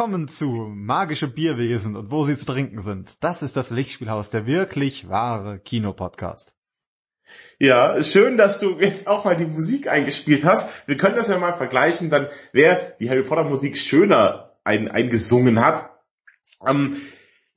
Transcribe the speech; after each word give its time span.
Willkommen 0.00 0.28
zu 0.28 0.46
Magische 0.74 1.28
Bierwesen 1.28 1.94
und 1.94 2.10
wo 2.10 2.24
sie 2.24 2.34
zu 2.34 2.46
trinken 2.46 2.80
sind. 2.80 3.22
Das 3.22 3.42
ist 3.42 3.54
das 3.54 3.68
Lichtspielhaus, 3.68 4.30
der 4.30 4.46
wirklich 4.46 5.10
wahre 5.10 5.58
Kinopodcast. 5.58 6.54
Ja, 7.58 8.02
schön, 8.02 8.38
dass 8.38 8.58
du 8.58 8.80
jetzt 8.80 9.06
auch 9.08 9.26
mal 9.26 9.36
die 9.36 9.44
Musik 9.44 9.88
eingespielt 9.88 10.42
hast. 10.42 10.88
Wir 10.88 10.96
können 10.96 11.16
das 11.16 11.28
ja 11.28 11.36
mal 11.36 11.52
vergleichen, 11.52 12.08
dann 12.08 12.28
wer 12.54 12.96
die 12.98 13.10
Harry 13.10 13.24
Potter 13.24 13.44
Musik 13.44 13.76
schöner 13.76 14.56
ein, 14.64 14.88
eingesungen 14.88 15.62
hat. 15.62 15.90
Ähm, 16.66 16.96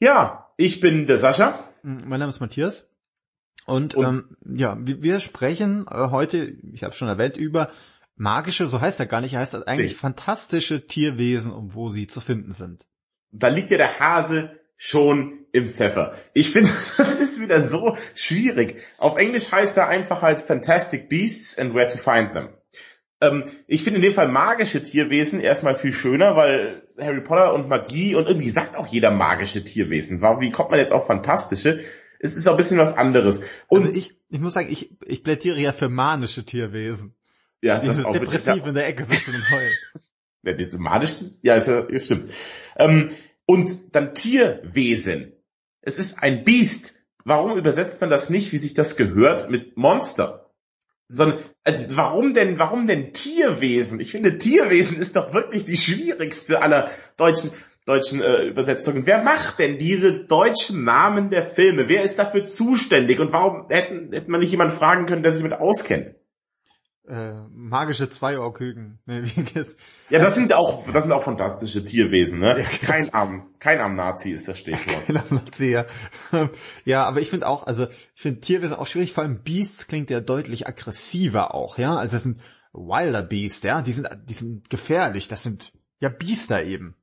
ja, 0.02 0.50
ich 0.58 0.82
bin 0.82 1.08
der 1.08 1.16
Sascha. 1.16 1.58
Mein 1.82 2.20
Name 2.20 2.30
ist 2.30 2.42
Matthias. 2.42 2.90
Und, 3.66 3.96
und 3.96 4.06
ähm, 4.06 4.38
ja, 4.58 4.78
wir 4.82 5.22
sprechen 5.22 5.86
äh, 5.90 6.10
heute, 6.12 6.58
ich 6.74 6.84
habe 6.84 6.94
schon 6.94 7.08
erwähnt, 7.08 7.38
über 7.38 7.72
magische, 8.16 8.68
so 8.68 8.82
heißt 8.82 9.00
er 9.00 9.06
gar 9.06 9.22
nicht, 9.22 9.34
er 9.34 9.40
heißt 9.40 9.68
eigentlich 9.68 9.92
nee. 9.92 9.98
fantastische 9.98 10.88
Tierwesen 10.88 11.52
und 11.52 11.76
wo 11.76 11.90
sie 11.90 12.08
zu 12.08 12.22
finden 12.22 12.52
sind. 12.52 12.86
Da 13.32 13.48
liegt 13.48 13.72
ja 13.72 13.78
der 13.78 14.00
Hase 14.00 14.60
schon 14.76 15.46
im 15.52 15.72
Pfeffer. 15.72 16.14
Ich 16.34 16.52
finde, 16.52 16.70
das 16.98 17.16
ist 17.16 17.40
wieder 17.40 17.62
so 17.62 17.96
schwierig. 18.16 18.76
Auf 18.98 19.18
Englisch 19.18 19.52
heißt 19.52 19.78
er 19.78 19.88
einfach 19.88 20.22
halt 20.22 20.42
Fantastic 20.42 21.10
Beasts 21.10 21.58
and 21.58 21.74
Where 21.74 21.88
to 21.88 21.98
Find 21.98 22.34
Them. 22.34 22.50
Ähm, 23.22 23.44
ich 23.68 23.84
finde 23.84 23.98
in 23.98 24.04
dem 24.04 24.14
Fall 24.14 24.28
magische 24.28 24.84
Tierwesen 24.84 25.40
erstmal 25.40 25.76
viel 25.76 25.94
schöner, 25.94 26.36
weil 26.36 26.84
Harry 27.00 27.22
Potter 27.22 27.54
und 27.54 27.70
Magie 27.70 28.16
und 28.16 28.28
irgendwie 28.28 28.50
sagt 28.50 28.76
auch 28.76 28.88
jeder 28.88 29.12
magische 29.12 29.64
Tierwesen. 29.64 30.22
Wie 30.22 30.50
kommt 30.50 30.72
man 30.72 30.80
jetzt 30.80 30.92
auf 30.92 31.08
fantastische? 31.08 31.80
Es 32.20 32.38
ist 32.38 32.48
auch 32.48 32.54
ein 32.54 32.58
bisschen 32.58 32.78
was 32.78 32.98
anderes. 32.98 33.42
Und 33.68 33.84
also 33.84 33.96
ich, 33.96 34.18
ich 34.30 34.40
muss 34.40 34.54
sagen, 34.54 34.70
ich, 34.70 34.92
ich 35.06 35.24
plädiere 35.24 35.60
ja 35.60 35.74
für 35.74 35.90
manische 35.90 36.46
Tierwesen. 36.46 37.16
Ja, 37.64 37.80
die 37.80 37.88
das 37.88 38.04
auch 38.04 38.12
depressiv 38.12 38.58
ja. 38.58 38.68
in 38.68 38.76
der 38.76 38.88
Ecke 38.88 39.06
sitzen 39.06 39.36
und 39.36 39.52
heulen. 39.52 39.72
Ja, 40.46 40.52
die 40.52 40.68
manisch, 40.78 41.22
ja, 41.42 41.56
ist, 41.56 41.70
ist 41.70 42.04
stimmt. 42.04 42.28
Ähm, 42.76 43.10
und 43.46 43.96
dann 43.96 44.14
Tierwesen. 44.14 45.32
Es 45.80 45.98
ist 45.98 46.22
ein 46.22 46.44
Biest. 46.44 47.00
Warum 47.24 47.58
übersetzt 47.58 48.02
man 48.02 48.10
das 48.10 48.30
nicht, 48.30 48.52
wie 48.52 48.58
sich 48.58 48.74
das 48.74 48.98
gehört, 48.98 49.50
mit 49.50 49.78
Monster? 49.78 50.52
Sondern 51.08 51.40
äh, 51.64 51.88
warum 51.92 52.34
denn, 52.34 52.60
warum 52.60 52.88
denn 52.88 53.14
Tierwesen? 53.14 54.02
Ich 54.02 54.12
finde, 54.12 54.38
Tierwesen 54.38 55.00
ist 55.00 55.16
doch 55.16 55.34
wirklich 55.34 55.64
die 55.64 55.78
schwierigste 55.78 56.62
aller 56.62 56.92
deutschen 57.16 57.52
deutschen 57.86 58.22
äh, 58.22 58.48
Übersetzungen. 58.48 59.06
Wer 59.06 59.24
macht 59.24 59.60
denn 59.60 59.78
diese 59.78 60.26
deutschen 60.26 60.84
Namen 60.84 61.30
der 61.30 61.44
Filme? 61.44 61.88
Wer 61.88 62.04
ist 62.04 62.20
dafür 62.20 62.46
zuständig? 62.46 63.22
Und 63.22 63.32
warum 63.32 63.68
hätten, 63.70 64.12
hätte 64.12 64.30
man 64.30 64.42
nicht 64.42 64.52
jemanden 64.52 64.76
fragen 64.76 65.06
können, 65.06 65.24
der 65.24 65.32
sich 65.32 65.44
damit 65.44 65.60
auskennt? 65.60 66.16
Äh, 67.06 67.34
magische 67.52 68.10
Zweiohrküken. 68.10 69.00
Nee, 69.06 69.24
ja, 70.10 70.20
das 70.20 70.36
sind 70.36 70.54
auch, 70.54 70.90
das 70.92 71.04
sind 71.04 71.12
auch 71.12 71.24
fantastische 71.24 71.84
Tierwesen, 71.84 72.40
ne? 72.40 72.60
Ja, 72.60 72.66
kein 72.82 73.14
Arm, 73.14 73.50
kein 73.60 73.82
Arm-Nazi 73.82 74.32
ist 74.32 74.48
das 74.48 74.58
Stichwort. 74.60 75.06
kein 75.08 75.18
Arm-Nazi, 75.18 75.66
ja. 75.66 75.86
ja, 76.86 77.04
aber 77.04 77.20
ich 77.20 77.30
finde 77.30 77.48
auch, 77.48 77.68
also, 77.68 77.88
ich 78.16 78.22
finde 78.22 78.40
Tierwesen 78.40 78.76
auch 78.76 78.88
schwierig, 78.88 79.12
vor 79.12 79.24
allem 79.24 79.44
Beast 79.44 79.90
klingt 79.90 80.10
ja 80.10 80.22
deutlich 80.22 80.66
aggressiver 80.66 81.54
auch, 81.54 81.78
ja? 81.78 81.98
Also 81.98 82.16
das 82.16 82.24
sind 82.24 82.40
Wilder 82.72 83.22
Beast, 83.22 83.66
ja? 83.66 83.82
Die 83.82 83.92
sind, 83.92 84.08
die 84.30 84.34
sind 84.34 84.70
gefährlich, 84.70 85.28
das 85.28 85.44
sind 85.44 85.74
ja 86.00 86.08
Biester 86.08 86.64
eben. 86.64 86.96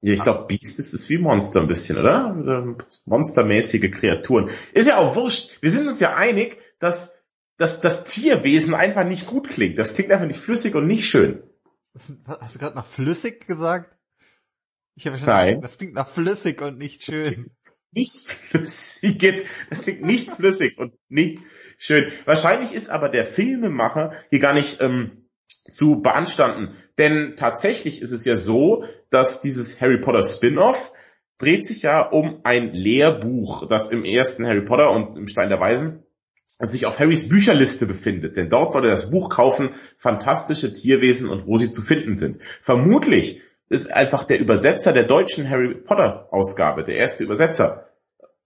Ja, 0.00 0.12
ich 0.12 0.22
glaube, 0.22 0.46
Beast 0.46 0.78
ist, 0.78 0.92
ist 0.92 1.08
wie 1.08 1.18
Monster 1.18 1.60
ein 1.60 1.66
bisschen, 1.68 1.98
oder? 1.98 2.76
Monstermäßige 3.04 3.90
Kreaturen. 3.90 4.48
Ist 4.72 4.86
ja 4.86 4.98
auch 4.98 5.16
wurscht. 5.16 5.60
Wir 5.60 5.70
sind 5.70 5.88
uns 5.88 5.98
ja 5.98 6.14
einig, 6.14 6.58
dass, 6.78 7.17
dass 7.58 7.80
das 7.80 8.04
Tierwesen 8.04 8.72
einfach 8.72 9.04
nicht 9.04 9.26
gut 9.26 9.50
klingt. 9.50 9.78
Das 9.78 9.94
klingt 9.94 10.10
einfach 10.10 10.26
nicht 10.26 10.38
flüssig 10.38 10.74
und 10.74 10.86
nicht 10.86 11.06
schön. 11.06 11.42
Hast 12.26 12.54
du 12.54 12.58
gerade 12.60 12.76
nach 12.76 12.86
flüssig 12.86 13.46
gesagt? 13.46 13.94
Ich 14.94 15.06
habe 15.06 15.18
Nein. 15.18 15.60
Das 15.60 15.76
klingt 15.76 15.94
nach 15.94 16.08
flüssig 16.08 16.62
und 16.62 16.78
nicht 16.78 17.04
schön. 17.04 17.50
Nicht 17.90 18.16
flüssig. 18.28 19.18
Das 19.70 19.82
klingt 19.82 20.02
nicht 20.02 20.30
flüssig 20.30 20.78
und 20.78 20.94
nicht 21.08 21.40
schön. 21.78 22.10
Wahrscheinlich 22.24 22.72
ist 22.72 22.90
aber 22.90 23.08
der 23.08 23.24
Filmemacher 23.24 24.12
hier 24.30 24.38
gar 24.38 24.54
nicht 24.54 24.80
ähm, 24.80 25.28
zu 25.68 26.00
beanstanden. 26.00 26.76
Denn 26.96 27.34
tatsächlich 27.36 28.00
ist 28.00 28.12
es 28.12 28.24
ja 28.24 28.36
so, 28.36 28.84
dass 29.10 29.40
dieses 29.40 29.80
Harry 29.80 29.98
Potter 29.98 30.22
Spin-off 30.22 30.92
dreht 31.38 31.64
sich 31.64 31.82
ja 31.82 32.00
um 32.00 32.40
ein 32.44 32.70
Lehrbuch, 32.70 33.66
das 33.66 33.88
im 33.88 34.04
ersten 34.04 34.46
Harry 34.46 34.64
Potter 34.64 34.92
und 34.92 35.16
im 35.16 35.26
Stein 35.26 35.48
der 35.48 35.60
Weisen 35.60 36.04
sich 36.66 36.86
auf 36.86 36.98
Harrys 36.98 37.28
Bücherliste 37.28 37.86
befindet. 37.86 38.36
Denn 38.36 38.48
dort 38.48 38.72
soll 38.72 38.84
er 38.84 38.90
das 38.90 39.10
Buch 39.10 39.30
kaufen, 39.30 39.70
fantastische 39.96 40.72
Tierwesen 40.72 41.28
und 41.28 41.46
wo 41.46 41.56
sie 41.56 41.70
zu 41.70 41.82
finden 41.82 42.14
sind. 42.14 42.38
Vermutlich 42.60 43.40
ist 43.68 43.92
einfach 43.92 44.24
der 44.24 44.40
Übersetzer 44.40 44.92
der 44.92 45.04
deutschen 45.04 45.48
Harry 45.48 45.74
Potter 45.74 46.28
Ausgabe, 46.30 46.84
der 46.84 46.96
erste 46.96 47.24
Übersetzer, 47.24 47.88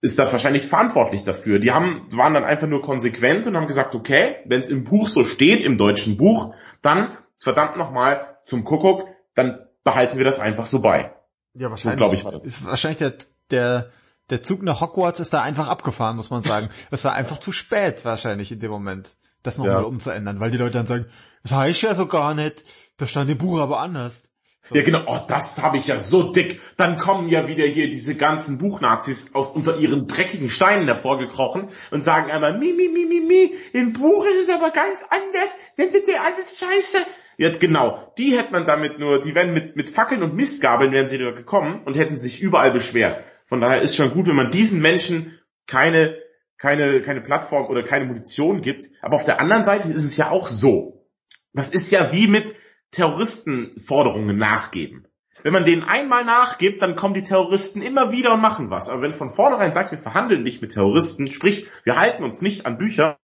ist 0.01 0.19
da 0.19 0.29
wahrscheinlich 0.29 0.67
verantwortlich 0.67 1.23
dafür. 1.23 1.59
Die 1.59 1.71
haben, 1.71 2.05
waren 2.11 2.33
dann 2.33 2.43
einfach 2.43 2.67
nur 2.67 2.81
konsequent 2.81 3.47
und 3.47 3.55
haben 3.55 3.67
gesagt, 3.67 3.95
okay, 3.95 4.35
wenn 4.45 4.59
es 4.59 4.69
im 4.69 4.83
Buch 4.83 5.07
so 5.07 5.23
steht, 5.23 5.63
im 5.63 5.77
deutschen 5.77 6.17
Buch, 6.17 6.53
dann 6.81 7.17
verdammt 7.41 7.77
nochmal 7.77 8.37
zum 8.43 8.65
Kuckuck, 8.65 9.07
dann 9.33 9.65
behalten 9.85 10.17
wir 10.17 10.25
das 10.25 10.39
einfach 10.39 10.65
so 10.65 10.81
bei. 10.81 11.13
Ja, 11.53 11.69
wahrscheinlich. 11.69 11.99
So, 11.99 12.03
glaube 12.03 12.15
ich, 12.15 12.25
war 12.25 12.33
das. 12.33 12.45
Ist 12.45 12.65
wahrscheinlich 12.65 12.97
der, 12.97 13.13
der, 13.49 13.91
der 14.29 14.41
Zug 14.41 14.63
nach 14.63 14.81
Hogwarts 14.81 15.19
ist 15.19 15.33
da 15.33 15.41
einfach 15.41 15.67
abgefahren, 15.67 16.15
muss 16.15 16.29
man 16.29 16.43
sagen. 16.43 16.69
Es 16.91 17.03
war 17.03 17.13
einfach 17.13 17.39
zu 17.39 17.51
spät 17.51 18.05
wahrscheinlich 18.05 18.51
in 18.51 18.59
dem 18.59 18.71
Moment, 18.71 19.15
das 19.43 19.57
nochmal 19.57 19.81
ja. 19.81 19.87
umzuändern, 19.87 20.39
weil 20.39 20.51
die 20.51 20.57
Leute 20.57 20.73
dann 20.73 20.87
sagen, 20.87 21.05
das 21.43 21.51
heißt 21.51 21.81
ja 21.81 21.95
so 21.95 22.07
gar 22.07 22.33
nicht, 22.33 22.63
das 22.97 23.09
stand 23.09 23.29
im 23.29 23.37
Buch 23.37 23.59
aber 23.59 23.79
anders. 23.79 24.23
So. 24.65 24.75
Ja 24.75 24.81
genau, 24.83 25.03
oh, 25.07 25.19
das 25.27 25.61
habe 25.61 25.75
ich 25.75 25.87
ja 25.87 25.97
so 25.97 26.31
dick. 26.31 26.61
Dann 26.77 26.97
kommen 26.97 27.27
ja 27.27 27.49
wieder 27.49 27.65
hier 27.65 27.91
diese 27.91 28.15
ganzen 28.15 28.59
Buchnazis 28.59 29.35
aus 29.35 29.51
unter 29.51 29.75
ihren 29.75 30.07
dreckigen 30.07 30.49
Steinen 30.49 30.87
hervorgekrochen 30.87 31.67
und 31.91 32.01
sagen 32.01 32.31
einmal, 32.31 32.57
mi, 32.57 32.71
mi, 32.71 32.87
mi, 32.87 33.05
mi, 33.05 33.19
mi, 33.19 33.53
im 33.73 33.91
Buch 33.91 34.25
ist 34.25 34.47
es 34.47 34.49
aber 34.49 34.71
ganz 34.71 35.03
anders, 35.09 35.57
findet 35.75 36.07
ihr 36.07 36.23
alles 36.23 36.59
scheiße. 36.59 36.99
Ja, 37.37 37.49
genau, 37.49 38.13
die 38.17 38.37
hätte 38.37 38.53
man 38.53 38.65
damit 38.65 38.99
nur, 38.99 39.19
die 39.19 39.35
wären 39.35 39.53
mit, 39.53 39.75
mit 39.75 39.89
Fackeln 39.89 40.23
und 40.23 40.35
Mistgabeln 40.35 40.93
wären 40.93 41.09
sie 41.09 41.17
da 41.17 41.31
gekommen 41.31 41.81
und 41.83 41.97
hätten 41.97 42.15
sich 42.15 42.39
überall 42.39 42.71
beschwert. 42.71 43.21
Von 43.53 43.61
daher 43.61 43.83
ist 43.83 43.95
schon 43.95 44.09
gut, 44.09 44.25
wenn 44.25 44.35
man 44.35 44.49
diesen 44.49 44.81
Menschen 44.81 45.37
keine, 45.67 46.17
keine, 46.57 47.03
keine 47.03 47.21
Plattform 47.21 47.67
oder 47.67 47.83
keine 47.83 48.05
Munition 48.05 48.61
gibt. 48.61 48.85
Aber 49.03 49.13
auf 49.13 49.25
der 49.25 49.39
anderen 49.39 49.63
Seite 49.63 49.89
ist 49.89 50.03
es 50.03 50.17
ja 50.17 50.31
auch 50.31 50.47
so. 50.47 51.05
Das 51.53 51.69
ist 51.69 51.91
ja 51.91 52.11
wie 52.11 52.25
mit, 52.25 52.55
Terroristenforderungen 52.89 54.37
nachgeben. 54.37 55.07
Wenn 55.43 55.53
man 55.53 55.65
denen 55.65 55.83
einmal 55.83 56.25
nachgibt, 56.25 56.81
dann 56.81 56.95
kommen 56.95 57.13
die 57.13 57.21
Terroristen 57.21 57.83
immer 57.83 58.11
wieder 58.11 58.33
und 58.33 58.41
machen 58.41 58.71
was. 58.71 58.89
Aber 58.89 59.03
wenn 59.03 59.11
von 59.11 59.29
vornherein 59.29 59.71
sagt, 59.71 59.91
wir 59.91 59.99
verhandeln 59.99 60.41
nicht 60.41 60.63
mit 60.63 60.71
Terroristen, 60.71 61.29
sprich, 61.29 61.67
wir 61.83 61.99
halten 61.99 62.23
uns 62.23 62.41
nicht 62.41 62.65
an 62.65 62.79
Bücher, 62.79 63.19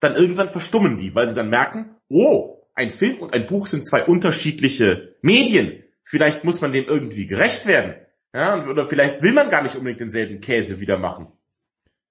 dann 0.00 0.16
irgendwann 0.16 0.48
verstummen 0.48 0.96
die, 0.96 1.14
weil 1.14 1.28
sie 1.28 1.36
dann 1.36 1.50
merken, 1.50 1.94
oh, 2.08 2.66
ein 2.74 2.90
Film 2.90 3.20
und 3.20 3.32
ein 3.32 3.46
Buch 3.46 3.68
sind 3.68 3.86
zwei 3.86 4.06
unterschiedliche 4.06 5.14
Medien. 5.22 5.84
Vielleicht 6.02 6.42
muss 6.42 6.62
man 6.62 6.72
dem 6.72 6.86
irgendwie 6.86 7.26
gerecht 7.26 7.66
werden. 7.66 7.94
Ja, 8.34 8.64
oder 8.66 8.86
vielleicht 8.86 9.22
will 9.22 9.32
man 9.32 9.50
gar 9.50 9.62
nicht 9.62 9.76
unbedingt 9.76 10.00
denselben 10.00 10.40
Käse 10.40 10.80
wieder 10.80 10.98
machen. 10.98 11.32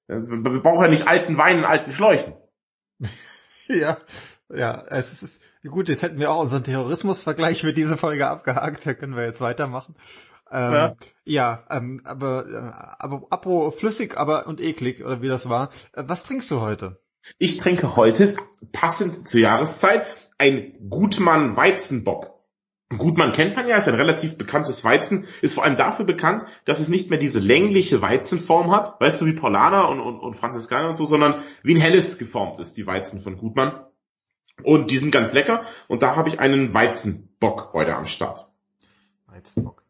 Man 0.07 0.43
braucht 0.43 0.81
ja 0.81 0.87
nicht 0.87 1.07
alten 1.07 1.37
Wein 1.37 1.59
in 1.59 1.65
alten 1.65 1.91
Schläuchen. 1.91 2.33
ja, 3.67 3.97
ja, 4.49 4.83
es 4.89 5.23
ist, 5.23 5.41
Gut, 5.69 5.89
jetzt 5.89 6.01
hätten 6.01 6.19
wir 6.19 6.31
auch 6.31 6.41
unseren 6.41 6.63
Terrorismus-Vergleich 6.63 7.61
für 7.61 7.73
diese 7.73 7.95
Folge 7.95 8.27
abgehakt, 8.27 8.85
da 8.85 8.95
können 8.95 9.15
wir 9.15 9.25
jetzt 9.25 9.41
weitermachen. 9.41 9.95
Ähm, 10.51 10.73
ja, 10.73 10.95
ja 11.23 11.63
ähm, 11.69 12.01
aber, 12.03 12.45
äh, 12.47 13.03
aber 13.03 13.27
apro 13.29 13.69
flüssig 13.69 14.17
aber 14.17 14.47
und 14.47 14.59
eklig, 14.59 15.05
oder 15.05 15.21
wie 15.21 15.27
das 15.27 15.49
war. 15.49 15.69
Äh, 15.93 16.03
was 16.07 16.23
trinkst 16.23 16.49
du 16.49 16.61
heute? 16.61 16.99
Ich 17.37 17.57
trinke 17.57 17.95
heute, 17.95 18.35
passend 18.71 19.27
zur 19.27 19.39
Jahreszeit, 19.39 20.07
ein 20.39 20.89
Gutmann 20.89 21.55
Weizenbock. 21.55 22.30
Gutmann 22.97 23.31
kennt 23.31 23.55
man 23.55 23.67
ja, 23.67 23.77
ist 23.77 23.87
ein 23.87 23.95
relativ 23.95 24.37
bekanntes 24.37 24.83
Weizen, 24.83 25.25
ist 25.41 25.53
vor 25.53 25.63
allem 25.63 25.77
dafür 25.77 26.05
bekannt, 26.05 26.43
dass 26.65 26.79
es 26.79 26.89
nicht 26.89 27.09
mehr 27.09 27.19
diese 27.19 27.39
längliche 27.39 28.01
Weizenform 28.01 28.71
hat, 28.71 28.99
weißt 28.99 29.21
du, 29.21 29.25
wie 29.25 29.33
Paulaner 29.33 29.89
und, 29.89 29.99
und, 29.99 30.19
und 30.19 30.35
Franziskaner 30.35 30.89
und 30.89 30.95
so, 30.95 31.05
sondern 31.05 31.35
wie 31.63 31.73
ein 31.73 31.81
helles 31.81 32.17
geformt 32.17 32.59
ist, 32.59 32.77
die 32.77 32.87
Weizen 32.87 33.21
von 33.21 33.37
Gutmann. 33.37 33.85
Und 34.63 34.91
die 34.91 34.97
sind 34.97 35.11
ganz 35.11 35.31
lecker. 35.31 35.61
Und 35.87 36.03
da 36.03 36.15
habe 36.15 36.29
ich 36.29 36.39
einen 36.39 36.73
Weizenbock 36.73 37.73
heute 37.73 37.95
am 37.95 38.05
Start. 38.05 38.51
Weizenbock. 39.27 39.81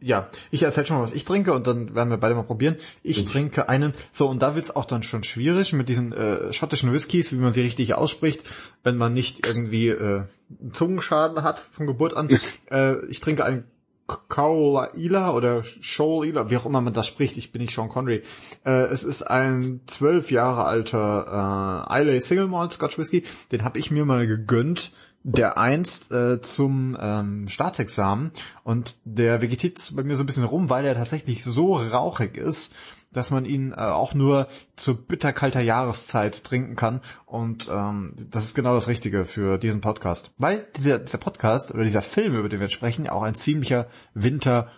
Ja, 0.00 0.30
ich 0.50 0.62
erzähle 0.62 0.86
schon 0.86 0.96
mal, 0.96 1.02
was 1.02 1.12
ich 1.12 1.26
trinke 1.26 1.52
und 1.52 1.66
dann 1.66 1.94
werden 1.94 2.08
wir 2.08 2.16
beide 2.16 2.34
mal 2.34 2.44
probieren. 2.44 2.76
Ich, 3.02 3.18
ich. 3.18 3.24
trinke 3.26 3.68
einen, 3.68 3.92
so 4.10 4.26
und 4.26 4.40
da 4.40 4.54
wird's 4.54 4.74
auch 4.74 4.86
dann 4.86 5.02
schon 5.02 5.22
schwierig 5.22 5.74
mit 5.74 5.90
diesen 5.90 6.12
äh, 6.12 6.50
schottischen 6.52 6.94
Whiskys, 6.94 7.32
wie 7.32 7.36
man 7.36 7.52
sie 7.52 7.60
richtig 7.60 7.92
ausspricht, 7.92 8.42
wenn 8.84 8.96
man 8.96 9.12
nicht 9.12 9.46
irgendwie 9.46 9.88
äh, 9.88 10.24
Zungenschaden 10.72 11.42
hat 11.42 11.60
von 11.70 11.86
Geburt 11.86 12.14
an. 12.14 12.28
äh, 12.70 13.04
ich 13.06 13.20
trinke 13.20 13.44
einen 13.44 13.64
Kaula 14.06 15.32
oder 15.32 15.64
Shoal 15.64 16.26
Ila, 16.26 16.48
wie 16.50 16.56
auch 16.56 16.66
immer 16.66 16.80
man 16.80 16.92
das 16.92 17.08
spricht, 17.08 17.36
ich 17.36 17.50
bin 17.50 17.62
nicht 17.62 17.74
Sean 17.74 17.88
Connery. 17.88 18.22
Äh, 18.64 18.84
es 18.84 19.02
ist 19.02 19.22
ein 19.22 19.80
zwölf 19.86 20.30
Jahre 20.30 20.64
alter 20.64 21.84
äh, 21.90 22.00
Islay 22.00 22.20
Single 22.20 22.46
Malt 22.46 22.72
Scotch 22.72 22.98
Whisky, 22.98 23.24
den 23.50 23.64
habe 23.64 23.78
ich 23.78 23.90
mir 23.90 24.04
mal 24.04 24.26
gegönnt, 24.26 24.92
der 25.24 25.58
einst 25.58 26.12
äh, 26.12 26.40
zum 26.40 26.96
ähm, 27.00 27.48
Staatsexamen 27.48 28.30
und 28.62 28.94
der 29.04 29.42
vegetiert 29.42 29.90
bei 29.96 30.04
mir 30.04 30.14
so 30.14 30.22
ein 30.22 30.26
bisschen 30.26 30.44
rum, 30.44 30.70
weil 30.70 30.84
er 30.84 30.94
tatsächlich 30.94 31.42
so 31.42 31.74
rauchig 31.74 32.36
ist, 32.36 32.72
dass 33.12 33.30
man 33.30 33.44
ihn 33.44 33.72
äh, 33.72 33.76
auch 33.76 34.14
nur 34.14 34.48
zu 34.76 34.96
bitterkalter 35.06 35.60
Jahreszeit 35.60 36.44
trinken 36.44 36.76
kann. 36.76 37.00
Und 37.24 37.68
ähm, 37.70 38.14
das 38.30 38.44
ist 38.44 38.54
genau 38.54 38.74
das 38.74 38.88
Richtige 38.88 39.24
für 39.24 39.58
diesen 39.58 39.80
Podcast. 39.80 40.32
Weil 40.38 40.66
dieser, 40.76 40.98
dieser 40.98 41.18
Podcast 41.18 41.72
oder 41.72 41.84
dieser 41.84 42.02
Film, 42.02 42.34
über 42.34 42.48
den 42.48 42.60
wir 42.60 42.68
sprechen, 42.68 43.08
auch 43.08 43.22
ein 43.22 43.34
ziemlicher 43.34 43.88
Winter 44.14 44.70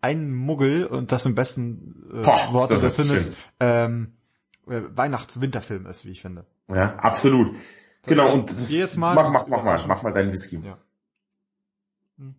ein 0.00 0.32
Muggel 0.32 0.86
und 0.86 1.10
das 1.10 1.26
im 1.26 1.34
besten 1.34 2.04
äh, 2.12 2.22
Boah, 2.22 2.52
Wort 2.52 2.70
des 2.70 2.80
Sinnes 2.96 3.32
ähm, 3.60 4.12
äh, 4.68 4.82
Weihnachts-Winterfilm 4.94 5.86
ist, 5.86 6.04
wie 6.04 6.10
ich 6.10 6.22
finde. 6.22 6.46
Ja, 6.68 6.96
absolut. 6.96 7.56
So, 8.02 8.10
genau, 8.10 8.32
und 8.32 8.50
jedes 8.50 8.96
Mal 8.96 9.14
mach, 9.14 9.30
mach, 9.30 9.48
mach 9.48 9.64
mal, 9.64 9.84
mach 9.88 10.02
mal 10.02 10.12
deinen 10.12 10.32
Whisky. 10.32 10.62
Hm. 12.18 12.34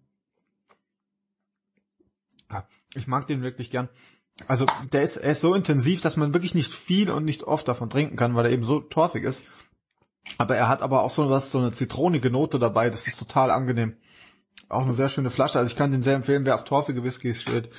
ja. 2.50 2.63
Ich 2.95 3.07
mag 3.07 3.27
den 3.27 3.41
wirklich 3.41 3.69
gern. 3.69 3.89
Also 4.45 4.66
der 4.94 5.01
ist, 5.01 5.18
er 5.18 5.31
ist 5.31 5.42
so 5.42 5.56
intensiv, 5.56 6.01
dass 6.01 6.16
man 6.16 6.34
wirklich 6.34 6.54
nicht 6.54 6.74
viel 6.74 7.10
und 7.10 7.25
nicht 7.25 7.44
oft 7.44 7.68
davon 7.68 7.89
trinken 7.89 8.16
kann, 8.16 8.36
weil 8.36 8.45
er 8.45 8.51
eben 8.51 8.63
so 8.63 8.80
torfig 8.80 9.24
ist. 9.24 9.44
Aber 10.38 10.56
er 10.56 10.68
hat 10.68 10.81
aber 10.81 11.01
auch 11.01 11.10
so 11.10 11.30
was, 11.30 11.51
so 11.51 11.60
eine 11.60 11.72
zitronige 11.72 12.30
Note 12.30 12.60
dabei, 12.60 12.89
das 12.89 13.07
ist 13.07 13.18
total 13.18 13.50
angenehm. 13.50 13.95
Auch 14.69 14.84
eine 14.84 14.94
sehr 14.94 15.10
schöne 15.10 15.30
Flasche, 15.30 15.57
also 15.57 15.72
ich 15.72 15.78
kann 15.78 15.92
den 15.92 16.04
sehr 16.04 16.16
empfehlen, 16.16 16.45
wer 16.45 16.56
auf 16.56 16.66
torfige 16.66 17.04
Whiskys 17.04 17.42
steht. 17.42 17.69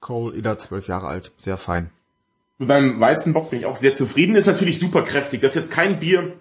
Cole 0.00 0.36
Ida, 0.36 0.58
zwölf 0.58 0.86
Jahre 0.88 1.08
alt, 1.08 1.32
sehr 1.38 1.56
fein. 1.56 1.90
Beim 2.58 3.00
Weizenbock 3.00 3.50
bin 3.50 3.60
ich 3.60 3.66
auch 3.66 3.76
sehr 3.76 3.94
zufrieden, 3.94 4.34
ist 4.36 4.46
natürlich 4.46 4.78
super 4.78 5.02
kräftig. 5.02 5.40
Das 5.40 5.56
ist 5.56 5.62
jetzt 5.62 5.72
kein 5.72 5.98
Bier, 5.98 6.38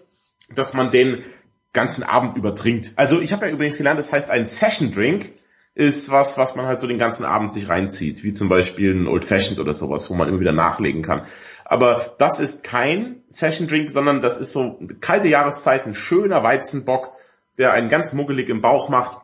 dass 0.54 0.74
man 0.74 0.92
den 0.92 1.24
ganzen 1.72 2.04
Abend 2.04 2.38
übertrinkt. 2.38 2.94
Also 2.98 3.22
ich 3.22 3.32
habe 3.32 3.48
ja 3.48 3.54
übrigens 3.54 3.78
gelernt, 3.78 4.00
das 4.00 4.12
heißt 4.12 4.30
ein 4.30 4.46
Session 4.46 4.92
Drink 4.92 5.34
ist 5.80 6.12
was, 6.12 6.38
was 6.38 6.58
man 6.58 6.66
halt 6.66 6.82
so 6.82 6.88
den 6.88 6.98
ganzen 6.98 7.24
Abend 7.24 7.54
sich 7.54 7.70
reinzieht, 7.70 8.22
wie 8.26 8.34
zum 8.34 8.50
Beispiel 8.50 8.94
ein 8.94 9.08
Old 9.08 9.24
Fashioned 9.24 9.62
oder 9.62 9.72
sowas, 9.72 10.10
wo 10.10 10.14
man 10.14 10.28
immer 10.28 10.42
wieder 10.42 10.52
nachlegen 10.52 11.02
kann. 11.02 11.22
Aber 11.64 12.16
das 12.18 12.42
ist 12.42 12.66
kein 12.66 13.24
Session 13.30 13.70
Drink, 13.70 13.90
sondern 13.90 14.22
das 14.22 14.36
ist 14.36 14.52
so 14.52 14.78
kalte 15.00 15.30
Jahreszeit, 15.30 15.86
ein 15.86 15.94
schöner 15.94 16.44
Weizenbock, 16.44 17.14
der 17.58 17.72
einen 17.72 17.88
ganz 17.88 18.12
muggelig 18.12 18.50
im 18.50 18.60
Bauch 18.60 18.90
macht. 18.90 19.20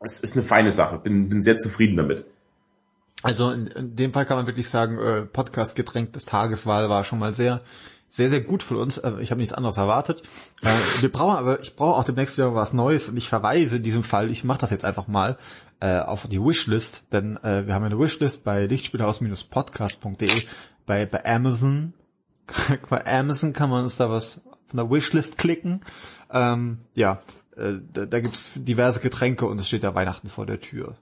Es 0.00 0.18
ist 0.18 0.34
eine 0.34 0.44
feine 0.44 0.72
Sache, 0.72 0.98
bin, 0.98 1.28
bin 1.28 1.40
sehr 1.40 1.56
zufrieden 1.56 1.96
damit. 1.96 2.24
Also 3.22 3.52
in, 3.52 3.68
in 3.68 3.94
dem 3.94 4.12
Fall 4.12 4.26
kann 4.26 4.38
man 4.38 4.48
wirklich 4.48 4.68
sagen, 4.68 4.98
äh, 4.98 5.22
Podcast-Getränk 5.22 6.12
des 6.14 6.24
Tageswahl 6.24 6.88
war 6.88 7.04
schon 7.04 7.20
mal 7.20 7.32
sehr 7.32 7.62
sehr, 8.08 8.30
sehr 8.30 8.40
gut 8.40 8.62
für 8.62 8.78
uns. 8.78 8.98
Äh, 8.98 9.20
ich 9.20 9.30
habe 9.30 9.40
nichts 9.40 9.54
anderes 9.54 9.76
erwartet. 9.76 10.22
Äh, 10.62 10.68
wir 11.00 11.10
brauchen 11.10 11.36
aber, 11.36 11.60
ich 11.60 11.76
brauche 11.76 11.98
auch 11.98 12.04
demnächst 12.04 12.36
wieder 12.36 12.54
was 12.54 12.72
Neues 12.72 13.08
und 13.08 13.16
ich 13.16 13.28
verweise 13.28 13.76
in 13.76 13.82
diesem 13.82 14.02
Fall, 14.02 14.30
ich 14.30 14.44
mache 14.44 14.60
das 14.60 14.70
jetzt 14.70 14.84
einfach 14.84 15.08
mal, 15.08 15.38
äh, 15.80 15.98
auf 15.98 16.26
die 16.28 16.40
Wishlist, 16.40 17.04
denn 17.12 17.38
wir 17.42 17.74
haben 17.74 17.84
eine 17.84 17.98
Wishlist 17.98 18.44
bei 18.44 18.66
lichtspielhaus-podcast.de, 18.66 20.42
bei, 20.86 21.06
bei 21.06 21.24
Amazon. 21.24 21.92
bei 22.88 23.04
Amazon 23.06 23.52
kann 23.52 23.70
man 23.70 23.84
uns 23.84 23.96
da 23.96 24.10
was 24.10 24.42
von 24.68 24.76
der 24.78 24.90
Wishlist 24.90 25.38
klicken. 25.38 25.82
Ähm, 26.30 26.78
ja, 26.94 27.20
da, 27.56 28.06
da 28.06 28.20
gibt's 28.20 28.54
diverse 28.56 29.00
Getränke 29.00 29.46
und 29.46 29.58
es 29.58 29.68
steht 29.68 29.82
ja 29.82 29.94
Weihnachten 29.94 30.28
vor 30.28 30.46
der 30.46 30.60
Tür. 30.60 30.96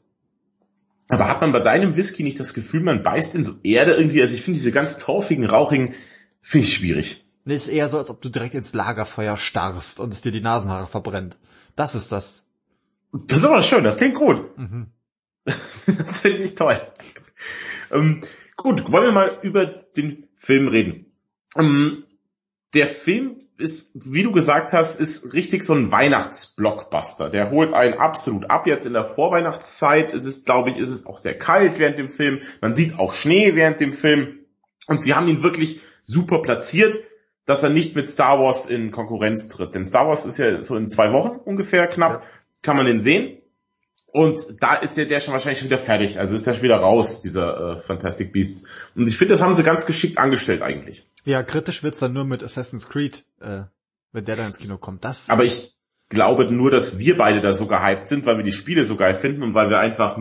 Aber 1.08 1.28
hat 1.28 1.40
man 1.40 1.52
bei 1.52 1.60
deinem 1.60 1.96
Whisky 1.96 2.22
nicht 2.22 2.40
das 2.40 2.54
Gefühl, 2.54 2.80
man 2.80 3.02
beißt 3.02 3.34
in 3.34 3.44
so 3.44 3.52
Erde 3.62 3.92
irgendwie? 3.92 4.22
Also 4.22 4.34
ich 4.34 4.42
finde 4.42 4.58
diese 4.58 4.72
ganz 4.72 4.98
torfigen, 4.98 5.44
rauchigen, 5.44 5.94
Finde 6.46 6.66
ich 6.66 6.74
schwierig. 6.74 7.24
Nee, 7.46 7.56
ist 7.56 7.68
eher 7.68 7.88
so, 7.88 7.96
als 7.96 8.10
ob 8.10 8.20
du 8.20 8.28
direkt 8.28 8.54
ins 8.54 8.74
Lagerfeuer 8.74 9.38
starrst 9.38 9.98
und 9.98 10.12
es 10.12 10.20
dir 10.20 10.30
die 10.30 10.42
Nasenhaare 10.42 10.86
verbrennt. 10.86 11.38
Das 11.74 11.94
ist 11.94 12.12
das. 12.12 12.43
Das 13.26 13.38
ist 13.38 13.44
aber 13.44 13.62
schön, 13.62 13.84
das 13.84 13.98
klingt 13.98 14.16
gut. 14.16 14.58
Mhm. 14.58 14.88
das 15.44 16.20
finde 16.20 16.42
ich 16.42 16.54
toll. 16.54 16.80
Ähm, 17.92 18.20
gut, 18.56 18.90
wollen 18.90 19.04
wir 19.04 19.12
mal 19.12 19.38
über 19.42 19.66
den 19.66 20.26
Film 20.34 20.68
reden. 20.68 21.12
Ähm, 21.56 22.04
der 22.74 22.88
Film 22.88 23.38
ist, 23.56 24.12
wie 24.12 24.24
du 24.24 24.32
gesagt 24.32 24.72
hast, 24.72 24.98
ist 24.98 25.32
richtig 25.32 25.62
so 25.62 25.74
ein 25.74 25.92
Weihnachtsblockbuster. 25.92 27.30
Der 27.30 27.50
holt 27.50 27.72
einen 27.72 27.94
absolut 27.94 28.50
ab 28.50 28.66
jetzt 28.66 28.84
in 28.84 28.94
der 28.94 29.04
Vorweihnachtszeit. 29.04 30.12
Es 30.12 30.24
ist, 30.24 30.44
glaube 30.44 30.70
ich, 30.70 30.78
ist 30.78 30.88
es 30.88 31.06
auch 31.06 31.16
sehr 31.16 31.38
kalt 31.38 31.78
während 31.78 31.98
dem 31.98 32.08
Film. 32.08 32.40
Man 32.60 32.74
sieht 32.74 32.98
auch 32.98 33.14
Schnee 33.14 33.54
während 33.54 33.80
dem 33.80 33.92
Film. 33.92 34.40
Und 34.88 35.04
sie 35.04 35.14
haben 35.14 35.28
ihn 35.28 35.44
wirklich 35.44 35.80
super 36.02 36.42
platziert, 36.42 36.98
dass 37.44 37.62
er 37.62 37.70
nicht 37.70 37.94
mit 37.94 38.08
Star 38.08 38.40
Wars 38.40 38.66
in 38.66 38.90
Konkurrenz 38.90 39.46
tritt. 39.46 39.74
Denn 39.76 39.84
Star 39.84 40.08
Wars 40.08 40.26
ist 40.26 40.38
ja 40.38 40.60
so 40.60 40.76
in 40.76 40.88
zwei 40.88 41.12
Wochen 41.12 41.36
ungefähr 41.36 41.86
knapp, 41.86 42.22
ja. 42.22 42.28
Kann 42.64 42.76
man 42.76 42.86
den 42.86 43.00
sehen. 43.00 43.38
Und 44.06 44.38
da 44.60 44.74
ist 44.74 44.96
ja 44.96 45.04
der 45.04 45.20
schon 45.20 45.32
wahrscheinlich 45.32 45.58
schon 45.58 45.68
wieder 45.68 45.78
fertig. 45.78 46.18
Also 46.18 46.34
ist 46.34 46.46
er 46.46 46.54
schon 46.54 46.62
wieder 46.62 46.76
raus, 46.76 47.20
dieser 47.20 47.72
äh, 47.72 47.76
Fantastic 47.76 48.32
Beasts. 48.32 48.66
Und 48.94 49.08
ich 49.08 49.16
finde, 49.16 49.34
das 49.34 49.42
haben 49.42 49.54
sie 49.54 49.64
ganz 49.64 49.86
geschickt 49.86 50.18
angestellt 50.18 50.62
eigentlich. 50.62 51.08
Ja, 51.24 51.42
kritisch 51.42 51.82
wird's 51.82 51.98
dann 51.98 52.12
nur 52.12 52.24
mit 52.24 52.42
Assassin's 52.42 52.88
Creed, 52.88 53.24
äh, 53.40 53.62
wenn 54.12 54.24
der 54.24 54.36
dann 54.36 54.46
ins 54.46 54.58
Kino 54.58 54.78
kommt. 54.78 55.04
Das 55.04 55.28
Aber 55.30 55.44
ich 55.44 55.76
glaube 56.10 56.52
nur, 56.52 56.70
dass 56.70 56.98
wir 56.98 57.16
beide 57.16 57.40
da 57.40 57.52
so 57.52 57.66
gehypt 57.66 58.06
sind, 58.06 58.24
weil 58.26 58.36
wir 58.36 58.44
die 58.44 58.52
Spiele 58.52 58.84
so 58.84 58.96
geil 58.96 59.14
finden 59.14 59.42
und 59.42 59.54
weil 59.54 59.68
wir 59.68 59.78
einfach 59.78 60.16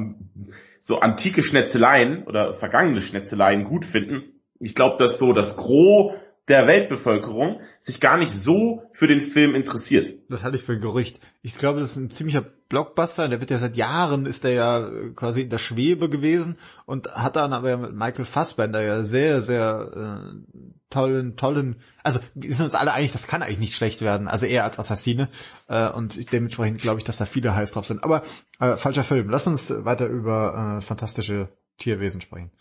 so 0.80 1.00
antike 1.00 1.44
Schnetzeleien 1.44 2.24
oder 2.24 2.54
vergangene 2.54 3.00
Schnetzeleien 3.00 3.63
gut 3.63 3.86
finden 3.86 4.34
ich 4.63 4.75
glaube, 4.75 4.96
dass 4.98 5.18
so 5.18 5.34
das 5.34 5.57
Gros 5.57 6.13
der 6.50 6.68
Weltbevölkerung 6.68 7.62
sich 7.80 8.01
gar 8.01 8.18
nicht 8.18 8.31
so 8.31 8.84
für 8.92 9.07
den 9.07 9.22
Film 9.22 9.56
interessiert. 9.56 10.13
Das 10.29 10.44
halte 10.44 10.58
ich 10.58 10.63
für 10.63 10.74
ein 10.74 10.82
Gerücht. 10.82 11.20
Ich 11.41 11.58
glaube, 11.58 11.79
das 11.79 11.91
ist 11.91 11.98
ein 11.98 12.10
ziemlicher 12.10 12.41
Blockbuster. 12.41 13.29
Der 13.29 13.39
wird 13.39 13.50
ja 13.50 13.58
seit 13.58 13.77
Jahren 13.77 14.25
ist 14.25 14.44
der 14.44 14.51
ja 14.51 14.89
quasi 15.15 15.41
in 15.41 15.50
der 15.50 15.60
Schwebe 15.60 16.10
gewesen 16.10 16.58
und 16.86 17.08
hat 17.13 17.38
dann 17.38 17.53
aber 17.53 17.77
mit 17.77 17.94
Michael 17.94 18.25
Fassbender 18.25 18.82
ja 18.82 19.03
sehr, 19.03 19.41
sehr 19.41 19.91
äh, 19.96 20.63
tollen, 20.89 21.38
tollen. 21.38 21.77
Also 22.03 22.20
wir 22.36 22.53
sind 22.53 22.65
uns 22.65 22.75
alle 22.75 22.91
einig, 22.91 23.13
das 23.13 23.27
kann 23.27 23.41
eigentlich 23.41 23.60
nicht 23.60 23.75
schlecht 23.75 24.01
werden. 24.01 24.27
Also 24.27 24.46
eher 24.46 24.65
als 24.65 24.79
Assassine 24.79 25.29
äh, 25.68 25.89
und 25.89 26.34
dementsprechend 26.34 26.82
glaube 26.82 27.00
ich, 27.00 27.06
dass 27.06 27.18
da 27.18 27.25
viele 27.25 27.56
heiß 27.56 27.72
drauf 27.72 27.88
sind. 27.88 28.03
Aber 28.03 28.24
äh, 28.60 28.75
falscher 28.75 29.06
Film. 29.06 29.29
Lass 29.29 29.48
uns 29.48 29.74
weiter 29.86 30.08
über 30.08 30.77
äh, 30.77 30.82
fantastische 30.82 31.48
Tierwesen 31.77 32.20
sprechen. 32.20 32.51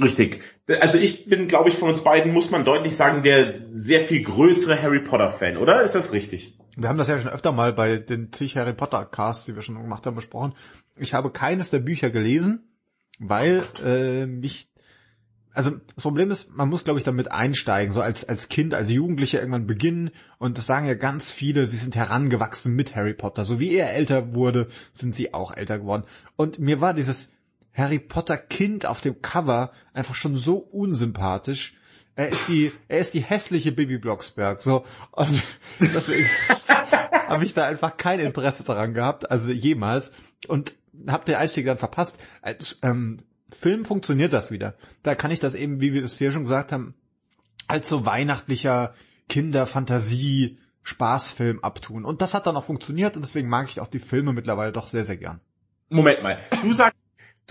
Richtig. 0.00 0.40
Also 0.80 0.98
ich 0.98 1.26
bin, 1.26 1.48
glaube 1.48 1.68
ich, 1.68 1.76
von 1.76 1.88
uns 1.88 2.02
beiden, 2.02 2.32
muss 2.32 2.50
man 2.50 2.64
deutlich 2.64 2.96
sagen, 2.96 3.22
der 3.22 3.66
sehr 3.72 4.00
viel 4.00 4.22
größere 4.22 4.80
Harry 4.80 5.00
Potter-Fan, 5.00 5.56
oder? 5.56 5.82
Ist 5.82 5.94
das 5.94 6.12
richtig? 6.12 6.58
Wir 6.76 6.88
haben 6.88 6.96
das 6.96 7.08
ja 7.08 7.20
schon 7.20 7.30
öfter 7.30 7.52
mal 7.52 7.72
bei 7.72 7.98
den 7.98 8.32
zig 8.32 8.56
Harry 8.56 8.72
Potter-Casts, 8.72 9.44
die 9.44 9.54
wir 9.54 9.62
schon 9.62 9.74
gemacht 9.74 10.06
haben, 10.06 10.14
besprochen. 10.14 10.54
Ich 10.96 11.12
habe 11.12 11.30
keines 11.30 11.68
der 11.68 11.80
Bücher 11.80 12.10
gelesen, 12.10 12.78
weil 13.18 13.62
äh, 13.84 14.26
mich 14.26 14.72
also 15.54 15.70
das 15.70 16.02
Problem 16.02 16.30
ist, 16.30 16.56
man 16.56 16.68
muss, 16.68 16.84
glaube 16.84 16.98
ich, 16.98 17.04
damit 17.04 17.30
einsteigen, 17.30 17.92
so 17.92 18.00
als, 18.00 18.24
als 18.24 18.48
Kind, 18.48 18.72
als 18.74 18.88
Jugendlicher 18.88 19.40
irgendwann 19.40 19.66
beginnen. 19.66 20.10
Und 20.38 20.56
das 20.56 20.66
sagen 20.66 20.86
ja 20.86 20.94
ganz 20.94 21.30
viele, 21.30 21.66
sie 21.66 21.76
sind 21.76 21.94
herangewachsen 21.94 22.74
mit 22.74 22.96
Harry 22.96 23.12
Potter. 23.12 23.44
So 23.44 23.60
wie 23.60 23.74
er 23.74 23.92
älter 23.92 24.34
wurde, 24.34 24.68
sind 24.92 25.14
sie 25.14 25.34
auch 25.34 25.54
älter 25.54 25.78
geworden. 25.78 26.04
Und 26.36 26.58
mir 26.58 26.80
war 26.80 26.94
dieses 26.94 27.32
Harry 27.74 27.98
Potter 27.98 28.36
Kind 28.36 28.86
auf 28.86 29.00
dem 29.00 29.22
Cover 29.22 29.72
einfach 29.94 30.14
schon 30.14 30.36
so 30.36 30.56
unsympathisch. 30.56 31.74
Er 32.14 32.28
ist 32.28 32.48
die, 32.48 32.72
er 32.88 32.98
ist 32.98 33.14
die 33.14 33.22
hässliche 33.22 33.72
Bibi 33.72 33.98
Blocksberg, 33.98 34.60
so. 34.60 34.84
Und 35.12 35.42
deswegen 35.80 36.28
habe 37.28 37.44
ich 37.44 37.54
da 37.54 37.64
einfach 37.64 37.96
kein 37.96 38.20
Interesse 38.20 38.64
daran 38.64 38.92
gehabt, 38.92 39.30
also 39.30 39.50
jemals. 39.50 40.12
Und 40.46 40.74
hab 41.06 41.24
den 41.24 41.36
Einstieg 41.36 41.66
dann 41.66 41.78
verpasst. 41.78 42.18
Als 42.42 42.78
ähm, 42.82 43.18
Film 43.52 43.84
funktioniert 43.84 44.32
das 44.32 44.50
wieder. 44.50 44.74
Da 45.02 45.14
kann 45.14 45.30
ich 45.30 45.40
das 45.40 45.54
eben, 45.54 45.80
wie 45.80 45.94
wir 45.94 46.04
es 46.04 46.18
hier 46.18 46.32
schon 46.32 46.44
gesagt 46.44 46.72
haben, 46.72 46.94
als 47.68 47.88
so 47.88 48.04
weihnachtlicher 48.04 48.94
Kinderfantasie 49.28 50.58
Spaßfilm 50.82 51.60
abtun. 51.62 52.04
Und 52.04 52.20
das 52.22 52.34
hat 52.34 52.46
dann 52.46 52.56
auch 52.56 52.64
funktioniert 52.64 53.16
und 53.16 53.22
deswegen 53.22 53.48
mag 53.48 53.68
ich 53.70 53.80
auch 53.80 53.86
die 53.86 54.00
Filme 54.00 54.32
mittlerweile 54.32 54.72
doch 54.72 54.88
sehr, 54.88 55.04
sehr 55.04 55.16
gern. 55.16 55.40
Moment 55.88 56.22
mal. 56.22 56.38
Du 56.62 56.72
sagst, 56.72 57.01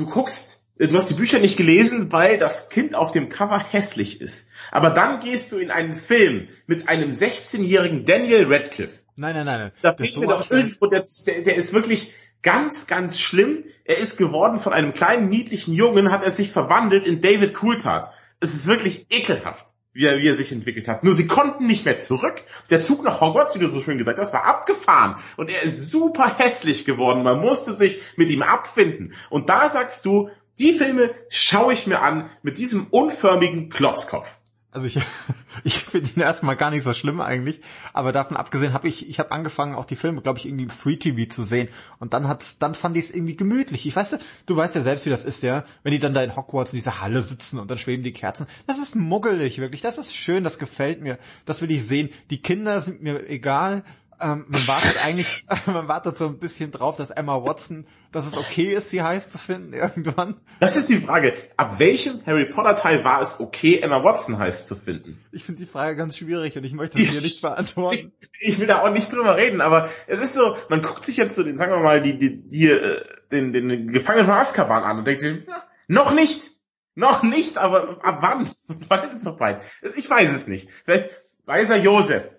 du 0.02 0.08
guckst, 0.08 0.66
äh, 0.78 0.88
du 0.88 0.98
hast 0.98 1.10
die 1.10 1.14
Bücher 1.14 1.40
nicht 1.40 1.58
gelesen, 1.58 2.12
weil 2.12 2.38
das 2.38 2.70
Kind 2.70 2.96
auf 2.96 3.12
dem 3.12 3.30
Cover 3.30 3.60
hässlich 3.60 4.20
ist. 4.20 4.50
Aber 4.72 4.90
dann 4.90 5.20
gehst 5.20 5.52
du 5.52 5.58
in 5.58 5.72
einen 5.72 5.94
Film 5.94 6.48
mit 6.68 6.90
einem 6.90 7.12
16-jährigen 7.12 8.06
Daniel 8.06 8.52
Radcliffe. 8.52 9.04
Nein, 9.16 9.36
nein, 9.36 9.46
nein. 9.46 9.72
Da 9.82 9.94
fehlt 9.94 10.18
mir 10.18 10.28
doch 10.28 10.50
irgendwo, 10.50 10.88
der, 10.88 11.04
der 11.26 11.56
ist 11.56 11.74
wirklich 11.74 12.14
ganz, 12.42 12.88
ganz 12.88 13.20
schlimm. 13.20 13.64
Er 13.86 13.98
ist 13.98 14.18
geworden 14.18 14.58
von 14.58 14.74
einem 14.74 14.94
kleinen, 14.94 15.30
niedlichen 15.30 15.74
Jungen, 15.74 16.12
hat 16.12 16.24
er 16.24 16.32
sich 16.32 16.52
verwandelt 16.52 17.06
in 17.06 17.22
David 17.22 17.54
Coulthard. 17.54 18.10
Es 18.40 18.54
ist 18.54 18.68
wirklich 18.68 19.06
ekelhaft. 19.12 19.68
Wie 19.94 20.06
er, 20.06 20.20
wie 20.20 20.28
er 20.28 20.36
sich 20.36 20.52
entwickelt 20.52 20.88
hat. 20.88 21.04
Nur 21.04 21.14
sie 21.14 21.28
konnten 21.28 21.68
nicht 21.68 21.86
mehr 21.86 22.00
zurück. 22.00 22.36
Der 22.70 22.82
Zug 22.82 23.04
nach 23.04 23.22
Hogwarts, 23.22 23.56
wie 23.56 23.60
du 23.60 23.68
so 23.68 23.82
schön 23.82 23.98
gesagt 23.98 24.20
hast, 24.20 24.34
war 24.34 24.46
abgefahren. 24.46 25.16
Und 25.38 25.50
er 25.50 25.62
ist 25.62 25.90
super 25.92 26.38
hässlich 26.38 26.86
geworden. 26.86 27.24
Man 27.24 27.40
musste 27.40 27.74
sich 27.74 28.00
mit 28.18 28.32
ihm 28.32 28.42
abfinden. 28.42 29.14
Und 29.30 29.50
da 29.50 29.70
sagst 29.70 30.06
du, 30.06 30.30
die 30.60 30.74
Filme 30.74 31.12
schaue 31.30 31.74
ich 31.74 31.88
mir 31.88 32.02
an 32.02 32.30
mit 32.42 32.58
diesem 32.58 32.88
unförmigen 32.88 33.70
Klotzkopf. 33.70 34.41
Also 34.72 34.88
ich, 34.88 34.98
ich 35.64 35.76
finde 35.80 36.12
ihn 36.16 36.22
erstmal 36.22 36.56
gar 36.56 36.72
nicht 36.72 36.84
so 36.84 36.94
schlimm 36.94 37.20
eigentlich, 37.20 37.60
aber 37.92 38.12
davon 38.12 38.38
abgesehen 38.38 38.74
habe 38.74 38.88
ich, 38.88 39.10
ich 39.10 39.20
habe 39.20 39.32
angefangen 39.32 39.76
auch 39.76 39.86
die 39.86 39.98
Filme, 39.98 40.22
glaube 40.22 40.40
ich, 40.40 40.46
irgendwie 40.46 40.70
Free 40.70 40.96
TV 40.96 41.30
zu 41.30 41.44
sehen 41.44 41.68
und 42.00 42.14
dann 42.14 42.28
hat, 42.28 42.62
dann 42.62 42.74
fand 42.74 42.96
ich 42.96 43.06
es 43.06 43.12
irgendwie 43.12 43.36
gemütlich. 43.36 43.86
Ich 43.86 43.96
weiß, 43.96 44.18
du 44.46 44.56
weißt 44.56 44.76
ja 44.76 44.82
selbst, 44.82 45.06
wie 45.06 45.10
das 45.10 45.26
ist, 45.26 45.44
ja, 45.44 45.66
wenn 45.84 45.92
die 45.92 46.00
dann 46.00 46.14
da 46.14 46.24
in 46.24 46.36
Hogwarts 46.36 46.72
in 46.72 46.78
dieser 46.78 47.02
Halle 47.02 47.22
sitzen 47.22 47.60
und 47.60 47.70
dann 47.70 47.78
schweben 47.78 48.04
die 48.04 48.14
Kerzen. 48.14 48.48
Das 48.66 48.78
ist 48.78 48.96
muggelig 48.96 49.60
wirklich, 49.60 49.82
das 49.82 49.98
ist 49.98 50.16
schön, 50.16 50.44
das 50.44 50.58
gefällt 50.58 51.02
mir, 51.02 51.20
das 51.46 51.62
will 51.62 51.72
ich 51.72 51.86
sehen. 51.86 52.10
Die 52.30 52.42
Kinder 52.42 52.80
sind 52.80 53.02
mir 53.02 53.30
egal, 53.30 53.84
ähm, 54.22 54.46
man 54.48 54.68
wartet 54.68 55.06
eigentlich, 55.06 55.46
man 55.66 55.88
wartet 55.88 56.16
so 56.16 56.28
ein 56.28 56.40
bisschen 56.40 56.72
drauf, 56.72 56.98
dass 56.98 57.10
Emma 57.10 57.44
Watson, 57.44 57.88
dass 58.12 58.26
es 58.26 58.38
okay 58.38 58.74
ist, 58.74 58.90
sie 58.90 59.02
heiß 59.02 59.30
zu 59.30 59.38
finden 59.38 59.74
irgendwann. 59.74 60.40
Das 60.60 60.78
ist 60.78 60.90
die 60.90 60.98
Frage. 60.98 61.34
Ab 61.58 61.80
welchem 61.80 62.26
Harry 62.26 62.50
Potter 62.50 62.76
Teil 62.76 63.04
war 63.04 63.22
es 63.22 63.40
okay, 63.40 63.80
Emma 63.80 64.04
Watson 64.04 64.38
heiß 64.38 64.68
zu 64.68 64.76
finden? 64.76 65.24
Ich 65.32 65.44
finde 65.44 65.62
die 65.62 65.68
Frage 65.68 65.96
ganz 65.96 66.18
schwierig 66.18 66.58
und 66.58 66.64
ich 66.64 66.74
möchte 66.74 66.98
sie 66.98 67.06
hier 67.06 67.22
nicht 67.22 67.42
beantworten. 67.42 68.12
Ich, 68.40 68.54
ich, 68.54 68.60
will 68.60 68.68
da 68.68 68.82
auch 68.82 68.92
nicht 68.92 69.12
drüber 69.12 69.36
reden, 69.38 69.62
aber 69.62 69.90
es 70.08 70.20
ist 70.20 70.36
so, 70.36 70.56
man 70.70 70.82
guckt 70.82 71.04
sich 71.04 71.18
jetzt 71.18 71.36
so 71.36 71.44
den, 71.44 71.58
sagen 71.58 71.72
wir 71.72 71.80
mal, 71.80 72.02
die, 72.02 72.18
die, 72.18 72.48
die 72.48 72.70
äh, 72.70 73.04
den, 73.32 73.54
den 73.54 73.88
Gefangenen 73.88 74.28
von 74.28 74.36
Azkaban 74.36 74.84
an 74.84 75.00
und 75.00 75.08
denkt 75.08 75.22
sich, 75.22 75.46
noch 75.88 76.14
nicht, 76.14 76.52
noch 76.96 77.24
nicht, 77.24 77.58
aber 77.58 78.00
ab 78.04 78.18
wann? 78.22 78.50
Wann 78.88 79.04
ist 79.04 79.26
es 79.26 79.36
bald? 79.38 79.64
Ich 79.96 80.10
weiß 80.10 80.34
es 80.34 80.48
nicht. 80.48 80.70
Vielleicht 80.70 81.10
Weiser 81.46 81.78
Josef, 81.78 82.30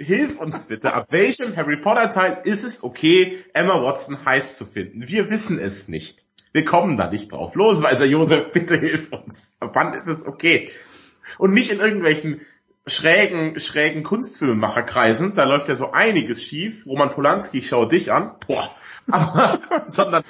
hilf 0.00 0.38
uns 0.40 0.64
bitte, 0.64 0.94
ab 0.94 1.08
welchem 1.10 1.54
Harry 1.56 1.76
Potter 1.76 2.08
Teil 2.10 2.40
ist 2.44 2.64
es 2.64 2.82
okay, 2.82 3.38
Emma 3.52 3.82
Watson 3.82 4.16
heiß 4.24 4.56
zu 4.56 4.64
finden? 4.64 5.06
Wir 5.06 5.30
wissen 5.30 5.58
es 5.58 5.88
nicht. 5.88 6.24
Wir 6.52 6.64
kommen 6.64 6.96
da 6.96 7.08
nicht 7.08 7.30
drauf. 7.30 7.54
Los, 7.54 7.82
Weiser 7.82 8.06
Josef, 8.06 8.50
bitte 8.52 8.78
hilf 8.78 9.12
uns. 9.12 9.56
Ab 9.60 9.70
wann 9.74 9.92
ist 9.92 10.08
es 10.08 10.26
okay? 10.26 10.70
Und 11.38 11.52
nicht 11.52 11.70
in 11.70 11.78
irgendwelchen 11.78 12.40
schrägen, 12.86 13.60
schrägen 13.60 14.02
Kunstfilmemacherkreisen, 14.02 15.36
da 15.36 15.44
läuft 15.44 15.68
ja 15.68 15.74
so 15.74 15.92
einiges 15.92 16.42
schief. 16.42 16.86
Roman 16.86 17.10
Polanski, 17.10 17.62
schau 17.62 17.84
dich 17.84 18.10
an. 18.10 18.34
Boah. 18.48 18.74
Aber, 19.10 19.60
sondern, 19.86 20.24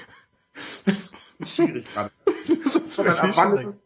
schwierig 1.43 1.87
gerade. 1.95 2.11
sondern 2.85 3.17
ab 3.17 3.31
wann 3.35 3.53
ist 3.55 3.67
es, 3.67 3.83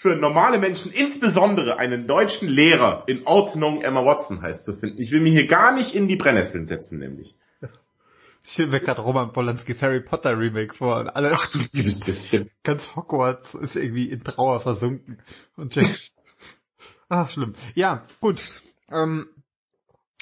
für 0.00 0.16
normale 0.16 0.58
Menschen, 0.58 0.90
insbesondere 0.92 1.78
einen 1.78 2.06
deutschen 2.06 2.48
Lehrer 2.48 3.04
in 3.06 3.26
Ordnung 3.26 3.82
Emma 3.82 4.02
Watson 4.02 4.40
heißt 4.40 4.64
zu 4.64 4.72
finden. 4.72 4.98
Ich 4.98 5.12
will 5.12 5.20
mich 5.20 5.32
hier 5.32 5.46
gar 5.46 5.74
nicht 5.74 5.94
in 5.94 6.08
die 6.08 6.16
Brennnesseln 6.16 6.64
setzen, 6.66 7.00
nämlich. 7.00 7.36
Ich 8.42 8.52
stelle 8.52 8.68
mir 8.68 8.80
gerade 8.80 9.02
Roman 9.02 9.30
Polanskis 9.30 9.82
Harry 9.82 10.00
Potter 10.00 10.38
Remake 10.38 10.72
vor 10.72 11.00
und 11.00 11.08
alles. 11.08 11.32
Ach 11.34 11.52
du 11.52 11.58
liebes 11.72 12.00
bisschen. 12.00 12.48
Ganz 12.64 12.96
Hogwarts 12.96 13.52
ist 13.52 13.76
irgendwie 13.76 14.08
in 14.08 14.24
Trauer 14.24 14.60
versunken. 14.60 15.18
Und 15.58 15.74
Jack. 15.74 15.84
Ach, 17.10 17.28
schlimm. 17.30 17.52
Ja, 17.74 18.06
gut. 18.22 18.62
Ähm, 18.90 19.28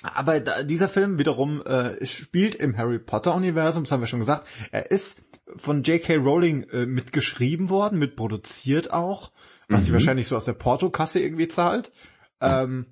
aber 0.02 0.40
da, 0.40 0.64
dieser 0.64 0.88
Film 0.88 1.20
wiederum 1.20 1.62
äh, 1.62 2.04
spielt 2.04 2.56
im 2.56 2.76
Harry 2.76 2.98
Potter 2.98 3.32
Universum, 3.32 3.84
das 3.84 3.92
haben 3.92 4.00
wir 4.00 4.08
schon 4.08 4.18
gesagt. 4.18 4.44
Er 4.72 4.90
ist 4.90 5.22
von 5.56 5.84
J.K. 5.84 6.16
Rowling 6.16 6.64
äh, 6.64 6.84
mitgeschrieben 6.84 7.68
worden, 7.68 8.00
mitproduziert 8.00 8.92
auch 8.92 9.30
was 9.68 9.82
mhm. 9.82 9.86
sie 9.86 9.92
wahrscheinlich 9.92 10.26
so 10.26 10.36
aus 10.36 10.46
der 10.46 10.54
Portokasse 10.54 11.20
irgendwie 11.20 11.48
zahlt. 11.48 11.92
Ähm, 12.40 12.86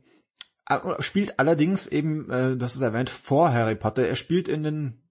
spielt 1.00 1.38
allerdings 1.38 1.86
eben, 1.86 2.30
äh, 2.30 2.56
das 2.56 2.76
ist 2.76 2.82
erwähnt, 2.82 3.10
vor 3.10 3.52
Harry 3.52 3.76
Potter. 3.76 4.06
Er 4.06 4.16
spielt 4.16 4.48
in 4.48 4.62
den, 4.62 5.02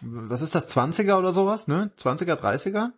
was 0.00 0.42
ist 0.42 0.54
das, 0.54 0.74
20er 0.74 1.18
oder 1.18 1.32
sowas, 1.32 1.68
ne? 1.68 1.90
20er, 1.98 2.34
30er? 2.34 2.90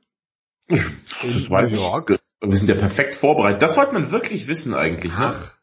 Das 0.68 1.50
weiß 1.50 1.72
ich. 1.72 1.80
Wir 1.80 2.56
sind 2.56 2.68
ja 2.68 2.74
perfekt 2.74 3.14
vorbereitet. 3.14 3.62
Das 3.62 3.76
sollte 3.76 3.92
man 3.92 4.10
wirklich 4.10 4.48
wissen 4.48 4.74
eigentlich. 4.74 5.12
Ne? 5.12 5.26
Ach, 5.26 5.54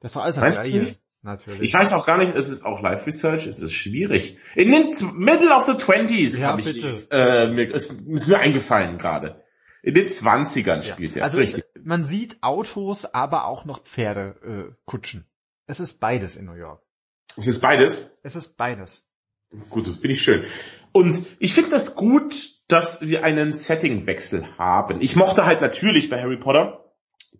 das 0.00 0.14
war 0.14 0.24
alles 0.24 0.36
Gleiche. 0.36 0.86
Natürlich. 1.22 1.62
Ich 1.62 1.74
weiß 1.74 1.94
auch 1.94 2.06
gar 2.06 2.16
nicht, 2.16 2.34
es 2.36 2.48
ist 2.48 2.64
auch 2.64 2.80
Live 2.80 3.06
Research, 3.06 3.48
es 3.48 3.58
ist 3.58 3.72
schwierig. 3.72 4.38
In 4.54 4.70
den 4.70 4.86
Middle 5.16 5.52
of 5.52 5.64
the 5.64 5.74
Twenties 5.74 6.40
ja, 6.40 6.48
habe 6.48 6.60
ich, 6.60 7.10
äh, 7.10 7.48
mir, 7.48 7.74
ist, 7.74 7.90
ist 7.90 8.28
mir 8.28 8.38
eingefallen 8.38 8.98
gerade. 8.98 9.42
In 9.82 9.94
den 9.94 10.08
Zwanzigern 10.08 10.82
spielt 10.82 11.14
ja. 11.14 11.20
er. 11.20 11.24
Also 11.24 11.38
richtig. 11.38 11.64
Es, 11.74 11.82
man 11.84 12.04
sieht 12.04 12.42
Autos, 12.42 13.04
aber 13.04 13.46
auch 13.46 13.64
noch 13.64 13.82
Pferde, 13.82 14.70
äh, 14.70 14.74
Kutschen. 14.84 15.26
Es 15.66 15.80
ist 15.80 16.00
beides 16.00 16.36
in 16.36 16.46
New 16.46 16.54
York. 16.54 16.82
Es 17.36 17.46
ist 17.46 17.60
beides? 17.60 18.20
Es 18.22 18.36
ist 18.36 18.56
beides. 18.56 19.08
Gut, 19.70 19.86
finde 19.86 20.10
ich 20.10 20.22
schön. 20.22 20.44
Und 20.92 21.24
ich 21.38 21.54
finde 21.54 21.70
das 21.70 21.94
gut, 21.94 22.58
dass 22.68 23.02
wir 23.02 23.24
einen 23.24 23.52
Settingwechsel 23.52 24.46
haben. 24.58 25.00
Ich 25.00 25.16
mochte 25.16 25.46
halt 25.46 25.60
natürlich 25.60 26.10
bei 26.10 26.20
Harry 26.20 26.36
Potter 26.36 26.84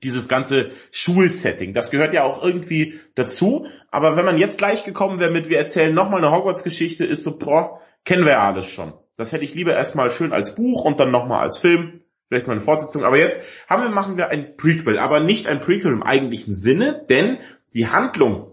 dieses 0.03 0.29
ganze 0.29 0.71
Schulsetting. 0.91 1.73
Das 1.73 1.91
gehört 1.91 2.15
ja 2.15 2.23
auch 2.23 2.43
irgendwie 2.43 2.99
dazu. 3.15 3.67
Aber 3.91 4.17
wenn 4.17 4.25
man 4.25 4.39
jetzt 4.39 4.59
gleich 4.59 4.85
gekommen 4.85 5.19
wäre 5.19 5.31
mit, 5.31 5.49
wir 5.49 5.59
erzählen 5.59 5.93
nochmal 5.93 6.25
eine 6.25 6.35
Hogwarts-Geschichte, 6.35 7.05
ist 7.05 7.25
so, 7.25 7.39
boah, 7.39 7.81
kennen 8.05 8.25
wir 8.25 8.33
ja 8.33 8.47
alles 8.47 8.67
schon. 8.67 8.95
Das 9.17 9.33
hätte 9.33 9.45
ich 9.45 9.55
lieber 9.55 9.75
erstmal 9.75 10.11
schön 10.11 10.33
als 10.33 10.55
Buch 10.55 10.85
und 10.85 11.01
dann 11.01 11.11
nochmal 11.11 11.43
als 11.43 11.59
Film 11.59 11.95
vielleicht 12.29 12.47
mal 12.47 12.53
eine 12.53 12.63
Fortsetzung. 12.63 13.05
Aber 13.05 13.19
jetzt 13.19 13.41
haben 13.69 13.83
wir, 13.83 13.91
machen 13.91 14.17
wir 14.17 14.29
ein 14.29 14.57
Prequel, 14.57 14.99
aber 14.99 15.21
nicht 15.21 15.49
ein 15.49 15.61
Prequel 15.61 15.93
im 15.93 16.03
eigentlichen 16.03 16.55
Sinne, 16.55 17.05
denn 17.09 17.39
die 17.75 17.89
Handlung 17.89 18.53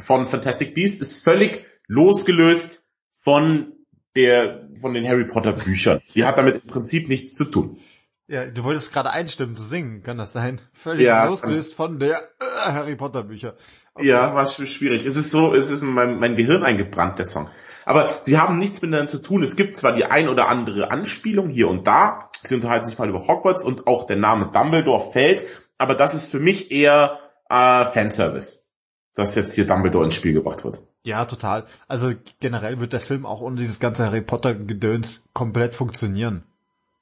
von 0.00 0.26
Fantastic 0.26 0.74
Beasts 0.74 1.00
ist 1.00 1.22
völlig 1.22 1.64
losgelöst 1.86 2.88
von 3.12 3.72
der, 4.16 4.68
von 4.80 4.94
den 4.94 5.06
Harry 5.06 5.26
Potter 5.26 5.52
Büchern. 5.52 6.00
Die 6.14 6.24
hat 6.24 6.38
damit 6.38 6.62
im 6.64 6.66
Prinzip 6.66 7.08
nichts 7.08 7.34
zu 7.34 7.44
tun. 7.44 7.78
Ja, 8.26 8.46
du 8.46 8.62
wolltest 8.62 8.92
gerade 8.92 9.10
einstimmen 9.10 9.56
zu 9.56 9.64
singen, 9.64 10.04
kann 10.04 10.16
das 10.16 10.32
sein? 10.32 10.60
Völlig 10.72 11.02
ja, 11.02 11.26
losgelöst 11.26 11.74
von 11.74 11.98
der 11.98 12.20
äh, 12.20 12.44
Harry 12.62 12.94
Potter 12.94 13.24
Bücher. 13.24 13.56
Okay. 13.94 14.06
Ja, 14.06 14.34
war 14.36 14.46
schwierig. 14.46 15.04
Es 15.04 15.16
ist 15.16 15.32
so, 15.32 15.52
es 15.52 15.70
ist 15.70 15.82
in 15.82 15.92
mein, 15.92 16.20
mein 16.20 16.36
Gehirn 16.36 16.62
eingebrannt, 16.62 17.18
der 17.18 17.26
Song. 17.26 17.50
Aber 17.84 18.20
sie 18.22 18.38
haben 18.38 18.58
nichts 18.58 18.82
miteinander 18.82 19.08
zu 19.08 19.20
tun. 19.20 19.42
Es 19.42 19.56
gibt 19.56 19.76
zwar 19.76 19.94
die 19.94 20.04
ein 20.04 20.28
oder 20.28 20.46
andere 20.46 20.92
Anspielung 20.92 21.48
hier 21.50 21.66
und 21.66 21.88
da. 21.88 22.29
Sie 22.42 22.54
unterhalten 22.54 22.86
sich 22.86 22.98
mal 22.98 23.08
über 23.08 23.26
Hogwarts 23.26 23.64
und 23.64 23.86
auch 23.86 24.06
der 24.06 24.16
Name 24.16 24.50
Dumbledore 24.52 25.00
fällt. 25.12 25.44
Aber 25.78 25.94
das 25.94 26.14
ist 26.14 26.30
für 26.30 26.40
mich 26.40 26.70
eher 26.70 27.18
äh, 27.48 27.84
Fanservice, 27.84 28.68
dass 29.14 29.34
jetzt 29.34 29.54
hier 29.54 29.66
Dumbledore 29.66 30.04
ins 30.04 30.14
Spiel 30.14 30.32
gebracht 30.32 30.64
wird. 30.64 30.82
Ja, 31.02 31.24
total. 31.24 31.66
Also 31.88 32.12
generell 32.40 32.80
wird 32.80 32.92
der 32.92 33.00
Film 33.00 33.24
auch 33.26 33.40
ohne 33.40 33.56
dieses 33.56 33.80
ganze 33.80 34.04
Harry 34.04 34.20
Potter 34.20 34.54
Gedöns 34.54 35.28
komplett 35.32 35.74
funktionieren. 35.74 36.44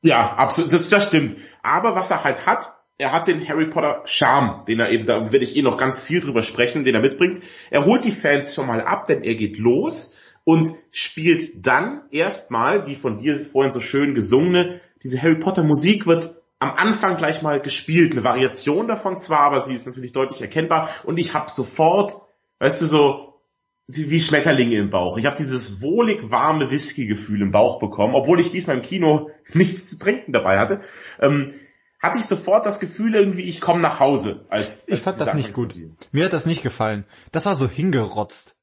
Ja, 0.03 0.35
absolut. 0.35 0.73
Das, 0.73 0.89
das 0.89 1.07
stimmt. 1.07 1.37
Aber 1.63 1.95
was 1.95 2.11
er 2.11 2.25
halt 2.25 2.47
hat, 2.47 2.73
er 2.99 3.13
hat 3.13 3.29
den 3.29 3.47
Harry 3.49 3.67
Potter 3.67 4.03
Charme, 4.05 4.65
den 4.67 4.81
er 4.81 4.91
eben, 4.91 5.07
da 5.07 5.33
werde 5.33 5.45
ich 5.45 5.57
eh 5.57 5.63
noch 5.63 5.77
ganz 5.77 6.03
viel 6.03 6.21
drüber 6.21 6.43
sprechen, 6.43 6.85
den 6.85 6.95
er 6.95 7.01
mitbringt. 7.01 7.41
Er 7.71 7.85
holt 7.85 8.05
die 8.05 8.11
Fans 8.11 8.55
schon 8.55 8.67
mal 8.67 8.81
ab, 8.81 9.07
denn 9.07 9.23
er 9.23 9.35
geht 9.35 9.59
los 9.59 10.18
und 10.49 10.73
spielt 10.91 11.67
dann 11.67 12.05
erstmal 12.11 12.83
die 12.83 12.95
von 12.95 13.19
dir 13.19 13.39
vorhin 13.39 13.71
so 13.71 13.81
schön 13.81 14.15
gesungene, 14.15 14.81
diese 15.03 15.21
Harry 15.21 15.39
Potter 15.39 15.63
Musik 15.63 16.07
wird 16.07 16.41
am 16.59 16.71
Anfang 16.71 17.19
gleich 17.19 17.43
mal 17.43 17.61
gespielt, 17.61 18.13
eine 18.13 18.25
Variation 18.25 18.89
davon 18.89 19.15
zwar, 19.15 19.41
aber 19.41 19.61
sie 19.61 19.75
ist 19.75 19.87
natürlich 19.87 20.13
deutlich 20.13 20.41
erkennbar 20.41 20.89
und 21.05 21.19
ich 21.19 21.35
habe 21.35 21.51
sofort, 21.51 22.23
weißt 22.61 22.81
du, 22.81 22.87
so 22.87 23.35
wie 23.89 24.19
Schmetterlinge 24.19 24.77
im 24.77 24.89
Bauch. 24.89 25.19
Ich 25.19 25.27
habe 25.27 25.37
dieses 25.37 25.83
wohlig 25.83 26.31
warme 26.31 26.71
Whisky-Gefühl 26.71 27.43
im 27.43 27.51
Bauch 27.51 27.79
bekommen, 27.79 28.15
obwohl 28.15 28.41
ich 28.41 28.49
diesmal 28.49 28.77
im 28.77 28.83
Kino 28.83 29.29
nichts 29.53 29.91
zu 29.91 29.99
trinken 29.99 30.33
dabei 30.33 30.59
hatte. 30.59 30.81
Ähm, 31.21 31.53
hatte 32.03 32.17
ich 32.17 32.25
sofort 32.25 32.65
das 32.65 32.81
Gefühl 32.81 33.15
irgendwie, 33.15 33.43
ich 33.43 33.61
komme 33.61 33.83
nach 33.83 34.01
Hause. 34.01 34.47
Als, 34.49 34.89
ich 34.89 35.01
fand 35.01 35.21
das 35.21 35.35
nicht 35.35 35.53
gut. 35.53 35.75
Mir 36.11 36.25
hat 36.25 36.33
das 36.33 36.47
nicht 36.47 36.63
gefallen. 36.63 37.05
Das 37.33 37.45
war 37.45 37.55
so 37.55 37.69
hingerotzt. 37.69 38.55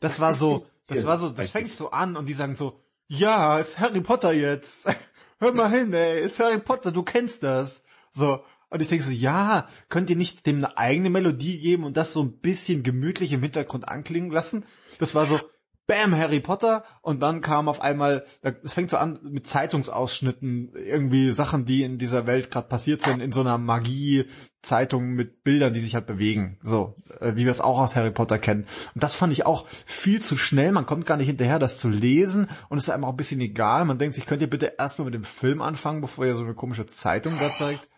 Das 0.00 0.14
Was 0.14 0.20
war 0.20 0.32
so, 0.32 0.66
das 0.88 1.04
war 1.04 1.18
so, 1.18 1.30
das 1.30 1.50
fängt 1.50 1.68
so 1.68 1.90
an 1.90 2.16
und 2.16 2.28
die 2.28 2.32
sagen 2.32 2.56
so, 2.56 2.80
ja, 3.06 3.58
ist 3.58 3.78
Harry 3.78 4.00
Potter 4.00 4.32
jetzt. 4.32 4.84
Hör 5.38 5.54
mal 5.54 5.70
hin, 5.70 5.92
ey, 5.92 6.20
ist 6.20 6.40
Harry 6.40 6.58
Potter, 6.58 6.92
du 6.92 7.02
kennst 7.02 7.42
das. 7.42 7.84
So. 8.10 8.42
Und 8.70 8.82
ich 8.82 8.88
denke 8.88 9.04
so, 9.04 9.10
ja, 9.10 9.68
könnt 9.88 10.10
ihr 10.10 10.16
nicht 10.16 10.46
dem 10.46 10.56
eine 10.56 10.76
eigene 10.76 11.08
Melodie 11.08 11.58
geben 11.58 11.84
und 11.84 11.96
das 11.96 12.12
so 12.12 12.22
ein 12.22 12.38
bisschen 12.38 12.82
gemütlich 12.82 13.32
im 13.32 13.42
Hintergrund 13.42 13.88
anklingen 13.88 14.30
lassen? 14.30 14.66
Das 14.98 15.14
war 15.14 15.24
so, 15.26 15.40
Bam, 15.88 16.14
Harry 16.14 16.40
Potter 16.40 16.84
und 17.00 17.20
dann 17.20 17.40
kam 17.40 17.66
auf 17.66 17.80
einmal, 17.80 18.26
es 18.62 18.74
fängt 18.74 18.90
so 18.90 18.98
an 18.98 19.18
mit 19.22 19.46
Zeitungsausschnitten, 19.46 20.74
irgendwie 20.74 21.32
Sachen, 21.32 21.64
die 21.64 21.82
in 21.82 21.96
dieser 21.96 22.26
Welt 22.26 22.50
gerade 22.50 22.68
passiert 22.68 23.00
sind, 23.00 23.22
in 23.22 23.32
so 23.32 23.40
einer 23.40 23.56
Magie-Zeitung 23.56 25.14
mit 25.14 25.44
Bildern, 25.44 25.72
die 25.72 25.80
sich 25.80 25.94
halt 25.94 26.06
bewegen, 26.06 26.58
so, 26.62 26.94
äh, 27.20 27.36
wie 27.36 27.46
wir 27.46 27.50
es 27.50 27.62
auch 27.62 27.78
aus 27.78 27.96
Harry 27.96 28.10
Potter 28.10 28.38
kennen. 28.38 28.66
Und 28.94 29.02
das 29.02 29.14
fand 29.14 29.32
ich 29.32 29.46
auch 29.46 29.66
viel 29.86 30.20
zu 30.20 30.36
schnell, 30.36 30.72
man 30.72 30.84
kommt 30.84 31.06
gar 31.06 31.16
nicht 31.16 31.28
hinterher, 31.28 31.58
das 31.58 31.78
zu 31.78 31.88
lesen 31.88 32.48
und 32.68 32.76
es 32.76 32.84
ist 32.84 32.90
einem 32.90 33.04
auch 33.04 33.14
ein 33.14 33.16
bisschen 33.16 33.40
egal, 33.40 33.86
man 33.86 33.96
denkt 33.96 34.14
sich, 34.14 34.26
könnt 34.26 34.42
ihr 34.42 34.50
bitte 34.50 34.74
erstmal 34.76 35.06
mit 35.06 35.14
dem 35.14 35.24
Film 35.24 35.62
anfangen, 35.62 36.02
bevor 36.02 36.26
ihr 36.26 36.34
so 36.34 36.44
eine 36.44 36.54
komische 36.54 36.84
Zeitung 36.84 37.38
da 37.38 37.50
zeigt? 37.54 37.88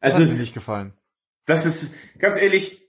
Das 0.00 0.14
also, 0.14 0.24
hat 0.24 0.32
mir 0.32 0.40
nicht 0.40 0.54
gefallen. 0.54 0.94
Das 1.44 1.66
ist, 1.66 1.96
ganz 2.18 2.38
ehrlich, 2.40 2.83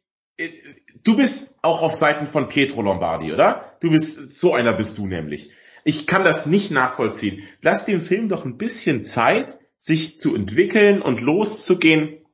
du 1.04 1.16
bist 1.16 1.60
auch 1.62 1.82
auf 1.82 1.96
Seiten 1.96 2.28
von 2.28 2.48
Pietro 2.48 2.82
Lombardi, 2.82 3.34
oder? 3.34 3.78
Du 3.80 3.92
bist, 3.92 4.34
so 4.34 4.54
einer 4.54 4.74
bist 4.74 4.98
du 4.98 5.08
nämlich. 5.08 5.52
Ich 5.84 6.08
kann 6.08 6.24
das 6.24 6.46
nicht 6.46 6.72
nachvollziehen. 6.72 7.44
Lass 7.62 7.86
dem 7.86 8.02
Film 8.02 8.30
doch 8.30 8.46
ein 8.46 8.58
bisschen 8.58 9.04
Zeit, 9.04 9.60
sich 9.80 10.18
zu 10.18 10.36
entwickeln 10.36 11.02
und 11.02 11.22
loszugehen 11.22 12.26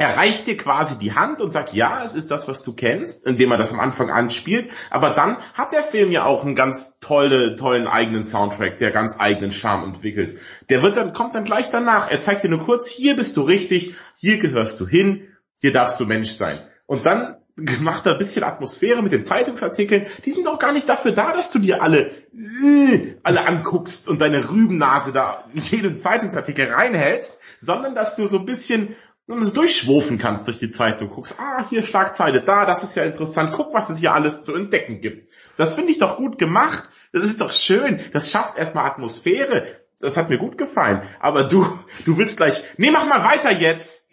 er 0.00 0.16
reicht 0.16 0.46
dir 0.46 0.56
quasi 0.56 0.96
die 0.96 1.12
Hand 1.12 1.42
und 1.42 1.50
sagt, 1.50 1.74
ja, 1.74 2.02
es 2.02 2.14
ist 2.14 2.30
das, 2.30 2.48
was 2.48 2.62
du 2.62 2.74
kennst, 2.74 3.26
indem 3.26 3.50
er 3.50 3.58
das 3.58 3.70
am 3.70 3.80
Anfang 3.80 4.10
anspielt. 4.10 4.70
Aber 4.88 5.10
dann 5.10 5.36
hat 5.52 5.72
der 5.72 5.82
Film 5.82 6.10
ja 6.10 6.24
auch 6.24 6.42
einen 6.42 6.54
ganz 6.54 6.98
tolle, 7.00 7.54
tollen 7.54 7.86
eigenen 7.86 8.22
Soundtrack, 8.22 8.78
der 8.78 8.92
ganz 8.92 9.16
eigenen 9.18 9.52
Charme 9.52 9.84
entwickelt. 9.84 10.40
Der 10.70 10.82
wird 10.82 10.96
dann, 10.96 11.12
kommt 11.12 11.34
dann 11.34 11.44
gleich 11.44 11.68
danach. 11.68 12.10
Er 12.10 12.22
zeigt 12.22 12.44
dir 12.44 12.48
nur 12.48 12.60
kurz, 12.60 12.88
hier 12.88 13.14
bist 13.14 13.36
du 13.36 13.42
richtig, 13.42 13.94
hier 14.16 14.38
gehörst 14.38 14.80
du 14.80 14.88
hin, 14.88 15.28
hier 15.56 15.72
darfst 15.72 16.00
du 16.00 16.06
Mensch 16.06 16.30
sein. 16.30 16.66
Und 16.86 17.04
dann 17.04 17.36
macht 17.80 18.06
er 18.06 18.12
ein 18.12 18.18
bisschen 18.18 18.44
Atmosphäre 18.44 19.02
mit 19.02 19.12
den 19.12 19.24
Zeitungsartikeln. 19.24 20.06
Die 20.24 20.30
sind 20.30 20.46
auch 20.46 20.58
gar 20.58 20.72
nicht 20.72 20.88
dafür 20.88 21.12
da, 21.12 21.32
dass 21.32 21.50
du 21.50 21.58
dir 21.58 21.82
alle, 21.82 22.10
äh, 22.32 23.16
alle 23.22 23.46
anguckst 23.46 24.08
und 24.08 24.20
deine 24.20 24.50
Rübennase 24.50 25.12
da 25.12 25.44
in 25.52 25.62
jeden 25.62 25.98
Zeitungsartikel 25.98 26.70
reinhältst, 26.70 27.38
sondern 27.58 27.94
dass 27.94 28.16
du 28.16 28.26
so 28.26 28.38
ein 28.38 28.46
bisschen 28.46 28.94
durchschwufen 29.26 30.18
kannst 30.18 30.46
durch 30.46 30.58
die 30.58 30.70
Zeitung, 30.70 31.08
guckst, 31.08 31.38
ah, 31.38 31.64
hier 31.68 31.82
Schlagzeile, 31.82 32.42
da, 32.42 32.66
das 32.66 32.82
ist 32.82 32.96
ja 32.96 33.04
interessant, 33.04 33.52
guck, 33.52 33.72
was 33.72 33.88
es 33.88 33.98
hier 33.98 34.12
alles 34.12 34.42
zu 34.42 34.54
entdecken 34.54 35.00
gibt. 35.00 35.30
Das 35.56 35.74
finde 35.74 35.92
ich 35.92 35.98
doch 35.98 36.16
gut 36.16 36.38
gemacht. 36.38 36.88
Das 37.12 37.24
ist 37.24 37.40
doch 37.40 37.52
schön. 37.52 38.00
Das 38.12 38.30
schafft 38.30 38.56
erstmal 38.56 38.86
Atmosphäre. 38.86 39.66
Das 39.98 40.16
hat 40.16 40.30
mir 40.30 40.38
gut 40.38 40.58
gefallen. 40.58 41.02
Aber 41.20 41.44
du, 41.44 41.66
du 42.04 42.16
willst 42.16 42.38
gleich, 42.38 42.62
nee, 42.78 42.90
mach 42.90 43.06
mal 43.06 43.24
weiter 43.24 43.50
jetzt. 43.50 44.10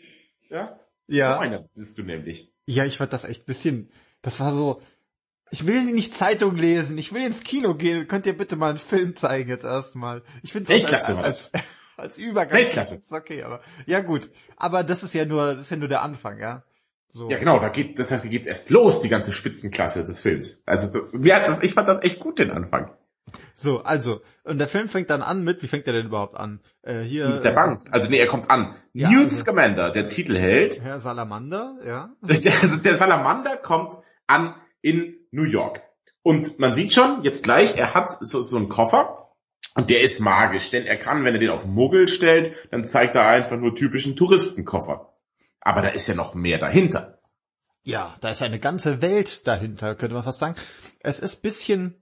Ja? 0.50 0.80
Ja. 1.08 1.36
So 1.36 1.40
einer 1.40 1.70
bist 1.74 1.98
du 1.98 2.04
nämlich. 2.04 2.52
Ja, 2.68 2.86
ich 2.86 2.98
fand 2.98 3.14
das 3.14 3.24
echt 3.24 3.46
bisschen, 3.46 3.90
das 4.22 4.40
war 4.40 4.52
so, 4.52 4.82
ich 5.50 5.66
will 5.66 5.84
nicht 5.86 6.14
Zeitung 6.14 6.56
lesen, 6.56 6.98
ich 6.98 7.14
will 7.14 7.26
ins 7.26 7.44
Kino 7.44 7.76
gehen, 7.76 8.08
könnt 8.08 8.26
ihr 8.26 8.38
bitte 8.38 8.58
mal 8.58 8.70
einen 8.70 8.78
Film 8.78 9.16
zeigen 9.16 9.50
jetzt 9.50 9.64
erstmal. 9.64 10.22
Ich 10.44 10.52
finde 10.52 10.74
es 10.74 10.94
als, 10.94 11.10
als, 11.16 11.52
als, 11.98 12.18
Übergang. 12.18 12.58
Weltklasse. 12.58 12.96
Ist 12.96 13.12
okay, 13.12 13.44
aber 13.44 13.62
ja 13.86 14.02
gut. 14.02 14.30
Aber 14.58 14.84
das 14.84 15.02
ist 15.02 15.14
ja 15.14 15.26
nur, 15.26 15.56
das 15.56 15.62
ist 15.62 15.70
ja 15.72 15.78
nur 15.78 15.88
der 15.88 16.02
Anfang, 16.02 16.40
ja. 16.40 16.64
So. 17.08 17.30
Ja 17.30 17.38
genau, 17.38 17.60
da 17.60 17.70
geht, 17.70 17.98
das 18.00 18.12
heißt, 18.12 18.26
da 18.26 18.30
geht's 18.30 18.48
erst 18.48 18.70
los, 18.70 19.02
die 19.02 19.08
ganze 19.08 19.32
Spitzenklasse 19.32 20.04
des 20.04 20.22
Films. 20.22 20.64
Also 20.66 20.92
das, 20.92 21.12
ja, 21.24 21.40
das, 21.40 21.64
ich 21.64 21.74
fand 21.74 21.88
das 21.88 22.04
echt 22.04 22.20
gut, 22.20 22.38
den 22.38 22.52
Anfang. 22.52 22.92
So, 23.54 23.82
also, 23.82 24.22
und 24.44 24.60
der 24.60 24.68
Film 24.68 24.88
fängt 24.88 25.10
dann 25.10 25.22
an 25.22 25.44
mit, 25.44 25.64
wie 25.64 25.68
fängt 25.68 25.88
er 25.88 25.94
denn 25.94 26.08
überhaupt 26.08 26.36
an? 26.36 26.62
Äh, 26.84 27.00
hier. 27.00 27.30
Mit 27.30 27.46
der 27.46 27.52
Bank. 27.52 27.82
Also 27.92 28.10
nee, 28.10 28.20
er 28.20 28.28
kommt 28.28 28.52
an. 28.52 28.76
Ja, 28.94 29.10
Newt 29.10 29.26
also, 29.26 29.38
Scamander, 29.38 29.92
der 29.92 30.10
Titelheld. 30.10 30.82
Herr 30.82 31.00
Salamander, 31.00 31.78
ja. 31.86 32.10
Der, 32.22 32.54
also 32.62 32.78
der 32.78 32.98
Salamander 32.98 33.58
kommt 33.58 33.98
an 34.28 34.56
in 34.82 35.16
New 35.32 35.44
York. 35.44 35.82
Und 36.24 36.60
man 36.60 36.74
sieht 36.74 36.94
schon, 36.94 37.24
jetzt 37.24 37.44
gleich, 37.44 37.78
er 37.78 37.94
hat 37.94 38.18
so, 38.22 38.42
so 38.42 38.58
einen 38.58 38.70
Koffer 38.70 39.34
und 39.76 39.90
der 39.90 40.02
ist 40.02 40.20
magisch, 40.20 40.72
denn 40.72 40.86
er 40.86 40.98
kann, 40.98 41.24
wenn 41.24 41.36
er 41.36 41.40
den 41.40 41.50
auf 41.50 41.66
Muggel 41.66 42.08
stellt, 42.08 42.52
dann 42.72 42.84
zeigt 42.84 43.16
er 43.16 43.28
einfach 43.28 43.58
nur 43.58 43.76
typischen 43.76 44.16
Touristenkoffer. 44.16 45.14
Aber 45.62 45.82
da 45.82 45.90
ist 45.90 46.08
ja 46.08 46.16
noch 46.16 46.34
mehr 46.34 46.58
dahinter. 46.58 47.20
Ja, 47.84 48.18
da 48.20 48.30
ist 48.30 48.42
eine 48.42 48.60
ganze 48.60 49.02
Welt 49.02 49.48
dahinter, 49.48 49.96
könnte 49.96 50.16
man 50.16 50.24
fast 50.24 50.40
sagen. 50.40 50.56
Es 51.00 51.20
ist 51.20 51.42
bisschen, 51.42 51.96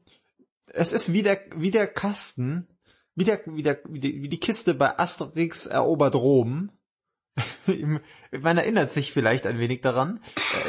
es 0.76 0.92
ist 0.92 1.14
wie 1.14 1.24
der, 1.24 1.40
wie 1.56 1.72
der 1.72 1.88
Kasten, 1.88 2.68
wie 3.16 3.24
der, 3.24 3.42
wie 3.46 3.64
der, 3.64 3.80
wie 3.88 4.00
die, 4.00 4.22
wie 4.22 4.30
die 4.30 4.40
Kiste 4.40 4.74
bei 4.74 4.98
Asterix 5.00 5.66
erobert 5.66 6.16
Rom. 6.16 6.72
man 8.32 8.58
erinnert 8.58 8.92
sich 8.92 9.12
vielleicht 9.12 9.46
ein 9.46 9.60
wenig 9.60 9.82
daran. 9.82 10.22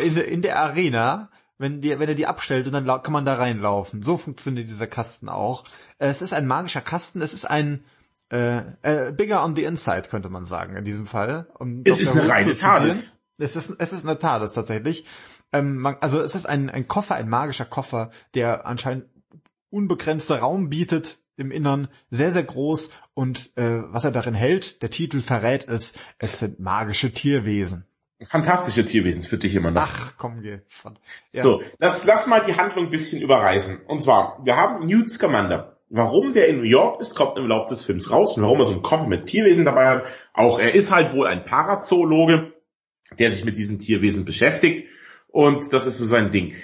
In, 0.04 0.16
in 0.16 0.42
der 0.42 0.58
Arena 0.58 1.30
wenn, 1.58 1.80
die, 1.80 1.98
wenn 1.98 2.08
er 2.08 2.14
die 2.14 2.26
abstellt 2.26 2.66
und 2.66 2.72
dann 2.72 2.86
kann 3.02 3.12
man 3.12 3.24
da 3.24 3.34
reinlaufen. 3.34 4.02
So 4.02 4.16
funktioniert 4.16 4.68
dieser 4.68 4.86
Kasten 4.86 5.28
auch. 5.28 5.64
Es 5.98 6.22
ist 6.22 6.32
ein 6.32 6.46
magischer 6.46 6.80
Kasten, 6.80 7.20
es 7.22 7.32
ist 7.32 7.46
ein 7.46 7.84
äh, 8.30 8.58
äh, 8.82 9.12
bigger 9.12 9.44
on 9.44 9.56
the 9.56 9.64
inside, 9.64 10.08
könnte 10.10 10.28
man 10.28 10.44
sagen, 10.44 10.76
in 10.76 10.84
diesem 10.84 11.06
Fall. 11.06 11.48
Um 11.58 11.82
es 11.84 12.00
ist 12.00 12.12
eine 12.12 12.28
reine 12.28 12.54
TARDIS. 12.54 13.20
Es 13.38 13.56
ist, 13.56 13.74
es 13.78 13.92
ist 13.92 14.04
eine 14.04 14.18
TARDIS 14.18 14.52
tatsächlich. 14.52 15.06
Ähm, 15.52 15.78
man, 15.78 15.96
also 16.00 16.20
es 16.20 16.34
ist 16.34 16.46
ein, 16.46 16.68
ein 16.68 16.88
Koffer, 16.88 17.14
ein 17.14 17.28
magischer 17.28 17.64
Koffer, 17.64 18.10
der 18.34 18.66
anscheinend 18.66 19.06
unbegrenzter 19.76 20.38
Raum 20.38 20.68
bietet 20.68 21.18
im 21.36 21.50
Innern, 21.50 21.88
sehr, 22.10 22.32
sehr 22.32 22.44
groß 22.44 22.90
und 23.14 23.56
äh, 23.56 23.82
was 23.92 24.04
er 24.04 24.10
darin 24.10 24.34
hält, 24.34 24.82
der 24.82 24.90
Titel 24.90 25.20
verrät 25.20 25.68
es, 25.68 25.92
es 26.18 26.38
sind 26.38 26.60
magische 26.60 27.12
Tierwesen 27.12 27.84
fantastische 28.24 28.84
Tierwesen 28.84 29.22
für 29.22 29.36
dich 29.36 29.54
immer 29.54 29.70
noch. 29.70 29.82
Ach, 29.82 30.14
komm, 30.16 30.40
geh. 30.40 30.58
Ja. 31.32 31.42
So, 31.42 31.62
lass, 31.78 32.06
lass 32.06 32.26
mal 32.28 32.42
die 32.46 32.56
Handlung 32.56 32.86
ein 32.86 32.90
bisschen 32.90 33.20
überreißen. 33.20 33.82
Und 33.86 34.00
zwar, 34.00 34.40
wir 34.44 34.56
haben 34.56 34.86
Newt 34.86 35.10
Scamander. 35.10 35.76
Warum 35.88 36.32
der 36.32 36.48
in 36.48 36.56
New 36.56 36.64
York 36.64 37.00
ist, 37.00 37.14
kommt 37.14 37.38
im 37.38 37.46
Laufe 37.46 37.68
des 37.68 37.84
Films 37.84 38.10
raus. 38.10 38.36
Und 38.36 38.42
warum 38.42 38.58
er 38.58 38.64
so 38.64 38.72
einen 38.72 38.82
Koffer 38.82 39.06
mit 39.06 39.26
Tierwesen 39.26 39.64
dabei 39.64 39.86
hat. 39.86 40.04
Auch 40.32 40.58
er 40.58 40.74
ist 40.74 40.90
halt 40.90 41.12
wohl 41.12 41.26
ein 41.26 41.44
Parazoologe, 41.44 42.52
der 43.18 43.30
sich 43.30 43.44
mit 43.44 43.56
diesen 43.56 43.78
Tierwesen 43.78 44.24
beschäftigt. 44.24 44.88
Und 45.28 45.72
das 45.72 45.86
ist 45.86 45.98
so 45.98 46.04
sein 46.04 46.30
Ding. 46.30 46.54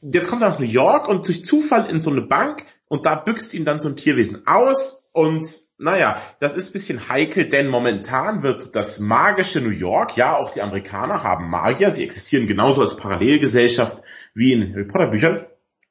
Jetzt 0.00 0.28
kommt 0.28 0.42
er 0.42 0.50
nach 0.50 0.58
New 0.58 0.66
York 0.66 1.08
und 1.08 1.26
durch 1.26 1.44
Zufall 1.44 1.90
in 1.90 2.00
so 2.00 2.10
eine 2.10 2.22
Bank 2.22 2.64
und 2.88 3.06
da 3.06 3.14
büxt 3.14 3.54
ihm 3.54 3.64
dann 3.64 3.80
so 3.80 3.88
ein 3.88 3.96
Tierwesen 3.96 4.46
aus 4.46 5.10
und 5.12 5.44
naja, 5.78 6.20
das 6.40 6.56
ist 6.56 6.72
bisschen 6.72 7.08
heikel, 7.08 7.48
denn 7.48 7.68
momentan 7.68 8.42
wird 8.42 8.74
das 8.74 8.98
magische 8.98 9.60
New 9.60 9.70
York, 9.70 10.16
ja, 10.16 10.36
auch 10.36 10.50
die 10.50 10.60
Amerikaner 10.60 11.22
haben 11.22 11.48
Magier, 11.48 11.90
sie 11.90 12.02
existieren 12.02 12.48
genauso 12.48 12.80
als 12.80 12.96
Parallelgesellschaft 12.96 14.02
wie 14.34 14.52
in 14.52 14.72
Harry 14.72 14.86
Potter 14.86 15.08
Büchern, 15.08 15.46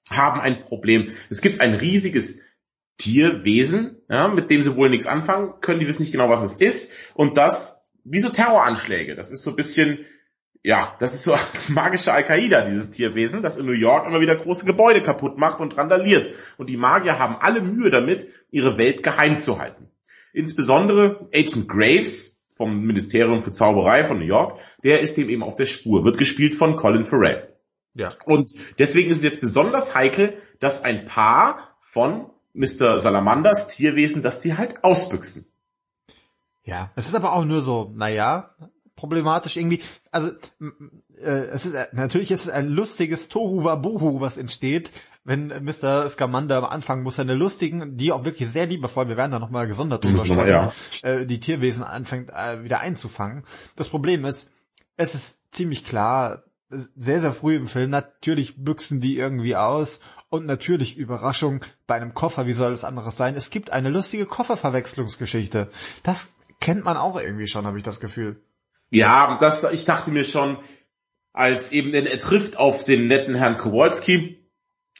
haben 0.10 0.42
ein 0.42 0.66
Problem. 0.66 1.10
Es 1.30 1.42
gibt 1.42 1.62
ein 1.62 1.74
riesiges 1.74 2.48
Tierwesen, 2.98 4.02
ja, 4.10 4.28
mit 4.28 4.50
dem 4.50 4.62
sie 4.62 4.76
wohl 4.76 4.90
nichts 4.90 5.08
anfangen 5.08 5.54
können, 5.62 5.80
die 5.80 5.88
wissen 5.88 6.02
nicht 6.02 6.12
genau, 6.12 6.30
was 6.30 6.42
es 6.42 6.60
ist, 6.60 6.94
und 7.14 7.38
das, 7.38 7.88
wie 8.04 8.20
so 8.20 8.30
Terroranschläge, 8.30 9.16
das 9.16 9.32
ist 9.32 9.44
so 9.44 9.52
ein 9.52 9.56
bisschen, 9.56 10.06
ja, 10.64 10.96
das 11.00 11.14
ist 11.14 11.24
so 11.24 11.34
als 11.34 11.70
magische 11.70 12.14
Al-Qaida, 12.14 12.62
dieses 12.62 12.92
Tierwesen, 12.92 13.42
das 13.42 13.58
in 13.58 13.66
New 13.66 13.72
York 13.72 14.08
immer 14.08 14.22
wieder 14.22 14.36
große 14.36 14.66
Gebäude 14.66 15.02
kaputt 15.02 15.38
macht 15.38 15.60
und 15.60 15.78
randaliert. 15.78 16.34
Und 16.58 16.70
die 16.70 16.78
Magier 16.78 17.20
haben 17.20 17.38
alle 17.40 17.62
Mühe 17.62 17.90
damit, 17.90 18.28
ihre 18.52 18.78
Welt 18.78 19.04
geheim 19.04 19.40
zu 19.40 19.60
halten. 19.60 19.90
Insbesondere 20.34 21.28
Agent 21.34 21.68
Graves 21.68 22.46
vom 22.50 22.82
Ministerium 22.82 23.42
für 23.42 23.52
Zauberei 23.52 24.04
von 24.04 24.20
New 24.20 24.26
York, 24.26 24.60
der 24.84 25.00
ist 25.02 25.18
dem 25.18 25.30
eben 25.30 25.44
auf 25.44 25.56
der 25.56 25.66
Spur, 25.66 26.04
wird 26.04 26.18
gespielt 26.18 26.56
von 26.56 26.76
Colin 26.76 27.06
Farrell. 27.06 27.54
Ja. 27.94 28.10
Und 28.26 28.54
deswegen 28.78 29.10
ist 29.10 29.18
es 29.18 29.24
jetzt 29.24 29.42
besonders 29.42 29.96
heikel, 29.96 30.38
dass 30.60 30.84
ein 30.84 31.06
Paar 31.06 31.76
von 31.80 32.30
Mr. 32.54 33.00
Salamanders 33.00 33.70
Tierwesen, 33.70 34.22
dass 34.22 34.40
die 34.40 34.58
halt 34.58 34.84
ausbüchsen. 34.84 35.48
Ja, 36.64 36.92
es 36.96 37.08
ist 37.08 37.16
aber 37.16 37.34
auch 37.34 37.46
nur 37.46 37.62
so, 37.62 37.92
naja, 37.96 38.56
problematisch 38.98 39.56
irgendwie. 39.56 39.82
Also 40.12 40.32
äh, 41.22 41.30
es 41.30 41.66
ist 41.66 41.76
natürlich 41.94 42.32
ist 42.32 42.42
es 42.42 42.50
ein 42.50 42.68
lustiges 42.68 43.30
Tohu 43.30 43.64
Wabuhu, 43.64 44.20
was 44.20 44.36
entsteht, 44.36 44.92
wenn 45.24 45.48
Mr. 45.48 46.08
Scamander 46.10 46.58
am 46.58 46.66
Anfang 46.66 47.04
muss 47.04 47.16
seine 47.16 47.36
lustigen, 47.36 47.96
die 47.98 48.12
auch 48.12 48.26
wirklich 48.26 48.50
sehr 48.50 48.66
liebevoll, 48.66 49.08
wir 49.08 49.18
werden 49.18 49.32
da 49.32 49.40
nochmal 49.40 49.68
gesondert 49.68 50.04
drüber 50.04 50.26
sprechen, 50.26 50.48
ja. 50.48 50.72
äh, 51.04 51.26
die 51.26 51.40
Tierwesen 51.40 51.84
anfängt 51.84 52.30
äh, 52.30 52.64
wieder 52.64 52.80
einzufangen. 52.80 53.44
Das 53.76 53.90
Problem 53.90 54.26
ist, 54.26 54.54
es 54.96 55.16
ist 55.16 55.54
ziemlich 55.54 55.84
klar, 55.84 56.44
sehr, 56.70 57.22
sehr 57.22 57.34
früh 57.34 57.56
im 57.56 57.68
Film, 57.68 57.90
natürlich 57.90 58.64
büchsen 58.64 59.00
die 59.00 59.18
irgendwie 59.18 59.56
aus 59.56 60.02
und 60.30 60.46
natürlich 60.46 60.98
Überraschung 60.98 61.62
bei 61.88 61.96
einem 61.96 62.14
Koffer, 62.14 62.48
wie 62.48 62.54
soll 62.54 62.74
es 62.74 62.84
anderes 62.84 63.18
sein? 63.18 63.36
Es 63.36 63.50
gibt 63.50 63.72
eine 63.72 63.90
lustige 63.90 64.26
Kofferverwechslungsgeschichte. 64.26 65.70
Das 66.04 66.30
kennt 66.60 66.84
man 66.84 66.98
auch 66.98 67.20
irgendwie 67.20 67.48
schon, 67.48 67.66
habe 67.66 67.78
ich 67.78 67.84
das 67.84 68.00
Gefühl. 68.00 68.42
Ja, 68.90 69.38
das, 69.40 69.64
ich 69.72 69.86
dachte 69.86 70.12
mir 70.12 70.24
schon, 70.24 70.58
als 71.34 71.72
eben, 71.72 71.92
denn 71.92 72.06
er 72.06 72.20
trifft 72.20 72.58
auf 72.58 72.84
den 72.84 73.08
netten 73.08 73.36
Herrn 73.36 73.58
Kowalski, 73.58 74.38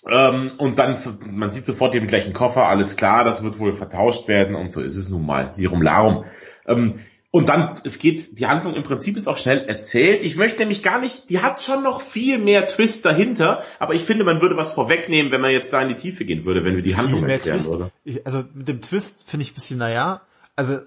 ähm, 0.10 0.52
und 0.58 0.80
dann, 0.80 0.98
man 1.26 1.52
sieht 1.52 1.66
sofort 1.66 1.94
den 1.94 2.08
gleichen 2.08 2.34
Koffer, 2.34 2.68
alles 2.68 2.96
klar, 2.96 3.24
das 3.24 3.44
wird 3.44 3.60
wohl 3.60 3.74
vertauscht 3.74 4.28
werden 4.28 4.56
und 4.56 4.72
so 4.72 4.82
ist 4.82 4.96
es 4.96 5.10
nun 5.10 5.26
mal, 5.26 5.54
Lirum 5.58 5.82
Larum. 5.82 6.26
Ähm, 6.66 7.00
und 7.30 7.50
dann, 7.50 7.82
es 7.84 8.00
geht, 8.00 8.40
die 8.40 8.48
Handlung 8.48 8.74
im 8.74 8.84
Prinzip 8.84 9.18
ist 9.18 9.28
auch 9.28 9.38
schnell 9.38 9.66
erzählt. 9.66 10.24
Ich 10.24 10.38
möchte 10.38 10.60
nämlich 10.60 10.82
gar 10.82 11.00
nicht, 11.00 11.30
die 11.30 11.40
hat 11.42 11.62
schon 11.62 11.84
noch 11.84 12.02
viel 12.02 12.38
mehr 12.38 12.68
Twist 12.68 13.04
dahinter, 13.04 13.64
aber 13.80 13.94
ich 13.96 14.02
finde, 14.02 14.24
man 14.24 14.42
würde 14.42 14.56
was 14.56 14.72
vorwegnehmen, 14.72 15.32
wenn 15.32 15.42
man 15.42 15.52
jetzt 15.52 15.74
da 15.74 15.82
in 15.82 15.90
die 15.90 15.96
Tiefe 15.96 16.24
gehen 16.24 16.46
würde, 16.46 16.64
wenn 16.64 16.76
wir 16.76 16.84
die 16.84 16.96
Handlung 16.96 17.28
erklären 17.28 17.66
würden. 17.66 17.92
Also 18.24 18.46
mit 18.54 18.68
dem 18.68 18.82
Twist 18.82 19.26
finde 19.28 19.44
ich 19.44 19.52
ein 19.52 19.56
bisschen, 19.56 19.78
naja, 19.78 20.22
also 20.56 20.80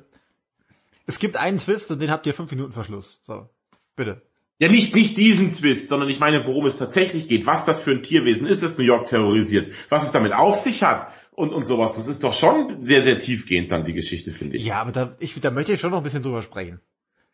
es 1.10 1.18
gibt 1.18 1.36
einen 1.36 1.58
Twist 1.58 1.90
und 1.90 2.00
den 2.00 2.10
habt 2.10 2.26
ihr 2.26 2.34
fünf 2.34 2.50
Minuten 2.50 2.72
Verschluss. 2.72 3.20
So, 3.22 3.50
bitte. 3.96 4.22
Ja, 4.60 4.68
nicht, 4.68 4.94
nicht 4.94 5.16
diesen 5.16 5.52
Twist, 5.52 5.88
sondern 5.88 6.08
ich 6.08 6.20
meine, 6.20 6.46
worum 6.46 6.66
es 6.66 6.76
tatsächlich 6.76 7.28
geht, 7.28 7.46
was 7.46 7.64
das 7.64 7.80
für 7.80 7.92
ein 7.92 8.02
Tierwesen 8.02 8.46
ist, 8.46 8.62
das 8.62 8.76
New 8.76 8.84
York 8.84 9.06
terrorisiert, 9.06 9.72
was 9.88 10.04
es 10.04 10.12
damit 10.12 10.34
auf 10.34 10.58
sich 10.58 10.82
hat 10.82 11.06
und, 11.32 11.54
und 11.54 11.64
sowas. 11.64 11.96
Das 11.96 12.06
ist 12.06 12.22
doch 12.24 12.34
schon 12.34 12.82
sehr, 12.82 13.02
sehr 13.02 13.16
tiefgehend 13.16 13.72
dann 13.72 13.84
die 13.84 13.94
Geschichte, 13.94 14.32
finde 14.32 14.58
ich. 14.58 14.66
Ja, 14.66 14.82
aber 14.82 14.92
da, 14.92 15.16
ich, 15.18 15.40
da 15.40 15.50
möchte 15.50 15.72
ich 15.72 15.80
schon 15.80 15.90
noch 15.90 15.98
ein 15.98 16.04
bisschen 16.04 16.22
drüber 16.22 16.42
sprechen. 16.42 16.80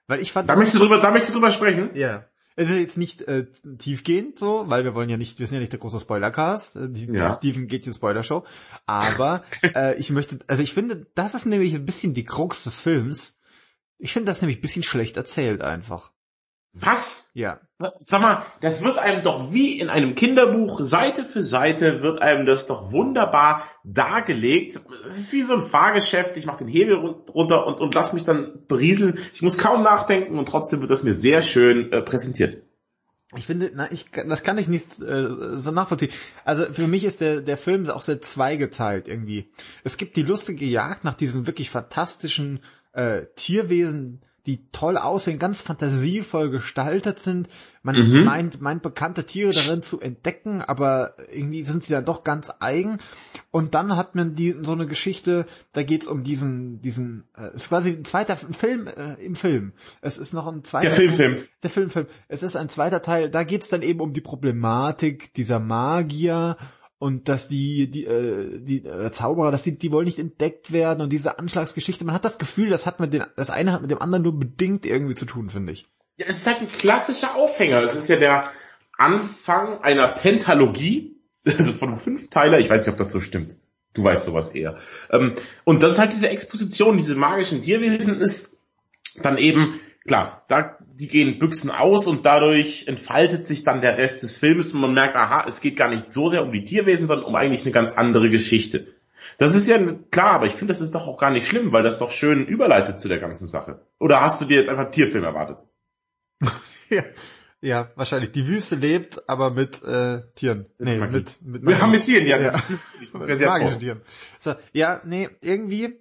Weil 0.07 0.21
ich 0.21 0.33
fand. 0.33 0.49
Da 0.49 0.55
möchtest 0.55 0.77
du 0.77 0.79
drüber, 0.79 1.01
da 1.01 1.11
möchtest 1.11 1.35
du 1.35 1.41
drüber 1.41 1.51
sprechen? 1.51 1.91
Ja. 1.95 2.25
es 2.55 2.71
ist 2.71 2.79
jetzt 2.79 2.97
nicht 2.97 3.23
äh, 3.23 3.47
tiefgehend 3.77 4.39
so, 4.39 4.65
weil 4.69 4.85
wir 4.85 4.95
wollen 4.95 5.09
ja 5.09 5.17
nicht, 5.17 5.41
wir 5.41 5.49
sind 5.49 5.57
ja 5.57 5.61
nicht 5.61 5.73
der 5.73 5.81
große 5.81 5.99
Spoilercast, 5.99 6.77
äh, 6.77 6.89
die, 6.89 7.07
ja. 7.07 7.33
Steven 7.33 7.67
geht 7.67 7.87
in 7.89 7.93
Spoilershow, 7.93 8.45
aber 8.87 9.43
äh, 9.75 9.99
ich 9.99 10.11
möchte, 10.11 10.39
also 10.47 10.63
ich 10.63 10.73
finde, 10.73 11.07
das 11.17 11.35
ist 11.35 11.45
nämlich 11.45 11.75
ein 11.75 11.85
bisschen 11.85 12.15
die 12.15 12.25
Krux 12.25 12.63
des 12.65 12.79
Films. 12.79 13.36
Ich 13.99 14.13
finde 14.13 14.31
das 14.31 14.43
nämlich 14.43 14.59
ein 14.59 14.63
bisschen 14.63 14.83
schlecht 14.83 15.17
erzählt 15.17 15.63
einfach. 15.63 16.13
Was? 16.79 17.31
Ja. 17.33 17.61
Sag 17.99 18.21
mal, 18.21 18.43
das 18.61 18.85
wird 18.85 18.99
einem 18.99 19.23
doch 19.23 19.53
wie 19.53 19.79
in 19.79 19.89
einem 19.89 20.15
Kinderbuch, 20.15 20.81
Seite 20.83 21.25
für 21.25 21.43
Seite 21.43 22.03
wird 22.03 22.21
einem 22.21 22.45
das 22.45 22.67
doch 22.67 22.93
wunderbar 22.93 23.65
dargelegt. 23.83 24.83
Es 25.07 25.19
ist 25.19 25.33
wie 25.33 25.43
so 25.43 25.55
ein 25.55 25.63
Fahrgeschäft, 25.63 26.37
ich 26.37 26.45
mache 26.45 26.59
den 26.59 26.69
Hebel 26.69 26.97
runter 26.97 27.67
und, 27.67 27.81
und 27.81 27.95
lass 27.95 28.13
mich 28.13 28.25
dann 28.25 28.67
berieseln. 28.69 29.19
Ich 29.33 29.41
muss 29.41 29.57
kaum 29.57 29.83
nachdenken 29.83 30.39
und 30.39 30.49
trotzdem 30.49 30.81
wird 30.81 30.91
das 30.91 31.03
mir 31.03 31.15
sehr 31.15 31.41
schön 31.41 31.93
äh, 31.93 32.03
präsentiert. 32.03 32.63
Ich 33.35 33.47
finde, 33.47 33.73
na, 33.75 33.91
ich, 33.91 34.07
das 34.11 34.43
kann 34.43 34.57
ich 34.57 34.69
nicht 34.69 35.01
äh, 35.01 35.57
so 35.57 35.71
nachvollziehen. 35.71 36.13
Also 36.45 36.73
für 36.73 36.87
mich 36.87 37.05
ist 37.05 37.21
der, 37.21 37.41
der 37.41 37.59
Film 37.59 37.89
auch 37.91 38.03
sehr 38.03 38.21
zweigeteilt 38.21 39.09
irgendwie. 39.09 39.51
Es 39.83 39.97
gibt 39.97 40.17
die 40.17 40.23
lustige 40.23 40.65
Jagd 40.65 41.05
nach 41.05 41.15
diesen 41.15 41.47
wirklich 41.47 41.71
fantastischen 41.71 42.61
äh, 42.97 43.27
Tierwesen, 43.37 44.21
die 44.47 44.71
toll 44.71 44.97
aussehen, 44.97 45.39
ganz 45.39 45.61
fantasievoll 45.61 46.51
gestaltet 46.51 47.19
sind. 47.19 47.49
Man 47.83 47.97
mhm. 47.97 48.25
meint, 48.25 48.61
meint 48.61 48.83
bekannte 48.83 49.27
Tiere 49.27 49.53
darin 49.53 49.83
zu 49.83 50.01
entdecken, 50.01 50.63
aber 50.63 51.15
irgendwie 51.33 51.65
sind 51.65 51.85
sie 51.85 51.93
dann 51.93 52.05
doch 52.05 52.23
ganz 52.23 52.53
eigen. 52.61 52.99
Und 53.51 53.75
dann 53.75 53.97
hat 53.97 54.15
man 54.15 54.37
die 54.37 54.55
so 54.63 54.73
eine 54.73 54.87
Geschichte, 54.87 55.47
da 55.73 55.83
geht's 55.83 56.07
um 56.07 56.23
diesen, 56.23 56.81
diesen, 56.81 57.25
äh, 57.37 57.55
ist 57.55 57.69
quasi 57.69 57.91
ein 57.91 58.05
zweiter 58.05 58.37
Film 58.37 58.87
äh, 58.87 59.15
im 59.15 59.35
Film. 59.35 59.73
Es 60.01 60.17
ist 60.17 60.33
noch 60.33 60.47
ein 60.47 60.63
zweiter 60.63 60.89
Der 60.89 60.97
Filmfilm. 60.97 61.39
Der 61.63 61.71
Filmfilm. 61.71 62.07
Es 62.29 62.43
ist 62.45 62.55
ein 62.55 62.69
zweiter 62.69 63.03
Teil, 63.03 63.31
da 63.31 63.43
geht's 63.43 63.69
dann 63.69 63.83
eben 63.83 64.01
um 64.01 64.13
die 64.13 64.21
Problematik 64.21 65.35
dieser 65.35 65.59
Magier 65.59 66.57
und 66.99 67.29
dass 67.29 67.49
die 67.49 67.91
die 67.91 68.05
äh, 68.05 68.59
die 68.59 68.85
äh, 68.85 69.11
Zauberer, 69.11 69.51
dass 69.51 69.63
die 69.63 69.79
die 69.79 69.91
wollen 69.91 70.07
nicht 70.07 70.19
entdeckt 70.19 70.73
werden 70.73 71.03
und 71.03 71.11
diese 71.11 71.39
Anschlagsgeschichte, 71.39 72.05
man 72.05 72.15
hat 72.15 72.25
das 72.25 72.39
Gefühl, 72.39 72.71
das 72.71 72.87
hat 72.87 73.01
mit 73.01 73.13
den 73.13 73.25
das 73.37 73.51
eine 73.51 73.73
hat 73.73 73.83
mit 73.83 73.91
dem 73.91 74.01
anderen 74.01 74.23
nur 74.23 74.39
bedingt 74.39 74.87
irgendwie 74.87 75.15
zu 75.15 75.27
tun, 75.27 75.51
finde 75.51 75.73
ich. 75.73 75.87
Ja, 76.19 76.27
es 76.29 76.39
ist 76.39 76.47
halt 76.47 76.61
ein 76.63 76.69
klassischer 76.69 77.35
Aufhänger. 77.35 77.83
Es 77.83 77.95
ist 77.95 78.09
ja 78.09 78.17
der 78.17 78.51
Anfang 78.97 79.81
einer 79.83 80.09
Pentalogie, 80.09 81.21
also 81.45 81.73
von 81.73 81.91
einem 81.91 81.99
Fünfteiler, 81.99 82.59
ich 82.59 82.71
weiß 82.71 82.83
nicht, 82.83 82.93
ob 82.93 82.97
das 82.97 83.13
so 83.13 83.21
stimmt. 83.21 83.59
Du 83.93 84.05
weißt 84.05 84.25
sowas 84.25 84.51
eher. 84.51 84.79
Ähm, 85.11 85.35
und 85.65 85.83
das 85.83 85.93
ist 85.93 85.99
halt 85.99 86.13
diese 86.13 86.29
Exposition, 86.29 86.99
diese 86.99 87.15
magischen 87.15 87.63
Tierwesen 87.63 88.21
ist 88.21 88.63
dann 89.23 89.39
eben 89.39 89.81
klar, 90.07 90.45
da, 90.49 90.79
die 90.95 91.09
gehen 91.09 91.39
Büchsen 91.39 91.71
aus 91.71 92.07
und 92.07 92.27
dadurch 92.27 92.87
entfaltet 92.87 93.47
sich 93.47 93.65
dann 93.65 93.81
der 93.81 93.99
Rest 93.99 94.23
des 94.23 94.39
Films 94.39 94.73
und 94.73 94.81
man 94.81 94.95
merkt, 94.95 95.17
aha, 95.17 95.45
es 95.47 95.61
geht 95.61 95.77
gar 95.77 95.89
nicht 95.89 96.11
so 96.11 96.29
sehr 96.29 96.43
um 96.43 96.53
die 96.53 96.65
Tierwesen, 96.65 97.07
sondern 97.07 97.27
um 97.27 97.35
eigentlich 97.35 97.63
eine 97.63 97.73
ganz 97.73 97.93
andere 97.93 98.31
Geschichte. 98.31 98.87
Das 99.39 99.55
ist 99.55 99.69
ja 99.69 99.79
klar, 100.11 100.35
aber 100.35 100.47
ich 100.47 100.53
finde, 100.53 100.73
das 100.73 100.81
ist 100.81 100.95
doch 100.95 101.07
auch 101.07 101.19
gar 101.19 101.31
nicht 101.31 101.47
schlimm, 101.47 101.73
weil 101.73 101.83
das 101.83 101.99
doch 101.99 102.11
schön 102.11 102.47
überleitet 102.47 102.99
zu 102.99 103.09
der 103.09 103.19
ganzen 103.19 103.47
Sache. 103.47 103.85
Oder 103.99 104.21
hast 104.21 104.41
du 104.41 104.47
dir 104.47 104.57
jetzt 104.57 104.69
einfach 104.69 104.85
einen 104.85 104.93
Tierfilm 104.93 105.25
erwartet? 105.25 105.65
ja, 106.91 107.03
ja, 107.61 107.91
wahrscheinlich. 107.97 108.33
Die 108.33 108.47
Wüste 108.47 108.77
lebt, 108.77 109.29
aber 109.29 109.51
mit 109.51 109.83
äh, 109.83 110.23
Tieren. 110.35 110.67
Nee, 110.79 110.99
mit, 110.99 111.13
mit, 111.13 111.43
mit 111.43 111.67
Wir 111.67 111.81
haben 111.81 111.91
mit 111.91 112.05
Tieren, 112.05 112.27
ja. 112.27 112.41
ja. 112.41 112.53
Mit 113.27 113.41
magischen 113.41 113.81
Tieren. 113.81 114.03
So, 114.39 114.55
ja, 114.73 115.01
nee, 115.05 115.29
irgendwie. 115.41 116.01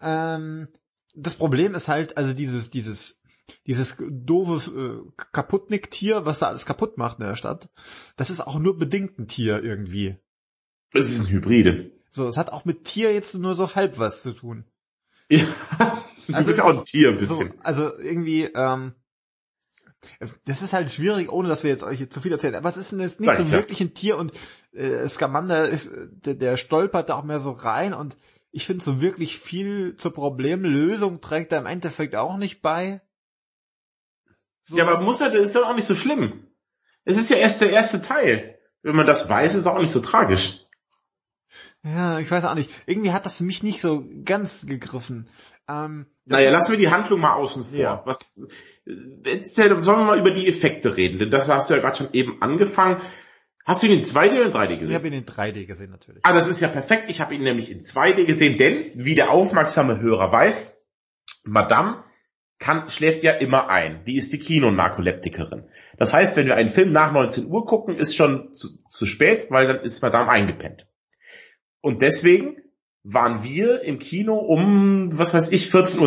Ähm, 0.00 0.68
das 1.14 1.34
Problem 1.36 1.74
ist 1.74 1.88
halt, 1.88 2.16
also 2.16 2.32
dieses, 2.32 2.70
dieses 2.70 3.20
dieses 3.66 3.96
doofe 3.98 5.04
äh, 5.06 5.24
Kaputtnick-Tier, 5.32 6.24
was 6.24 6.40
da 6.40 6.46
alles 6.46 6.66
kaputt 6.66 6.98
macht 6.98 7.18
in 7.18 7.26
der 7.26 7.36
Stadt, 7.36 7.70
das 8.16 8.30
ist 8.30 8.40
auch 8.40 8.58
nur 8.58 8.78
bedingt 8.78 9.18
ein 9.18 9.28
Tier 9.28 9.62
irgendwie. 9.62 10.16
Das 10.92 11.10
ist 11.10 11.20
ein 11.20 11.28
Hybride. 11.28 11.92
So, 12.10 12.28
es 12.28 12.36
hat 12.36 12.50
auch 12.50 12.64
mit 12.64 12.84
Tier 12.84 13.12
jetzt 13.12 13.34
nur 13.34 13.56
so 13.56 13.74
halb 13.74 13.98
was 13.98 14.22
zu 14.22 14.32
tun. 14.32 14.64
Ja, 15.28 15.46
du 16.26 16.34
also 16.34 16.46
bist 16.46 16.58
ja 16.58 16.64
auch 16.64 16.78
ein 16.78 16.84
Tier 16.84 17.10
ein 17.10 17.16
bisschen. 17.16 17.48
So, 17.48 17.54
also 17.62 17.98
irgendwie, 17.98 18.44
ähm, 18.44 18.94
das 20.44 20.62
ist 20.62 20.72
halt 20.72 20.90
schwierig, 20.90 21.30
ohne 21.32 21.48
dass 21.48 21.62
wir 21.62 21.70
jetzt 21.70 21.84
euch 21.84 22.00
jetzt 22.00 22.12
zu 22.12 22.20
viel 22.20 22.32
erzählen. 22.32 22.56
Aber 22.56 22.68
es 22.68 22.76
ist 22.76 22.92
nicht 22.92 23.18
Sag 23.18 23.36
so 23.36 23.50
wirklich 23.50 23.80
ein 23.80 23.94
Tier 23.94 24.18
und 24.18 24.32
äh, 24.72 25.08
Scamander 25.08 25.68
ist, 25.68 25.90
der, 26.10 26.34
der 26.34 26.56
stolpert 26.56 27.08
da 27.08 27.14
auch 27.14 27.24
mehr 27.24 27.40
so 27.40 27.52
rein 27.52 27.94
und 27.94 28.16
ich 28.50 28.66
finde 28.66 28.84
so 28.84 29.00
wirklich 29.00 29.38
viel 29.38 29.96
zur 29.96 30.12
Problemlösung 30.12 31.20
trägt 31.20 31.52
er 31.52 31.58
im 31.58 31.66
Endeffekt 31.66 32.14
auch 32.14 32.36
nicht 32.36 32.60
bei. 32.60 33.00
So. 34.64 34.76
Ja, 34.76 34.86
aber 34.86 35.00
muss 35.00 35.20
er, 35.20 35.30
das 35.30 35.40
ist 35.40 35.56
doch 35.56 35.68
auch 35.68 35.74
nicht 35.74 35.84
so 35.84 35.94
schlimm. 35.94 36.46
Es 37.04 37.18
ist 37.18 37.30
ja 37.30 37.36
erst 37.36 37.60
der 37.60 37.70
erste 37.70 38.00
Teil. 38.00 38.58
Wenn 38.82 38.96
man 38.96 39.06
das 39.06 39.28
weiß, 39.28 39.54
ist 39.54 39.60
es 39.60 39.66
auch 39.66 39.78
nicht 39.78 39.90
so 39.90 40.00
tragisch. 40.00 40.66
Ja, 41.84 42.20
ich 42.20 42.30
weiß 42.30 42.44
auch 42.44 42.54
nicht. 42.54 42.70
Irgendwie 42.86 43.12
hat 43.12 43.26
das 43.26 43.38
für 43.38 43.44
mich 43.44 43.62
nicht 43.62 43.80
so 43.80 44.04
ganz 44.24 44.64
gegriffen. 44.66 45.28
Ähm, 45.68 46.06
naja, 46.24 46.50
lassen 46.50 46.72
wir 46.72 46.78
die 46.78 46.90
Handlung 46.90 47.20
mal 47.20 47.34
außen 47.34 47.64
vor. 47.64 47.78
Ja. 47.78 48.02
Was, 48.04 48.40
erzähl, 49.24 49.68
sollen 49.68 49.84
wir 49.84 50.04
mal 50.04 50.18
über 50.18 50.30
die 50.30 50.48
Effekte 50.48 50.96
reden? 50.96 51.18
Denn 51.18 51.30
das 51.30 51.48
hast 51.48 51.70
du 51.70 51.74
ja 51.74 51.80
gerade 51.80 51.96
schon 51.96 52.12
eben 52.12 52.40
angefangen. 52.40 53.00
Hast 53.64 53.82
du 53.82 53.86
ihn 53.86 53.94
in 53.94 54.02
2D 54.02 54.32
oder 54.32 54.46
in 54.46 54.52
3D 54.52 54.78
gesehen? 54.78 54.90
Ich 54.90 54.94
habe 54.94 55.06
ihn 55.08 55.12
in 55.12 55.26
3D 55.26 55.66
gesehen 55.66 55.90
natürlich. 55.90 56.24
Ah, 56.24 56.32
das 56.32 56.48
ist 56.48 56.60
ja 56.60 56.68
perfekt. 56.68 57.04
Ich 57.08 57.20
habe 57.20 57.34
ihn 57.34 57.42
nämlich 57.42 57.70
in 57.70 57.80
2D 57.80 58.24
gesehen, 58.24 58.58
denn, 58.58 58.90
wie 58.94 59.14
der 59.14 59.30
aufmerksame 59.30 60.00
Hörer 60.00 60.30
weiß, 60.30 60.84
Madame 61.44 62.02
kann, 62.62 62.88
schläft 62.88 63.22
ja 63.22 63.32
immer 63.32 63.68
ein. 63.68 64.04
Die 64.06 64.16
ist 64.16 64.32
die 64.32 64.38
Kinonarkoleptikerin. 64.38 65.64
Das 65.98 66.14
heißt, 66.14 66.36
wenn 66.36 66.46
wir 66.46 66.54
einen 66.54 66.68
Film 66.68 66.90
nach 66.90 67.12
19 67.12 67.46
Uhr 67.48 67.66
gucken, 67.66 67.96
ist 67.96 68.14
schon 68.14 68.54
zu, 68.54 68.68
zu 68.88 69.04
spät, 69.04 69.48
weil 69.50 69.66
dann 69.66 69.80
ist 69.80 70.00
Madame 70.00 70.30
eingepennt. 70.30 70.86
Und 71.80 72.02
deswegen 72.02 72.56
waren 73.02 73.42
wir 73.42 73.82
im 73.82 73.98
Kino 73.98 74.36
um, 74.36 75.10
was 75.12 75.34
weiß 75.34 75.50
ich, 75.50 75.66
14.30 75.66 76.00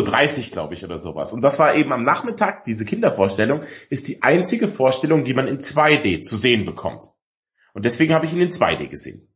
Uhr, 0.46 0.52
glaube 0.52 0.72
ich, 0.72 0.82
oder 0.82 0.96
sowas. 0.96 1.34
Und 1.34 1.44
das 1.44 1.58
war 1.58 1.74
eben 1.74 1.92
am 1.92 2.02
Nachmittag, 2.02 2.64
diese 2.64 2.86
Kindervorstellung, 2.86 3.60
ist 3.90 4.08
die 4.08 4.22
einzige 4.22 4.66
Vorstellung, 4.66 5.24
die 5.24 5.34
man 5.34 5.48
in 5.48 5.58
2D 5.58 6.22
zu 6.22 6.36
sehen 6.36 6.64
bekommt. 6.64 7.04
Und 7.74 7.84
deswegen 7.84 8.14
habe 8.14 8.24
ich 8.24 8.32
ihn 8.32 8.40
in 8.40 8.50
2D 8.50 8.88
gesehen. 8.88 9.28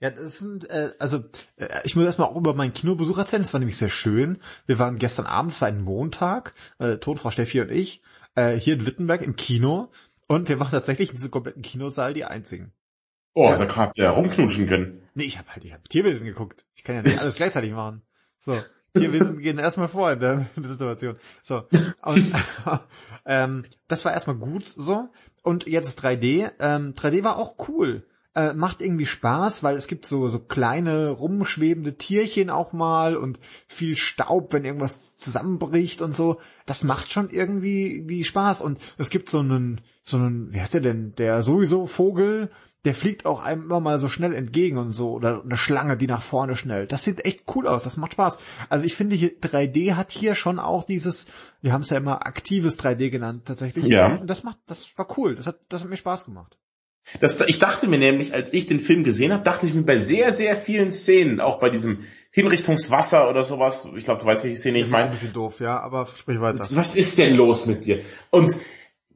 Ja, 0.00 0.10
das 0.10 0.38
sind, 0.38 0.70
äh, 0.70 0.92
also 0.98 1.24
äh, 1.56 1.66
ich 1.84 1.96
muss 1.96 2.04
erstmal 2.04 2.28
auch 2.28 2.36
über 2.36 2.54
meinen 2.54 2.72
Kinobesuch 2.72 3.18
erzählen, 3.18 3.42
das 3.42 3.52
war 3.52 3.58
nämlich 3.58 3.76
sehr 3.76 3.88
schön. 3.88 4.38
Wir 4.66 4.78
waren 4.78 4.98
gestern 4.98 5.26
Abend, 5.26 5.52
es 5.52 5.60
war 5.60 5.68
ein 5.68 5.80
Montag, 5.80 6.54
äh, 6.78 6.98
Tonfrau 6.98 7.32
Steffi 7.32 7.60
und 7.60 7.72
ich, 7.72 8.02
äh, 8.36 8.52
hier 8.52 8.74
in 8.74 8.86
Wittenberg 8.86 9.22
im 9.22 9.34
Kino 9.34 9.90
und 10.28 10.48
wir 10.48 10.60
waren 10.60 10.70
tatsächlich 10.70 11.10
in 11.10 11.16
diesem 11.16 11.32
kompletten 11.32 11.62
Kinosaal 11.62 12.14
die 12.14 12.24
einzigen. 12.24 12.72
Oh, 13.34 13.50
ja. 13.50 13.56
da 13.56 13.76
habt 13.76 13.98
ihr 13.98 14.08
rumknutschen 14.08 14.68
können. 14.68 15.02
Nee, 15.14 15.24
ich 15.24 15.38
habe 15.38 15.48
halt, 15.50 15.64
ich 15.64 15.72
hab 15.72 15.88
Tierwesen 15.88 16.26
geguckt. 16.26 16.64
Ich 16.74 16.84
kann 16.84 16.94
ja 16.94 17.02
nicht 17.02 17.18
alles 17.18 17.34
gleichzeitig 17.36 17.72
machen. 17.72 18.02
So, 18.38 18.56
Tierwesen 18.94 19.38
gehen 19.38 19.58
erstmal 19.58 19.88
vor 19.88 20.12
in 20.12 20.20
der, 20.20 20.46
Situation. 20.62 21.16
So, 21.42 21.64
und 22.02 22.32
ähm, 23.26 23.64
das 23.88 24.04
war 24.04 24.12
erstmal 24.12 24.36
gut 24.36 24.68
so. 24.68 25.08
Und 25.42 25.66
jetzt 25.66 25.88
ist 25.88 26.04
3D. 26.04 26.52
Ähm, 26.60 26.94
3D 26.94 27.24
war 27.24 27.36
auch 27.36 27.56
cool 27.68 28.06
äh, 28.34 28.52
macht 28.52 28.80
irgendwie 28.80 29.06
Spaß, 29.06 29.62
weil 29.62 29.76
es 29.76 29.86
gibt 29.86 30.06
so, 30.06 30.28
so 30.28 30.38
kleine 30.38 31.10
rumschwebende 31.10 31.96
Tierchen 31.96 32.50
auch 32.50 32.72
mal 32.72 33.16
und 33.16 33.38
viel 33.66 33.96
Staub, 33.96 34.52
wenn 34.52 34.64
irgendwas 34.64 35.16
zusammenbricht 35.16 36.02
und 36.02 36.14
so. 36.14 36.40
Das 36.66 36.84
macht 36.84 37.10
schon 37.10 37.30
irgendwie 37.30 38.04
wie 38.06 38.24
Spaß. 38.24 38.62
Und 38.62 38.78
es 38.98 39.10
gibt 39.10 39.28
so 39.30 39.40
einen, 39.40 39.80
so 40.02 40.18
einen, 40.18 40.52
wie 40.52 40.60
heißt 40.60 40.74
der 40.74 40.80
denn, 40.82 41.14
der 41.16 41.42
sowieso 41.42 41.86
Vogel, 41.86 42.50
der 42.84 42.94
fliegt 42.94 43.26
auch 43.26 43.42
einem 43.42 43.64
immer 43.64 43.80
mal 43.80 43.98
so 43.98 44.08
schnell 44.08 44.34
entgegen 44.34 44.78
und 44.78 44.92
so, 44.92 45.12
oder 45.12 45.42
eine 45.42 45.56
Schlange, 45.56 45.96
die 45.96 46.06
nach 46.06 46.22
vorne 46.22 46.54
schnellt. 46.54 46.92
Das 46.92 47.04
sieht 47.04 47.24
echt 47.24 47.42
cool 47.54 47.66
aus, 47.66 47.82
das 47.82 47.96
macht 47.96 48.12
Spaß. 48.12 48.38
Also 48.68 48.86
ich 48.86 48.94
finde, 48.94 49.16
hier 49.16 49.40
3D 49.40 49.94
hat 49.94 50.12
hier 50.12 50.34
schon 50.34 50.58
auch 50.58 50.84
dieses, 50.84 51.26
wir 51.60 51.72
haben 51.72 51.82
es 51.82 51.90
ja 51.90 51.96
immer 51.96 52.24
aktives 52.26 52.78
3D 52.78 53.10
genannt 53.10 53.46
tatsächlich. 53.46 53.86
Ja. 53.86 54.18
Das 54.18 54.44
macht, 54.44 54.58
das 54.66 54.96
war 54.96 55.08
cool, 55.18 55.34
das 55.34 55.46
hat, 55.46 55.58
das 55.68 55.82
hat 55.82 55.90
mir 55.90 55.96
Spaß 55.96 56.24
gemacht. 56.26 56.56
Das, 57.20 57.40
ich 57.40 57.58
dachte 57.58 57.88
mir 57.88 57.98
nämlich, 57.98 58.34
als 58.34 58.52
ich 58.52 58.66
den 58.66 58.80
Film 58.80 59.04
gesehen 59.04 59.32
habe, 59.32 59.42
dachte 59.42 59.66
ich 59.66 59.74
mir 59.74 59.82
bei 59.82 59.96
sehr, 59.96 60.32
sehr 60.32 60.56
vielen 60.56 60.90
Szenen, 60.90 61.40
auch 61.40 61.58
bei 61.58 61.70
diesem 61.70 62.04
Hinrichtungswasser 62.30 63.30
oder 63.30 63.42
sowas, 63.42 63.88
ich 63.96 64.04
glaube, 64.04 64.20
du 64.20 64.26
weißt, 64.26 64.44
welche 64.44 64.56
Szene 64.56 64.80
ich 64.80 64.90
meine. 64.90 65.06
ein 65.06 65.10
bisschen 65.10 65.32
doof, 65.32 65.60
ja, 65.60 65.80
aber 65.80 66.06
sprich 66.06 66.40
weiter. 66.40 66.58
Was 66.58 66.94
ist 66.94 67.18
denn 67.18 67.36
los 67.36 67.66
mit 67.66 67.84
dir? 67.86 68.00
Und 68.30 68.56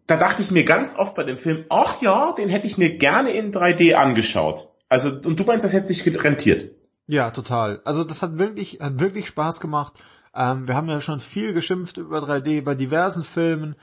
da 0.07 0.17
dachte 0.17 0.43
ich 0.43 0.51
mir 0.51 0.65
ganz 0.65 0.95
oft 0.97 1.15
bei 1.15 1.25
dem 1.25 1.39
Film, 1.39 1.65
ach 1.69 2.01
ja, 2.03 2.33
den 2.33 2.49
hätte 2.49 2.67
ich 2.67 2.79
mir 2.79 2.97
gerne 2.97 3.31
in 3.33 3.53
3D 3.53 3.95
angeschaut. 3.95 4.69
Also, 4.89 5.09
und 5.09 5.39
du 5.39 5.45
meinst, 5.45 5.65
das 5.65 5.73
hätte 5.73 5.87
sich 5.87 6.05
rentiert? 6.23 6.71
Ja, 7.07 7.31
total. 7.31 7.81
Also 7.85 8.05
das 8.05 8.23
hat 8.23 8.39
wirklich, 8.39 8.81
hat 8.81 9.01
wirklich 9.01 9.27
Spaß 9.27 9.61
gemacht. 9.61 9.95
Ähm, 10.35 10.67
wir 10.67 10.75
haben 10.75 10.89
ja 10.89 11.01
schon 11.01 11.21
viel 11.21 11.53
geschimpft 11.53 11.99
über 11.99 12.19
3D 12.19 12.63
bei 12.63 12.75
diversen 12.75 13.25
Filmen. 13.25 13.77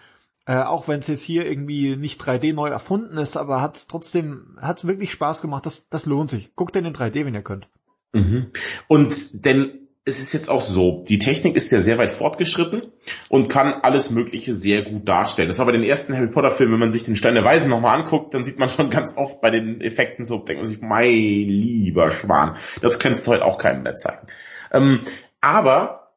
Äh, 0.50 0.64
auch 0.64 0.88
wenn 0.88 1.00
es 1.00 1.06
jetzt 1.06 1.22
hier 1.22 1.46
irgendwie 1.46 1.96
nicht 1.96 2.20
3D 2.20 2.56
neu 2.56 2.70
erfunden 2.70 3.20
ist, 3.20 3.38
aber 3.38 3.62
hat 3.62 3.88
trotzdem, 3.88 4.58
hat 4.60 4.88
wirklich 4.88 5.12
Spaß 5.12 5.44
gemacht. 5.44 5.68
Das, 5.68 5.90
das 5.90 6.08
lohnt 6.08 6.32
sich. 6.32 6.56
Guckt 6.56 6.74
den 6.74 6.86
in 6.86 6.96
3D, 6.96 7.24
wenn 7.24 7.36
ihr 7.36 7.44
könnt. 7.44 7.68
Mhm. 8.14 8.48
Und 8.88 9.46
denn 9.46 9.88
es 10.06 10.20
ist 10.20 10.34
jetzt 10.34 10.50
auch 10.50 10.64
so, 10.64 11.06
die 11.08 11.20
Technik 11.20 11.56
ist 11.56 11.72
ja 11.72 11.78
sehr 11.78 12.00
weit 12.00 12.10
fortgeschritten 12.10 12.82
und 13.28 13.50
kann 13.50 13.74
alles 13.84 14.10
Mögliche 14.10 14.56
sehr 14.56 14.82
gut 14.82 15.08
darstellen. 15.08 15.50
Das 15.50 15.60
war 15.60 15.68
bei 15.68 15.72
den 15.72 15.84
ersten 15.84 16.16
Harry 16.16 16.32
Potter 16.32 16.50
Filmen, 16.50 16.74
wenn 16.74 16.80
man 16.80 16.92
sich 16.92 17.06
den 17.06 17.16
Stein 17.16 17.36
der 17.36 17.46
Weisen 17.46 17.70
nochmal 17.70 18.00
anguckt, 18.00 18.34
dann 18.34 18.44
sieht 18.44 18.58
man 18.58 18.72
schon 18.72 18.90
ganz 18.90 19.16
oft 19.18 19.42
bei 19.42 19.52
den 19.52 19.82
Effekten 19.82 20.26
so, 20.26 20.40
denkt 20.40 20.64
man 20.64 20.68
sich, 20.68 20.82
mein 20.82 21.12
lieber 21.12 22.10
Schwan, 22.10 22.58
das 22.82 22.98
könntest 22.98 23.28
du 23.28 23.34
heute 23.34 23.46
auch 23.46 23.60
keinem 23.60 23.84
mehr 23.84 23.94
zeigen. 23.94 24.26
Ähm, 24.72 25.02
aber 25.42 26.16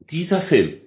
dieser 0.00 0.40
Film, 0.40 0.80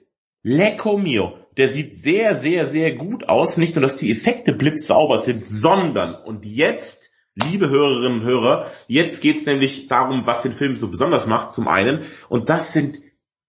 Lecco 0.44 0.98
Mio, 0.98 1.38
der 1.58 1.68
sieht 1.68 1.96
sehr, 1.96 2.36
sehr, 2.36 2.66
sehr 2.66 2.94
gut 2.96 3.28
aus. 3.28 3.58
Nicht 3.58 3.76
nur, 3.76 3.82
dass 3.82 3.98
die 3.98 4.12
Effekte 4.12 4.54
blitzsauber 4.54 5.18
sind, 5.18 5.46
sondern, 5.46 6.16
und 6.16 6.46
jetzt 6.46 7.12
Liebe 7.36 7.70
Hörerinnen 7.70 8.20
und 8.20 8.26
Hörer, 8.26 8.66
jetzt 8.88 9.22
geht's 9.22 9.46
nämlich 9.46 9.88
darum, 9.88 10.28
was 10.28 10.44
den 10.44 10.52
Film 10.52 10.76
so 10.76 10.90
besonders 10.90 11.28
macht, 11.28 11.52
zum 11.54 11.70
einen, 11.70 12.04
und 12.28 12.50
das 12.50 12.74
sind 12.74 13.00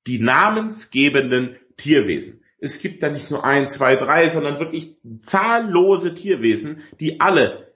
die 0.07 0.21
namensgebenden 0.21 1.59
Tierwesen. 1.77 2.45
Es 2.59 2.81
gibt 2.81 3.03
da 3.03 3.11
nicht 3.11 3.33
nur 3.33 3.45
ein, 3.45 3.69
zwei, 3.69 3.97
drei, 3.97 4.31
sondern 4.31 4.61
wirklich 4.61 4.99
zahllose 5.21 6.15
Tierwesen, 6.15 6.83
die 7.01 7.21
alle 7.21 7.75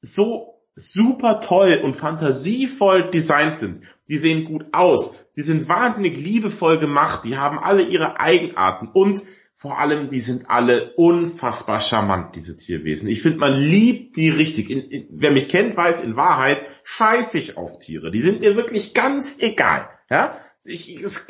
so 0.00 0.64
super 0.74 1.38
toll 1.38 1.80
und 1.82 1.94
fantasievoll 1.94 3.10
designt 3.10 3.56
sind. 3.56 3.80
Die 4.08 4.18
sehen 4.18 4.44
gut 4.44 4.66
aus, 4.72 5.30
die 5.36 5.42
sind 5.42 5.68
wahnsinnig 5.68 6.16
liebevoll 6.16 6.78
gemacht, 6.78 7.24
die 7.24 7.38
haben 7.38 7.58
alle 7.60 7.82
ihre 7.84 8.18
Eigenarten 8.18 8.88
und 8.92 9.22
vor 9.58 9.78
allem, 9.78 10.10
die 10.10 10.20
sind 10.20 10.50
alle 10.50 10.92
unfassbar 10.96 11.80
charmant, 11.80 12.36
diese 12.36 12.56
Tierwesen. 12.56 13.08
Ich 13.08 13.22
finde, 13.22 13.38
man 13.38 13.58
liebt 13.58 14.18
die 14.18 14.28
richtig. 14.28 14.68
In, 14.68 14.82
in, 14.82 15.06
wer 15.08 15.30
mich 15.30 15.48
kennt, 15.48 15.74
weiß 15.74 16.00
in 16.00 16.14
Wahrheit, 16.14 16.62
scheiße 16.82 17.38
ich 17.38 17.56
auf 17.56 17.78
Tiere. 17.78 18.10
Die 18.10 18.20
sind 18.20 18.40
mir 18.40 18.54
wirklich 18.54 18.92
ganz 18.92 19.38
egal. 19.40 19.88
Ja, 20.10 20.38
ich, 20.66 20.94
es, 21.02 21.26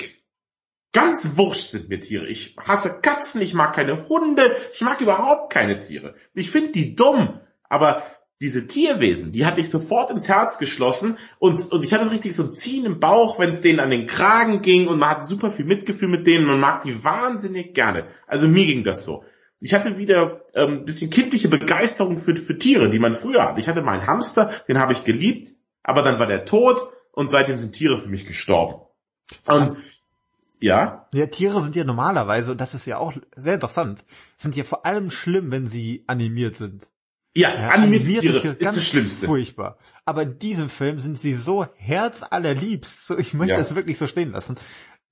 ganz 0.93 1.37
wurscht 1.37 1.71
sind 1.71 1.89
mir 1.89 2.01
Tiere. 2.01 2.27
Ich 2.27 2.57
hasse 2.59 3.01
Katzen, 3.01 3.41
ich 3.43 3.55
mag 3.55 3.77
keine 3.77 4.09
Hunde, 4.09 4.57
ich 4.73 4.81
mag 4.81 5.01
überhaupt 5.01 5.53
keine 5.53 5.79
Tiere. 5.79 6.17
Ich 6.35 6.51
finde 6.51 6.73
die 6.73 6.97
dumm. 6.97 7.41
Aber 7.69 8.03
diese 8.41 8.67
Tierwesen, 8.67 9.33
die 9.33 9.47
hatte 9.47 9.61
ich 9.61 9.71
sofort 9.71 10.11
ins 10.11 10.29
Herz 10.29 10.59
geschlossen 10.59 11.17
und, 11.39 11.73
und 11.73 11.85
ich 11.85 11.95
hatte 11.95 12.11
richtig 12.11 12.35
so 12.35 12.45
ein 12.45 12.53
Ziehen 12.53 12.85
im 12.85 13.01
Bauch, 13.01 13.39
wenn 13.39 13.51
es 13.51 13.63
denen 13.63 13.81
an 13.81 13.91
den 13.91 14.07
Kragen 14.07 14.61
ging 14.61 14.89
und 14.89 14.99
man 14.99 15.11
hat 15.11 15.25
super 15.25 15.51
viel 15.51 15.65
Mitgefühl 15.65 16.09
mit 16.09 16.27
denen, 16.27 16.47
man 16.47 16.61
mag 16.61 16.83
die 16.83 17.03
wahnsinnig 17.03 17.73
gerne. 17.75 18.07
Also 18.27 18.47
mir 18.49 18.67
ging 18.67 18.85
das 18.85 19.05
so. 19.05 19.25
Ich 19.59 19.73
hatte 19.73 19.97
wieder 19.97 20.43
ähm, 20.55 20.85
bisschen 20.85 21.11
kindliche 21.11 21.49
Begeisterung 21.49 22.19
für, 22.19 22.37
für 22.37 22.59
Tiere, 22.59 22.91
die 22.91 22.99
man 22.99 23.15
früher 23.15 23.43
hatte. 23.43 23.61
Ich 23.61 23.69
hatte 23.69 23.83
meinen 23.83 24.07
Hamster, 24.07 24.53
den 24.69 24.79
habe 24.79 24.93
ich 24.93 25.05
geliebt, 25.05 25.53
aber 25.83 26.03
dann 26.03 26.19
war 26.19 26.27
der 26.27 26.45
tot 26.45 26.93
und 27.13 27.31
seitdem 27.31 27.57
sind 27.57 27.73
Tiere 27.73 27.97
für 27.97 28.11
mich 28.11 28.27
gestorben. 28.27 28.83
Und 29.47 29.77
ja. 30.61 31.09
Ja, 31.13 31.27
Tiere 31.27 31.63
sind 31.63 31.75
ja 31.75 31.85
normalerweise, 31.85 32.53
und 32.53 32.61
das 32.61 32.75
ist 32.75 32.87
ja 32.87 32.99
auch 32.99 33.15
sehr 33.35 33.55
interessant, 33.55 34.05
sind 34.37 34.57
ja 34.57 34.65
vor 34.65 34.85
allem 34.85 35.11
schlimm, 35.11 35.51
wenn 35.51 35.67
sie 35.67 36.05
animiert 36.07 36.57
sind. 36.57 36.91
Ja, 37.37 37.55
ja 37.55 37.69
animierte 37.69 38.13
Tiere 38.13 38.57
ist 38.59 38.77
das 38.77 38.87
Schlimmste. 38.87 39.27
Furchtbar. 39.27 39.77
Aber 40.07 40.23
in 40.23 40.39
diesem 40.39 40.71
Film 40.71 41.01
sind 41.01 41.19
sie 41.19 41.35
so 41.35 41.67
herzallerliebst, 41.77 43.05
so, 43.05 43.19
ich 43.19 43.35
möchte 43.35 43.55
ja. 43.55 43.59
das 43.59 43.75
wirklich 43.75 43.99
so 43.99 44.07
stehen 44.07 44.33
lassen, 44.33 44.57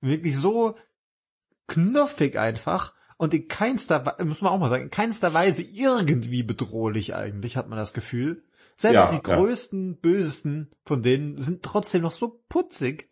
wirklich 0.00 0.36
so 0.36 0.74
knuffig 1.66 2.38
einfach 2.38 2.94
und 3.18 3.34
in 3.34 3.46
keinster, 3.46 4.16
muss 4.24 4.40
man 4.40 4.52
auch 4.52 4.58
mal 4.58 4.70
sagen, 4.70 4.84
in 4.84 4.90
keinster 4.90 5.34
Weise 5.34 5.62
irgendwie 5.62 6.42
bedrohlich 6.42 7.14
eigentlich, 7.14 7.58
hat 7.58 7.68
man 7.68 7.78
das 7.78 7.92
Gefühl. 7.92 8.42
Selbst 8.78 8.94
ja, 8.94 9.10
die 9.12 9.22
größten, 9.22 9.92
ja. 9.92 9.98
bösesten 10.00 10.70
von 10.86 11.02
denen 11.02 11.40
sind 11.42 11.62
trotzdem 11.62 12.02
noch 12.02 12.10
so 12.10 12.42
putzig, 12.48 13.10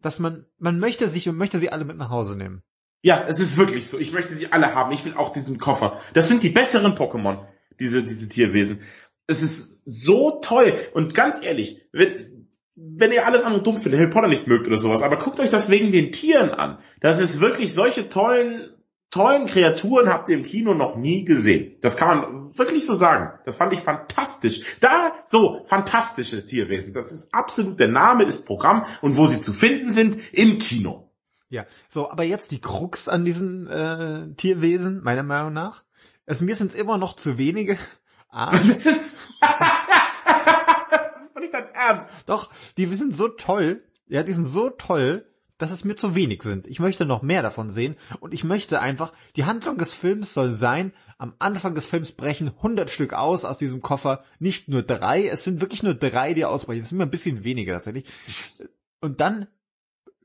dass 0.00 0.20
man, 0.20 0.46
man 0.58 0.78
möchte 0.78 1.08
sich 1.08 1.28
und 1.28 1.36
möchte 1.36 1.58
sie 1.58 1.70
alle 1.70 1.84
mit 1.84 1.96
nach 1.96 2.10
Hause 2.10 2.36
nehmen. 2.36 2.62
Ja, 3.02 3.24
es 3.26 3.40
ist 3.40 3.58
wirklich 3.58 3.88
so. 3.88 3.98
Ich 3.98 4.12
möchte 4.12 4.32
sie 4.32 4.52
alle 4.52 4.74
haben. 4.74 4.92
Ich 4.92 5.04
will 5.04 5.14
auch 5.14 5.30
diesen 5.30 5.58
Koffer. 5.58 6.00
Das 6.14 6.28
sind 6.28 6.42
die 6.42 6.48
besseren 6.48 6.94
Pokémon 6.94 7.44
diese, 7.80 8.02
diese 8.02 8.28
Tierwesen. 8.28 8.80
Es 9.26 9.42
ist 9.42 9.82
so 9.84 10.40
toll. 10.42 10.74
Und 10.92 11.14
ganz 11.14 11.42
ehrlich, 11.42 11.80
wenn, 11.92 12.48
wenn 12.74 13.12
ihr 13.12 13.26
alles 13.26 13.42
andere 13.42 13.62
dumm 13.62 13.78
findet, 13.78 14.00
Harry 14.00 14.10
Potter 14.10 14.28
nicht 14.28 14.46
mögt 14.46 14.66
oder 14.66 14.76
sowas, 14.76 15.02
aber 15.02 15.16
guckt 15.16 15.40
euch 15.40 15.50
das 15.50 15.70
wegen 15.70 15.92
den 15.92 16.12
Tieren 16.12 16.50
an. 16.50 16.78
Das 17.00 17.20
ist 17.20 17.40
wirklich 17.40 17.72
solche 17.72 18.08
tollen, 18.08 18.70
tollen 19.10 19.46
Kreaturen 19.46 20.08
habt 20.08 20.28
ihr 20.28 20.36
im 20.36 20.42
Kino 20.42 20.74
noch 20.74 20.96
nie 20.96 21.24
gesehen. 21.24 21.76
Das 21.80 21.96
kann 21.96 22.18
man 22.18 22.58
wirklich 22.58 22.84
so 22.84 22.94
sagen. 22.94 23.38
Das 23.44 23.56
fand 23.56 23.72
ich 23.72 23.80
fantastisch. 23.80 24.76
Da, 24.80 25.12
so, 25.24 25.62
fantastische 25.64 26.44
Tierwesen. 26.44 26.92
Das 26.92 27.12
ist 27.12 27.32
absolut, 27.32 27.78
der 27.78 27.88
Name 27.88 28.24
ist 28.24 28.46
Programm 28.46 28.84
und 29.02 29.16
wo 29.16 29.26
sie 29.26 29.40
zu 29.40 29.52
finden 29.52 29.92
sind, 29.92 30.16
im 30.32 30.58
Kino. 30.58 31.12
Ja, 31.48 31.66
so, 31.88 32.10
aber 32.10 32.24
jetzt 32.24 32.50
die 32.50 32.60
Krux 32.60 33.08
an 33.08 33.24
diesen 33.24 33.68
äh, 33.68 34.34
Tierwesen, 34.34 35.02
meiner 35.04 35.22
Meinung 35.22 35.52
nach. 35.52 35.84
Also 36.26 36.44
mir 36.44 36.56
sind 36.56 36.68
es 36.68 36.74
immer 36.74 36.98
noch 36.98 37.14
zu 37.14 37.38
wenige. 37.38 37.78
Ah. 38.36 38.50
Das 38.50 38.84
ist, 38.84 39.16
das 39.40 41.24
ist 41.24 41.36
doch 41.36 41.40
nicht 41.40 41.54
dein 41.54 41.68
Ernst. 41.72 42.12
Doch, 42.26 42.50
die 42.76 42.86
sind 42.86 43.14
so 43.14 43.28
toll. 43.28 43.84
Ja, 44.08 44.24
die 44.24 44.32
sind 44.32 44.44
so 44.44 44.70
toll, 44.70 45.24
dass 45.56 45.70
es 45.70 45.84
mir 45.84 45.94
zu 45.94 46.16
wenig 46.16 46.42
sind. 46.42 46.66
Ich 46.66 46.80
möchte 46.80 47.06
noch 47.06 47.22
mehr 47.22 47.42
davon 47.42 47.70
sehen 47.70 47.94
und 48.18 48.34
ich 48.34 48.42
möchte 48.42 48.80
einfach, 48.80 49.12
die 49.36 49.44
Handlung 49.44 49.78
des 49.78 49.92
Films 49.92 50.34
soll 50.34 50.52
sein, 50.52 50.92
am 51.16 51.34
Anfang 51.38 51.76
des 51.76 51.86
Films 51.86 52.12
brechen 52.12 52.48
100 52.48 52.90
Stück 52.90 53.12
aus 53.12 53.44
aus 53.44 53.58
diesem 53.58 53.82
Koffer, 53.82 54.24
nicht 54.40 54.68
nur 54.68 54.82
drei, 54.82 55.28
es 55.28 55.44
sind 55.44 55.60
wirklich 55.60 55.84
nur 55.84 55.94
drei, 55.94 56.34
die 56.34 56.44
ausbrechen, 56.44 56.82
es 56.82 56.88
sind 56.88 56.98
mir 56.98 57.04
ein 57.04 57.10
bisschen 57.10 57.44
weniger 57.44 57.74
tatsächlich. 57.74 58.06
Und 59.00 59.20
dann 59.20 59.46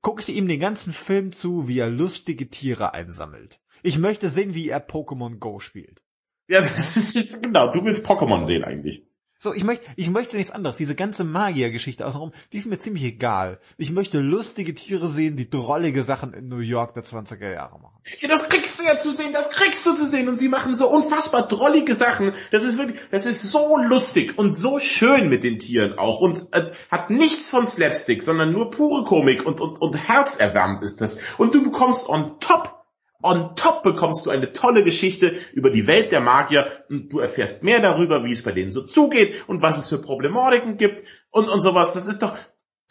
gucke 0.02 0.22
ich 0.22 0.30
ihm 0.30 0.48
den 0.48 0.60
ganzen 0.60 0.94
Film 0.94 1.32
zu, 1.32 1.68
wie 1.68 1.80
er 1.80 1.90
lustige 1.90 2.50
Tiere 2.50 2.94
einsammelt. 2.94 3.62
Ich 3.84 3.98
möchte 3.98 4.30
sehen, 4.30 4.54
wie 4.54 4.70
er 4.70 4.86
Pokémon 4.86 5.38
Go 5.38 5.60
spielt. 5.60 6.04
Ja, 6.48 6.60
das 6.60 7.16
ist 7.16 7.44
genau. 7.44 7.72
Du 7.72 7.84
willst 7.84 8.06
Pokémon 8.06 8.44
sehen 8.44 8.64
eigentlich. 8.64 9.06
So, 9.42 9.54
ich 9.54 9.64
möchte, 9.64 9.86
ich 9.96 10.10
möchte 10.10 10.36
nichts 10.36 10.52
anderes. 10.52 10.76
Diese 10.76 10.96
ganze 10.96 11.24
Magier-Geschichte 11.24 12.06
außenrum, 12.06 12.34
die 12.52 12.58
ist 12.58 12.66
mir 12.66 12.78
ziemlich 12.78 13.06
egal. 13.06 13.62
Ich 13.78 13.90
möchte 13.90 14.20
lustige 14.20 14.76
Tiere 14.76 15.08
sehen, 15.08 15.38
die 15.38 15.50
drollige 15.50 16.04
Sachen 16.04 16.34
in 16.34 16.50
New 16.50 16.58
York 16.58 16.94
der 16.94 17.06
20er 17.06 17.50
Jahre 17.50 17.80
machen. 17.80 18.02
Ja, 18.18 18.28
das 18.28 18.50
kriegst 18.50 18.78
du 18.78 18.84
ja 18.84 19.00
zu 19.00 19.10
sehen, 19.10 19.32
das 19.32 19.50
kriegst 19.50 19.86
du 19.86 19.94
zu 19.94 20.06
sehen. 20.06 20.28
Und 20.28 20.40
sie 20.40 20.50
machen 20.50 20.76
so 20.76 20.90
unfassbar 20.90 21.48
drollige 21.48 21.96
Sachen. 21.96 22.34
Das 22.52 22.66
ist 22.66 22.78
wirklich, 22.78 23.00
das 23.12 23.26
ist 23.26 23.50
so 23.50 23.78
lustig 23.78 24.38
und 24.38 24.52
so 24.52 24.80
schön 24.80 25.30
mit 25.30 25.46
den 25.46 25.58
Tieren 25.58 25.98
auch. 25.98 26.20
Und 26.20 26.48
äh, 26.52 26.74
hat 26.92 27.10
nichts 27.10 27.50
von 27.50 27.66
Slapstick, 27.66 28.22
sondern 28.22 28.52
nur 28.52 28.70
pure 28.72 29.06
Komik 29.06 29.46
und, 29.46 29.62
und, 29.62 29.80
und 29.80 29.96
herzerwärmend 29.96 30.82
ist 30.82 31.00
das. 31.00 31.36
Und 31.38 31.56
du 31.56 31.64
bekommst 31.64 32.10
on 32.10 32.42
top 32.42 32.79
On 33.22 33.56
top 33.56 33.84
bekommst 33.84 34.26
du 34.26 34.30
eine 34.30 34.54
tolle 34.54 34.84
Geschichte 34.84 35.36
über 35.54 35.70
die 35.70 35.88
Welt 35.88 36.12
der 36.12 36.22
Magier 36.22 36.72
und 36.90 37.12
du 37.12 37.20
erfährst 37.20 37.64
mehr 37.64 37.82
darüber, 37.82 38.24
wie 38.24 38.32
es 38.32 38.44
bei 38.44 38.54
denen 38.54 38.72
so 38.72 38.82
zugeht 38.82 39.48
und 39.48 39.62
was 39.62 39.78
es 39.78 39.90
für 39.90 39.98
Problematiken 39.98 40.78
gibt 40.78 41.04
und, 41.30 41.50
und 41.50 41.62
sowas. 41.62 41.94
Das 41.94 42.08
ist 42.08 42.24
doch, 42.24 42.38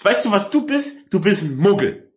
weißt 0.02 0.26
du, 0.26 0.30
was 0.30 0.50
du 0.50 0.66
bist? 0.66 1.12
Du 1.14 1.20
bist 1.20 1.44
ein 1.44 1.56
Muggel. 1.56 2.12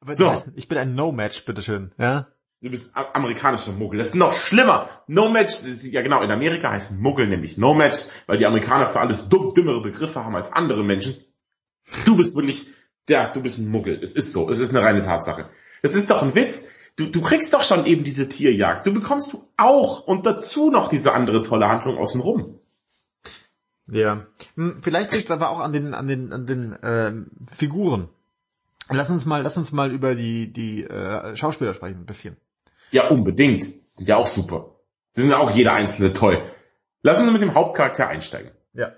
Aber 0.00 0.14
so. 0.14 0.42
Ich 0.54 0.68
bin 0.68 0.76
ein 0.76 0.94
No-Match, 0.94 1.44
bitteschön, 1.44 1.92
ja? 1.98 2.28
Du 2.62 2.70
bist 2.70 2.90
amerikanischer 2.94 3.72
Muggel. 3.72 3.98
Das 3.98 4.08
ist 4.08 4.14
noch 4.14 4.32
schlimmer. 4.32 4.88
No-Match, 5.06 5.62
ja 5.84 6.02
genau, 6.02 6.22
in 6.22 6.30
Amerika 6.30 6.70
heißt 6.70 6.92
Muggel 6.92 7.28
nämlich 7.28 7.58
No-Match, 7.58 8.06
weil 8.26 8.38
die 8.38 8.46
Amerikaner 8.46 8.86
für 8.86 9.00
alles 9.00 9.28
dumm, 9.28 9.54
dümmere 9.54 9.80
Begriffe 9.80 10.24
haben 10.24 10.36
als 10.36 10.52
andere 10.52 10.82
Menschen. 10.84 11.16
Du 12.04 12.16
bist 12.16 12.36
wirklich, 12.36 12.68
ja, 13.08 13.30
du 13.30 13.40
bist 13.40 13.58
ein 13.58 13.68
Muggel. 13.68 13.98
Es 14.02 14.12
ist 14.12 14.32
so. 14.32 14.50
Es 14.50 14.58
ist 14.58 14.74
eine 14.74 14.84
reine 14.84 15.02
Tatsache. 15.02 15.48
Das 15.86 15.94
ist 15.94 16.10
doch 16.10 16.22
ein 16.22 16.34
Witz. 16.34 16.68
Du, 16.96 17.06
du 17.06 17.20
kriegst 17.20 17.54
doch 17.54 17.62
schon 17.62 17.86
eben 17.86 18.02
diese 18.02 18.28
Tierjagd. 18.28 18.86
Du 18.86 18.92
bekommst 18.92 19.32
du 19.32 19.46
auch 19.56 20.06
und 20.06 20.26
dazu 20.26 20.70
noch 20.70 20.88
diese 20.88 21.12
andere 21.12 21.42
tolle 21.42 21.68
Handlung 21.68 21.96
außenrum. 21.96 22.58
Ja, 23.86 24.26
hm, 24.56 24.80
vielleicht 24.82 25.12
liegt 25.12 25.26
es 25.26 25.30
aber 25.30 25.50
auch 25.50 25.60
an 25.60 25.72
den 25.72 25.94
an 25.94 26.08
den 26.08 26.32
an 26.32 26.46
den 26.46 26.72
äh, 26.72 27.12
Figuren. 27.54 28.08
Lass 28.88 29.10
uns 29.10 29.26
mal 29.26 29.42
lass 29.42 29.56
uns 29.56 29.70
mal 29.70 29.92
über 29.92 30.16
die 30.16 30.52
die 30.52 30.82
äh, 30.82 31.36
Schauspieler 31.36 31.72
sprechen 31.72 32.00
ein 32.00 32.06
bisschen. 32.06 32.36
Ja, 32.90 33.08
unbedingt. 33.08 33.62
Sind 33.62 34.08
ja 34.08 34.16
auch 34.16 34.26
super. 34.26 34.74
Die 35.16 35.20
sind 35.20 35.30
ja 35.30 35.38
auch 35.38 35.52
jeder 35.52 35.72
einzelne 35.72 36.12
toll. 36.12 36.42
Lass 37.02 37.20
uns 37.20 37.30
mit 37.30 37.42
dem 37.42 37.54
Hauptcharakter 37.54 38.08
einsteigen. 38.08 38.50
Ja. 38.72 38.92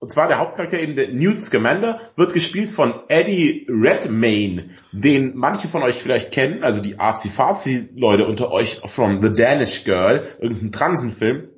Und 0.00 0.12
zwar 0.12 0.28
der 0.28 0.38
Hauptcharakter 0.38 0.78
eben 0.78 0.94
der 0.94 1.08
Newt 1.12 1.40
Scamander 1.40 2.00
wird 2.14 2.32
gespielt 2.32 2.70
von 2.70 2.94
Eddie 3.08 3.66
Redmayne, 3.68 4.70
den 4.92 5.36
manche 5.36 5.66
von 5.66 5.82
euch 5.82 5.96
vielleicht 5.96 6.30
kennen, 6.30 6.62
also 6.62 6.80
die 6.80 7.00
Arzi-Fazi-Leute 7.00 8.26
unter 8.26 8.52
euch 8.52 8.80
from 8.84 9.20
The 9.20 9.32
Danish 9.32 9.84
Girl, 9.84 10.24
irgendein 10.38 10.70
Transenfilm. 10.70 11.48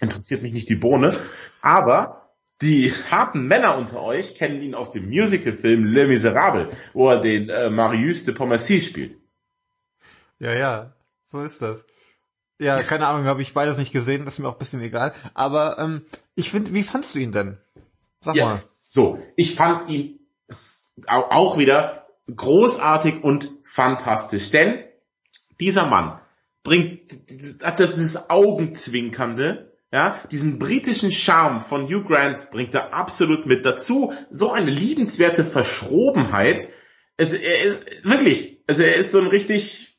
Interessiert 0.00 0.42
mich 0.42 0.52
nicht 0.52 0.68
die 0.68 0.76
Bohne. 0.76 1.16
Aber 1.62 2.30
die 2.62 2.92
harten 3.10 3.48
Männer 3.48 3.76
unter 3.76 4.02
euch 4.02 4.36
kennen 4.36 4.60
ihn 4.60 4.74
aus 4.74 4.92
dem 4.92 5.08
Musical-Film 5.08 5.82
Le 5.84 6.06
Miserable, 6.06 6.68
wo 6.92 7.10
er 7.10 7.20
den 7.20 7.48
äh, 7.48 7.70
Marius 7.70 8.24
de 8.24 8.34
Pomercy 8.34 8.80
spielt. 8.80 9.16
Ja, 10.38 10.54
ja, 10.54 10.92
so 11.26 11.42
ist 11.42 11.60
das. 11.60 11.86
Ja, 12.60 12.76
keine 12.76 13.06
Ahnung, 13.06 13.24
habe 13.24 13.40
ich 13.40 13.54
beides 13.54 13.78
nicht 13.78 13.92
gesehen, 13.92 14.26
das 14.26 14.34
ist 14.34 14.38
mir 14.38 14.48
auch 14.48 14.54
ein 14.54 14.58
bisschen 14.58 14.82
egal. 14.82 15.14
Aber 15.32 15.78
ähm, 15.78 16.02
ich 16.34 16.50
finde, 16.50 16.74
wie 16.74 16.82
fandst 16.82 17.14
du 17.14 17.18
ihn 17.18 17.32
denn? 17.32 17.56
Sag 18.20 18.36
ja, 18.36 18.44
mal. 18.46 18.64
So, 18.78 19.18
ich 19.36 19.54
fand 19.54 19.90
ihn 19.90 20.20
auch 21.06 21.58
wieder 21.58 22.06
großartig 22.34 23.22
und 23.22 23.50
fantastisch. 23.62 24.50
Denn 24.50 24.84
dieser 25.58 25.86
Mann 25.86 26.20
bringt, 26.62 27.00
hat 27.62 27.80
das 27.80 27.94
dieses 27.94 28.30
Augenzwinkernde, 28.30 29.72
ja, 29.92 30.16
diesen 30.30 30.58
britischen 30.58 31.10
Charme 31.10 31.62
von 31.62 31.86
Hugh 31.86 32.04
Grant 32.04 32.50
bringt 32.50 32.74
er 32.74 32.94
absolut 32.94 33.46
mit. 33.46 33.66
Dazu 33.66 34.12
so 34.30 34.52
eine 34.52 34.70
liebenswerte 34.70 35.44
Verschrobenheit. 35.44 36.68
Also 37.18 37.36
er 37.36 37.64
ist 37.64 38.04
wirklich, 38.04 38.62
also 38.68 38.82
er 38.82 38.94
ist 38.94 39.10
so 39.10 39.20
ein 39.20 39.26
richtig, 39.26 39.98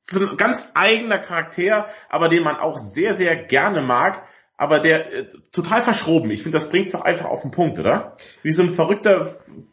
so 0.00 0.26
ein 0.26 0.36
ganz 0.36 0.70
eigener 0.74 1.18
Charakter, 1.18 1.88
aber 2.08 2.28
den 2.28 2.42
man 2.42 2.56
auch 2.56 2.78
sehr, 2.78 3.12
sehr 3.12 3.36
gerne 3.36 3.82
mag 3.82 4.26
aber 4.56 4.80
der 4.80 5.12
äh, 5.12 5.26
total 5.52 5.82
verschroben. 5.82 6.30
Ich 6.30 6.42
finde, 6.42 6.56
das 6.56 6.70
bringt 6.70 6.86
es 6.86 6.92
doch 6.92 7.00
einfach 7.00 7.26
auf 7.26 7.42
den 7.42 7.50
Punkt, 7.50 7.78
oder? 7.78 8.16
Wie 8.42 8.52
so 8.52 8.62
ein 8.62 8.70
verrückter, 8.70 9.26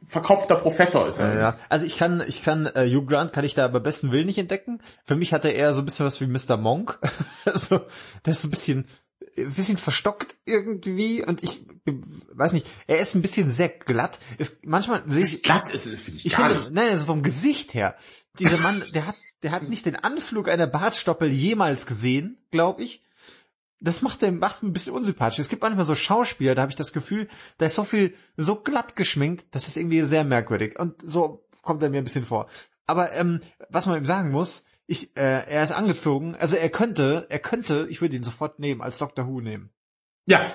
verkopfter 0.06 0.56
Professor 0.56 1.06
ist 1.08 1.20
er. 1.20 1.34
Ja, 1.34 1.40
ja. 1.40 1.58
Also 1.70 1.86
ich 1.86 1.98
kann, 1.98 2.24
ich 2.26 2.44
kann, 2.44 2.66
äh, 2.66 2.90
Hugh 2.90 3.06
Grant 3.06 3.32
kann 3.32 3.46
ich 3.46 3.54
da 3.54 3.68
bei 3.68 3.80
besten 3.80 4.12
Willen 4.12 4.26
nicht 4.26 4.40
entdecken. 4.40 4.82
Für 5.06 5.16
mich 5.16 5.34
hat 5.34 5.46
er 5.46 5.54
eher 5.54 5.74
so 5.74 5.82
ein 5.82 5.86
bisschen 5.86 6.06
was 6.06 6.20
wie 6.20 6.28
Mr. 6.28 6.58
Monk. 6.58 7.00
also, 7.46 7.82
der 8.26 8.32
ist 8.32 8.42
so 8.42 8.48
ein 8.48 8.52
bisschen, 8.52 8.88
ein 9.38 9.54
bisschen 9.54 9.78
verstockt 9.78 10.36
irgendwie 10.46 11.24
und 11.24 11.44
ich 11.44 11.66
weiß 12.34 12.54
nicht, 12.54 12.66
er 12.88 13.00
ist 13.00 13.16
ein 13.16 13.22
bisschen 13.22 13.52
sehr 13.52 13.70
glatt. 13.70 14.20
Ist 14.40 14.66
manchmal 14.66 15.04
ich 15.16 15.44
glatt 15.44 15.70
ist 15.70 15.86
es 15.86 16.00
finde 16.00 16.20
ich, 16.20 16.26
ich 16.26 16.36
gar 16.36 16.48
finde, 16.48 16.60
nicht. 16.60 16.74
Nein, 16.74 16.90
also 16.90 17.06
vom 17.06 17.22
Gesicht 17.22 17.74
her. 17.76 17.96
Dieser 18.40 18.58
Mann, 18.58 18.84
der 18.94 19.08
hat 19.08 19.16
der 19.44 19.52
hat 19.52 19.68
nicht 19.70 19.86
den 19.86 19.96
Anflug 19.96 20.50
einer 20.50 20.68
Bartstoppel 20.68 21.32
jemals 21.32 21.86
gesehen, 21.86 22.38
glaube 22.52 22.84
ich 22.84 23.02
das 23.82 24.02
macht 24.02 24.22
den 24.22 24.40
macht 24.40 24.64
ein 24.64 24.74
bisschen 24.74 24.94
unsympathisch. 24.94 25.40
Es 25.40 25.50
gibt 25.50 25.62
manchmal 25.62 25.86
so 25.86 25.96
Schauspieler, 25.96 26.56
da 26.56 26.62
habe 26.62 26.72
ich 26.72 26.76
das 26.76 26.94
Gefühl, 26.94 27.28
da 27.58 27.66
ist 27.66 27.76
so 27.76 27.84
viel 27.84 28.16
so 28.38 28.56
glatt 28.56 28.96
geschminkt, 28.96 29.46
das 29.52 29.68
ist 29.68 29.76
irgendwie 29.76 30.02
sehr 30.04 30.24
merkwürdig 30.24 30.80
und 30.80 30.96
so 31.06 31.46
kommt 31.64 31.84
er 31.84 31.90
mir 31.90 31.98
ein 31.98 32.04
bisschen 32.04 32.26
vor. 32.26 32.48
Aber 32.86 33.12
ähm, 33.14 33.42
was 33.70 33.88
man 33.88 33.98
ihm 33.98 34.06
sagen 34.06 34.32
muss, 34.32 34.66
ich, 34.86 35.16
äh, 35.18 35.46
er 35.48 35.64
ist 35.64 35.72
angezogen, 35.72 36.36
also 36.36 36.56
er 36.56 36.70
könnte, 36.70 37.26
er 37.30 37.40
könnte, 37.40 37.88
ich 37.90 38.02
würde 38.02 38.16
ihn 38.16 38.24
sofort 38.24 38.60
nehmen, 38.60 38.82
als 38.82 38.98
Dr. 38.98 39.28
Who 39.28 39.42
nehmen. 39.42 39.72
Ja, 40.28 40.46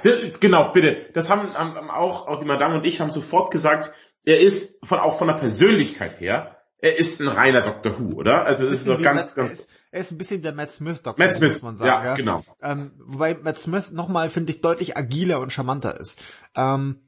genau, 0.40 0.70
bitte. 0.72 0.96
Das 1.12 1.28
haben, 1.28 1.52
haben 1.54 1.90
auch, 1.90 2.28
auch 2.28 2.38
die 2.38 2.46
Madame 2.46 2.76
und 2.76 2.86
ich 2.86 3.00
haben 3.00 3.10
sofort 3.10 3.50
gesagt, 3.50 3.92
er 4.24 4.40
ist 4.40 4.86
von 4.86 4.98
auch 4.98 5.18
von 5.18 5.28
der 5.28 5.34
Persönlichkeit 5.34 6.20
her, 6.20 6.56
er 6.78 6.98
ist 6.98 7.20
ein 7.20 7.28
reiner 7.28 7.62
Dr. 7.62 7.98
Who, 7.98 8.16
oder? 8.16 8.44
Also 8.44 8.68
das 8.68 8.78
ist 8.78 8.84
so 8.84 8.98
ganz, 8.98 9.34
ganz 9.34 9.66
er 9.96 10.00
ist 10.02 10.12
ein 10.12 10.18
bisschen 10.18 10.42
der 10.42 10.52
Matt 10.52 10.70
Smith 10.70 11.02
Doktor, 11.02 11.24
Matt 11.24 11.34
Smith, 11.34 11.54
muss 11.54 11.62
man 11.62 11.76
sagen. 11.76 11.88
Ja, 11.88 12.04
ja. 12.04 12.14
genau. 12.14 12.44
Ähm, 12.62 12.92
wobei 12.98 13.34
Matt 13.34 13.58
Smith 13.58 13.90
nochmal, 13.90 14.30
finde 14.30 14.52
ich, 14.52 14.60
deutlich 14.60 14.96
agiler 14.96 15.40
und 15.40 15.52
charmanter 15.52 15.98
ist. 15.98 16.20
Ähm, 16.54 17.00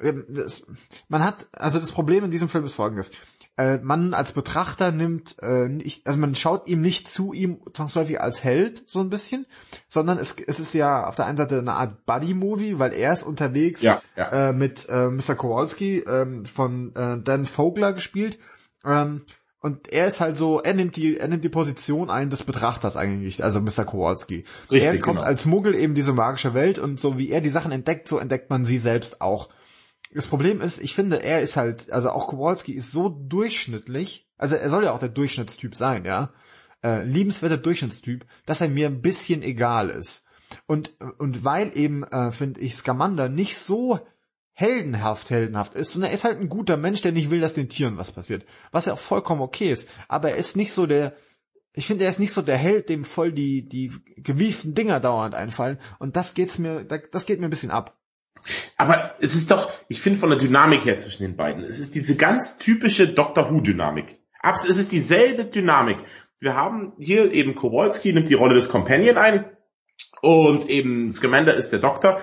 ähm, 0.00 0.26
das, 0.28 0.66
man 1.08 1.24
hat, 1.24 1.48
also 1.52 1.80
das 1.80 1.90
Problem 1.90 2.24
in 2.24 2.30
diesem 2.30 2.48
Film 2.48 2.64
ist 2.64 2.74
folgendes. 2.74 3.12
Äh, 3.56 3.78
man 3.78 4.14
als 4.14 4.32
Betrachter 4.32 4.92
nimmt 4.92 5.36
äh, 5.40 5.68
nicht, 5.68 6.06
also 6.06 6.18
man 6.18 6.34
schaut 6.34 6.68
ihm 6.68 6.80
nicht 6.80 7.08
zu 7.08 7.32
ihm 7.32 7.60
zwangsläufig 7.72 8.20
als 8.20 8.44
Held, 8.44 8.88
so 8.88 9.00
ein 9.00 9.10
bisschen, 9.10 9.46
sondern 9.88 10.18
es, 10.18 10.36
es 10.36 10.60
ist 10.60 10.74
ja 10.74 11.06
auf 11.06 11.16
der 11.16 11.26
einen 11.26 11.38
Seite 11.38 11.58
eine 11.58 11.74
Art 11.74 12.06
Buddy-Movie, 12.06 12.78
weil 12.78 12.92
er 12.92 13.14
ist 13.14 13.24
unterwegs 13.24 13.82
ja, 13.82 14.00
ja. 14.16 14.50
Äh, 14.50 14.52
mit 14.52 14.88
äh, 14.88 15.08
Mr. 15.08 15.34
Kowalski 15.34 16.00
äh, 16.00 16.44
von 16.44 16.94
äh, 16.94 17.18
Dan 17.20 17.46
Vogler 17.46 17.94
gespielt. 17.94 18.38
Ähm, 18.84 19.22
und 19.60 19.92
er 19.92 20.06
ist 20.06 20.20
halt 20.20 20.36
so, 20.36 20.60
er 20.60 20.74
nimmt 20.74 20.96
die, 20.96 21.18
er 21.18 21.28
nimmt 21.28 21.42
die 21.42 21.48
Position 21.48 22.10
ein 22.10 22.30
des 22.30 22.44
Betrachters 22.44 22.96
eigentlich, 22.96 23.42
also 23.42 23.60
Mr. 23.60 23.84
Kowalski. 23.84 24.44
Richtig, 24.70 24.84
er 24.84 24.98
kommt 25.00 25.18
genau. 25.18 25.28
als 25.28 25.46
Muggel 25.46 25.74
eben 25.74 25.94
diese 25.94 26.12
magische 26.12 26.54
Welt 26.54 26.78
und 26.78 27.00
so 27.00 27.18
wie 27.18 27.30
er 27.30 27.40
die 27.40 27.50
Sachen 27.50 27.72
entdeckt, 27.72 28.06
so 28.06 28.18
entdeckt 28.18 28.50
man 28.50 28.64
sie 28.64 28.78
selbst 28.78 29.20
auch. 29.20 29.48
Das 30.14 30.26
Problem 30.26 30.60
ist, 30.60 30.80
ich 30.80 30.94
finde, 30.94 31.22
er 31.22 31.42
ist 31.42 31.56
halt, 31.56 31.92
also 31.92 32.10
auch 32.10 32.28
Kowalski 32.28 32.72
ist 32.72 32.92
so 32.92 33.08
durchschnittlich, 33.08 34.28
also 34.38 34.54
er 34.54 34.70
soll 34.70 34.84
ja 34.84 34.92
auch 34.92 35.00
der 35.00 35.08
Durchschnittstyp 35.08 35.74
sein, 35.74 36.04
ja, 36.04 36.32
äh, 36.84 37.02
liebenswerter 37.02 37.58
Durchschnittstyp, 37.58 38.24
dass 38.46 38.60
er 38.60 38.68
mir 38.68 38.86
ein 38.86 39.02
bisschen 39.02 39.42
egal 39.42 39.90
ist. 39.90 40.26
Und, 40.66 40.92
und 41.18 41.44
weil 41.44 41.76
eben, 41.76 42.04
äh, 42.04 42.30
finde 42.30 42.60
ich, 42.60 42.76
Scamander 42.76 43.28
nicht 43.28 43.56
so 43.58 43.98
heldenhaft, 44.58 45.30
heldenhaft 45.30 45.76
ist, 45.76 45.92
sondern 45.92 46.10
er 46.10 46.14
ist 46.14 46.24
halt 46.24 46.40
ein 46.40 46.48
guter 46.48 46.76
Mensch, 46.76 47.00
der 47.00 47.12
nicht 47.12 47.30
will, 47.30 47.38
dass 47.38 47.54
den 47.54 47.68
Tieren 47.68 47.96
was 47.96 48.10
passiert. 48.10 48.44
Was 48.72 48.86
ja 48.86 48.94
auch 48.94 48.98
vollkommen 48.98 49.40
okay 49.40 49.70
ist. 49.70 49.88
Aber 50.08 50.30
er 50.30 50.36
ist 50.36 50.56
nicht 50.56 50.72
so 50.72 50.86
der, 50.86 51.14
ich 51.74 51.86
finde, 51.86 52.02
er 52.02 52.10
ist 52.10 52.18
nicht 52.18 52.32
so 52.32 52.42
der 52.42 52.56
Held, 52.56 52.88
dem 52.88 53.04
voll 53.04 53.30
die, 53.30 53.68
die 53.68 53.92
gewieften 54.16 54.74
Dinger 54.74 54.98
dauernd 54.98 55.36
einfallen. 55.36 55.78
Und 56.00 56.16
das 56.16 56.34
geht's 56.34 56.58
mir, 56.58 56.82
das 56.82 57.24
geht 57.24 57.38
mir 57.38 57.46
ein 57.46 57.50
bisschen 57.50 57.70
ab. 57.70 58.00
Aber 58.76 59.14
es 59.20 59.36
ist 59.36 59.52
doch, 59.52 59.70
ich 59.86 60.00
finde 60.00 60.18
von 60.18 60.30
der 60.30 60.40
Dynamik 60.40 60.84
her 60.84 60.96
zwischen 60.96 61.22
den 61.22 61.36
beiden, 61.36 61.62
es 61.62 61.78
ist 61.78 61.94
diese 61.94 62.16
ganz 62.16 62.58
typische 62.58 63.06
Doctor 63.06 63.52
Who 63.52 63.60
Dynamik. 63.60 64.18
Es 64.42 64.64
ist 64.64 64.90
dieselbe 64.90 65.44
Dynamik. 65.44 65.98
Wir 66.40 66.56
haben 66.56 66.94
hier 66.98 67.30
eben 67.30 67.54
Kowalski 67.54 68.12
nimmt 68.12 68.28
die 68.28 68.34
Rolle 68.34 68.54
des 68.54 68.70
Companion 68.70 69.18
ein 69.18 69.44
und 70.20 70.68
eben 70.68 71.12
Scamander 71.12 71.54
ist 71.54 71.70
der 71.70 71.78
Doktor. 71.78 72.20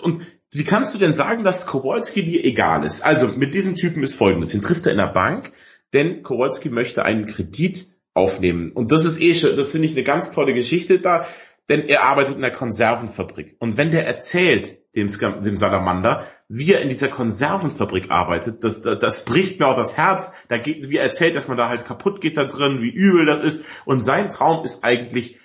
Und 0.00 0.22
wie 0.56 0.64
kannst 0.64 0.94
du 0.94 0.98
denn 0.98 1.12
sagen, 1.12 1.44
dass 1.44 1.66
Kowalski 1.66 2.24
dir 2.24 2.44
egal 2.44 2.84
ist? 2.84 3.04
Also 3.04 3.28
mit 3.28 3.54
diesem 3.54 3.74
Typen 3.76 4.02
ist 4.02 4.14
folgendes. 4.14 4.50
Den 4.50 4.62
trifft 4.62 4.86
er 4.86 4.92
in 4.92 4.98
der 4.98 5.08
Bank, 5.08 5.52
denn 5.92 6.22
Kowalski 6.22 6.70
möchte 6.70 7.04
einen 7.04 7.26
Kredit 7.26 7.86
aufnehmen. 8.14 8.72
Und 8.72 8.92
das 8.92 9.04
ist 9.04 9.20
eh 9.20 9.34
schon, 9.34 9.56
das 9.56 9.72
finde 9.72 9.86
ich 9.86 9.92
eine 9.92 10.04
ganz 10.04 10.30
tolle 10.30 10.54
Geschichte 10.54 11.00
da, 11.00 11.26
denn 11.68 11.82
er 11.82 12.02
arbeitet 12.02 12.36
in 12.36 12.42
der 12.42 12.52
Konservenfabrik. 12.52 13.56
Und 13.58 13.76
wenn 13.76 13.90
der 13.90 14.06
erzählt, 14.06 14.78
dem, 14.94 15.08
dem 15.42 15.56
Salamander, 15.56 16.24
wie 16.48 16.72
er 16.72 16.82
in 16.82 16.88
dieser 16.88 17.08
Konservenfabrik 17.08 18.10
arbeitet, 18.10 18.62
das, 18.62 18.82
das, 18.82 18.98
das 18.98 19.24
bricht 19.24 19.58
mir 19.58 19.66
auch 19.66 19.74
das 19.74 19.96
Herz. 19.96 20.32
Da 20.48 20.58
geht, 20.58 20.88
wie 20.90 20.98
er 20.98 21.04
erzählt, 21.04 21.34
dass 21.34 21.48
man 21.48 21.56
da 21.56 21.68
halt 21.68 21.84
kaputt 21.84 22.20
geht 22.20 22.36
da 22.36 22.44
drin, 22.44 22.80
wie 22.80 22.90
übel 22.90 23.26
das 23.26 23.40
ist. 23.40 23.64
Und 23.86 24.02
sein 24.02 24.30
Traum 24.30 24.64
ist 24.64 24.84
eigentlich, 24.84 25.38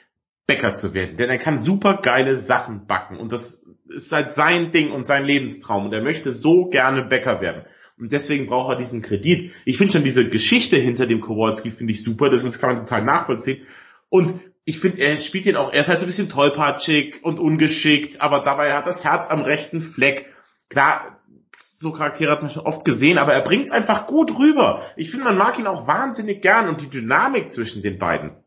Bäcker 0.49 0.73
zu 0.73 0.95
werden, 0.95 1.15
denn 1.15 1.29
er 1.29 1.37
kann 1.37 1.59
super 1.59 1.99
geile 2.01 2.39
Sachen 2.39 2.87
backen 2.87 3.17
und 3.17 3.31
das 3.31 3.67
ist 3.89 4.11
halt 4.11 4.31
sein 4.31 4.71
Ding 4.71 4.91
und 4.91 5.03
sein 5.03 5.25
Lebenstraum 5.25 5.85
und 5.85 5.93
er 5.93 6.01
möchte 6.01 6.31
so 6.31 6.65
gerne 6.65 7.03
Bäcker 7.03 7.41
werden. 7.41 7.63
Und 7.97 8.11
deswegen 8.11 8.45
braucht 8.45 8.73
er 8.73 8.77
diesen 8.77 9.01
Kredit. 9.01 9.51
Ich 9.65 9.77
finde 9.77 9.93
schon 9.93 10.03
diese 10.03 10.29
Geschichte 10.29 10.77
hinter 10.77 11.05
dem 11.05 11.19
Kowalski 11.19 11.69
finde 11.69 11.93
ich 11.93 12.03
super, 12.03 12.29
das 12.29 12.45
ist, 12.45 12.59
kann 12.59 12.75
man 12.75 12.85
total 12.85 13.03
nachvollziehen. 13.03 13.65
Und 14.09 14.39
ich 14.65 14.79
finde, 14.79 15.01
er 15.01 15.17
spielt 15.17 15.45
ihn 15.45 15.55
auch, 15.55 15.73
er 15.73 15.81
ist 15.81 15.89
halt 15.89 15.99
so 15.99 16.05
ein 16.05 16.07
bisschen 16.07 16.29
tollpatschig 16.29 17.23
und 17.23 17.39
ungeschickt, 17.39 18.21
aber 18.21 18.41
dabei 18.41 18.73
hat 18.73 18.87
das 18.87 19.03
Herz 19.03 19.29
am 19.29 19.41
rechten 19.41 19.81
Fleck. 19.81 20.31
Klar, 20.69 21.19
so 21.55 21.91
Charaktere 21.91 22.31
hat 22.31 22.41
man 22.41 22.51
schon 22.51 22.65
oft 22.65 22.85
gesehen, 22.85 23.17
aber 23.17 23.33
er 23.33 23.41
bringt 23.41 23.65
es 23.65 23.71
einfach 23.71 24.05
gut 24.05 24.37
rüber. 24.37 24.83
Ich 24.95 25.11
finde, 25.11 25.25
man 25.25 25.37
mag 25.37 25.59
ihn 25.59 25.67
auch 25.67 25.87
wahnsinnig 25.87 26.41
gern 26.41 26.69
und 26.69 26.81
die 26.81 26.89
Dynamik 26.89 27.51
zwischen 27.51 27.81
den 27.81 27.97
beiden, 27.97 28.43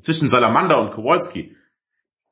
zwischen 0.00 0.30
Salamander 0.30 0.80
und 0.80 0.92
Kowalski, 0.92 1.54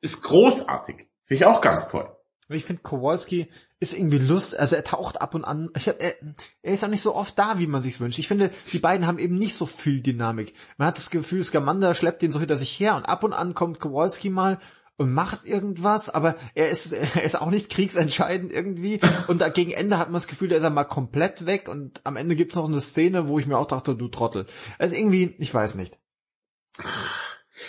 ist 0.01 0.23
großartig. 0.23 1.09
Finde 1.25 1.45
ich 1.45 1.47
auch 1.47 1.61
ganz 1.61 1.89
toll. 1.89 2.11
Ich 2.57 2.65
finde, 2.65 2.83
Kowalski 2.83 3.49
ist 3.81 3.95
irgendwie 3.95 4.19
Lust, 4.19 4.57
also 4.57 4.77
er 4.77 4.85
taucht 4.85 5.21
ab 5.21 5.35
und 5.35 5.45
an. 5.45 5.71
Ich, 5.77 5.89
er, 5.89 5.97
er 6.01 6.73
ist 6.73 6.85
auch 6.85 6.89
nicht 6.89 7.03
so 7.03 7.15
oft 7.17 7.37
da, 7.39 7.59
wie 7.59 7.67
man 7.67 7.83
sich's 7.83 7.99
wünscht. 7.99 8.19
Ich 8.19 8.29
finde, 8.29 8.51
die 8.73 8.79
beiden 8.79 9.07
haben 9.07 9.19
eben 9.19 9.37
nicht 9.37 9.57
so 9.57 9.67
viel 9.67 10.01
Dynamik. 10.01 10.55
Man 10.77 10.87
hat 10.89 10.99
das 10.99 11.11
Gefühl, 11.11 11.43
Scamander 11.43 11.95
schleppt 11.95 12.23
den 12.23 12.31
so 12.31 12.39
hinter 12.39 12.57
sich 12.57 12.79
her 12.79 12.95
und 12.95 13.05
ab 13.05 13.25
und 13.25 13.33
an 13.33 13.55
kommt 13.55 13.81
Kowalski 13.81 14.31
mal 14.31 14.61
und 14.97 15.13
macht 15.13 15.45
irgendwas, 15.47 16.09
aber 16.09 16.37
er 16.55 16.71
ist, 16.71 16.93
er 16.93 17.25
ist 17.25 17.41
auch 17.41 17.51
nicht 17.51 17.71
kriegsentscheidend 17.71 18.53
irgendwie. 18.53 19.01
Und 19.27 19.41
da 19.41 19.49
gegen 19.49 19.73
Ende 19.73 19.99
hat 19.99 20.09
man 20.09 20.15
das 20.15 20.29
Gefühl, 20.29 20.49
der 20.49 20.59
ist 20.59 20.65
er 20.65 20.71
mal 20.71 20.85
komplett 20.85 21.47
weg 21.47 21.69
und 21.69 22.01
am 22.05 22.17
Ende 22.17 22.37
gibt's 22.37 22.55
noch 22.55 22.69
eine 22.69 22.81
Szene, 22.81 23.29
wo 23.29 23.39
ich 23.39 23.47
mir 23.47 23.59
auch 23.59 23.67
dachte, 23.67 23.97
du 23.97 24.09
Trottel. 24.09 24.47
Also 24.79 24.95
irgendwie, 24.95 25.35
ich 25.39 25.53
weiß 25.53 25.75
nicht. 25.75 25.99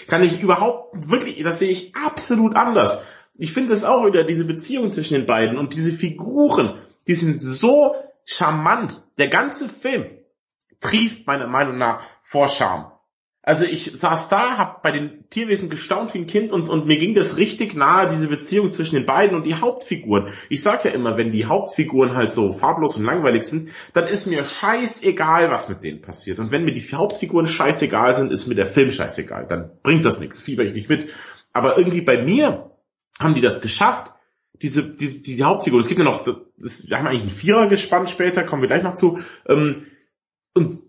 Kann 0.07 0.23
ich 0.23 0.41
überhaupt, 0.41 1.09
wirklich, 1.09 1.41
das 1.41 1.59
sehe 1.59 1.71
ich 1.71 1.95
absolut 1.95 2.55
anders 2.55 3.01
ich 3.37 3.53
finde 3.53 3.73
es 3.73 3.83
auch 3.83 4.05
wieder, 4.05 4.23
diese 4.23 4.45
Beziehung 4.45 4.91
zwischen 4.91 5.15
den 5.15 5.25
beiden 5.25 5.57
und 5.57 5.73
diese 5.73 5.91
Figuren, 5.91 6.79
die 7.07 7.15
sind 7.15 7.41
so 7.41 7.95
charmant. 8.25 9.01
Der 9.17 9.27
ganze 9.27 9.67
Film 9.67 10.05
trieft 10.79 11.27
meiner 11.27 11.47
Meinung 11.47 11.77
nach 11.77 12.01
vor 12.21 12.49
Charme. 12.49 12.91
Also 13.45 13.65
ich 13.65 13.91
saß 13.93 14.29
da, 14.29 14.57
hab 14.57 14.83
bei 14.83 14.91
den 14.91 15.27
Tierwesen 15.29 15.69
gestaunt 15.69 16.13
wie 16.13 16.19
ein 16.19 16.27
Kind 16.27 16.53
und, 16.53 16.69
und 16.69 16.85
mir 16.85 16.97
ging 16.97 17.13
das 17.13 17.35
richtig 17.35 17.75
nahe, 17.75 18.07
diese 18.07 18.29
Beziehung 18.29 18.71
zwischen 18.71 18.95
den 18.95 19.05
beiden 19.05 19.35
und 19.35 19.45
die 19.45 19.55
Hauptfiguren. 19.55 20.29
Ich 20.47 20.63
sag 20.63 20.85
ja 20.85 20.91
immer, 20.91 21.17
wenn 21.17 21.33
die 21.33 21.45
Hauptfiguren 21.45 22.15
halt 22.15 22.31
so 22.31 22.53
farblos 22.53 22.95
und 22.95 23.03
langweilig 23.03 23.43
sind, 23.43 23.69
dann 23.91 24.07
ist 24.07 24.27
mir 24.27 24.45
scheißegal, 24.45 25.51
was 25.51 25.67
mit 25.67 25.83
denen 25.83 25.99
passiert. 25.99 26.39
Und 26.39 26.51
wenn 26.51 26.63
mir 26.63 26.73
die 26.73 26.95
Hauptfiguren 26.95 27.47
scheißegal 27.47 28.13
sind, 28.15 28.31
ist 28.31 28.47
mir 28.47 28.55
der 28.55 28.65
Film 28.65 28.91
scheißegal. 28.91 29.45
Dann 29.45 29.71
bringt 29.83 30.05
das 30.05 30.21
nichts, 30.21 30.39
fieber 30.39 30.63
ich 30.63 30.73
nicht 30.73 30.87
mit. 30.87 31.07
Aber 31.51 31.77
irgendwie 31.77 32.01
bei 32.01 32.23
mir 32.23 32.72
haben 33.19 33.35
die 33.35 33.41
das 33.41 33.61
geschafft, 33.61 34.13
diese, 34.61 34.95
diese 34.95 35.23
die 35.23 35.43
Hauptfigur, 35.43 35.79
es 35.79 35.87
gibt 35.87 35.99
ja 35.99 36.05
noch, 36.05 36.23
das, 36.23 36.87
wir 36.87 36.97
haben 36.97 37.07
eigentlich 37.07 37.23
ein 37.23 37.29
Vierer 37.29 37.67
gespannt 37.67 38.09
später, 38.09 38.43
kommen 38.43 38.61
wir 38.61 38.67
gleich 38.67 38.83
noch 38.83 38.93
zu, 38.93 39.19
ähm, 39.47 39.85
und 40.53 40.79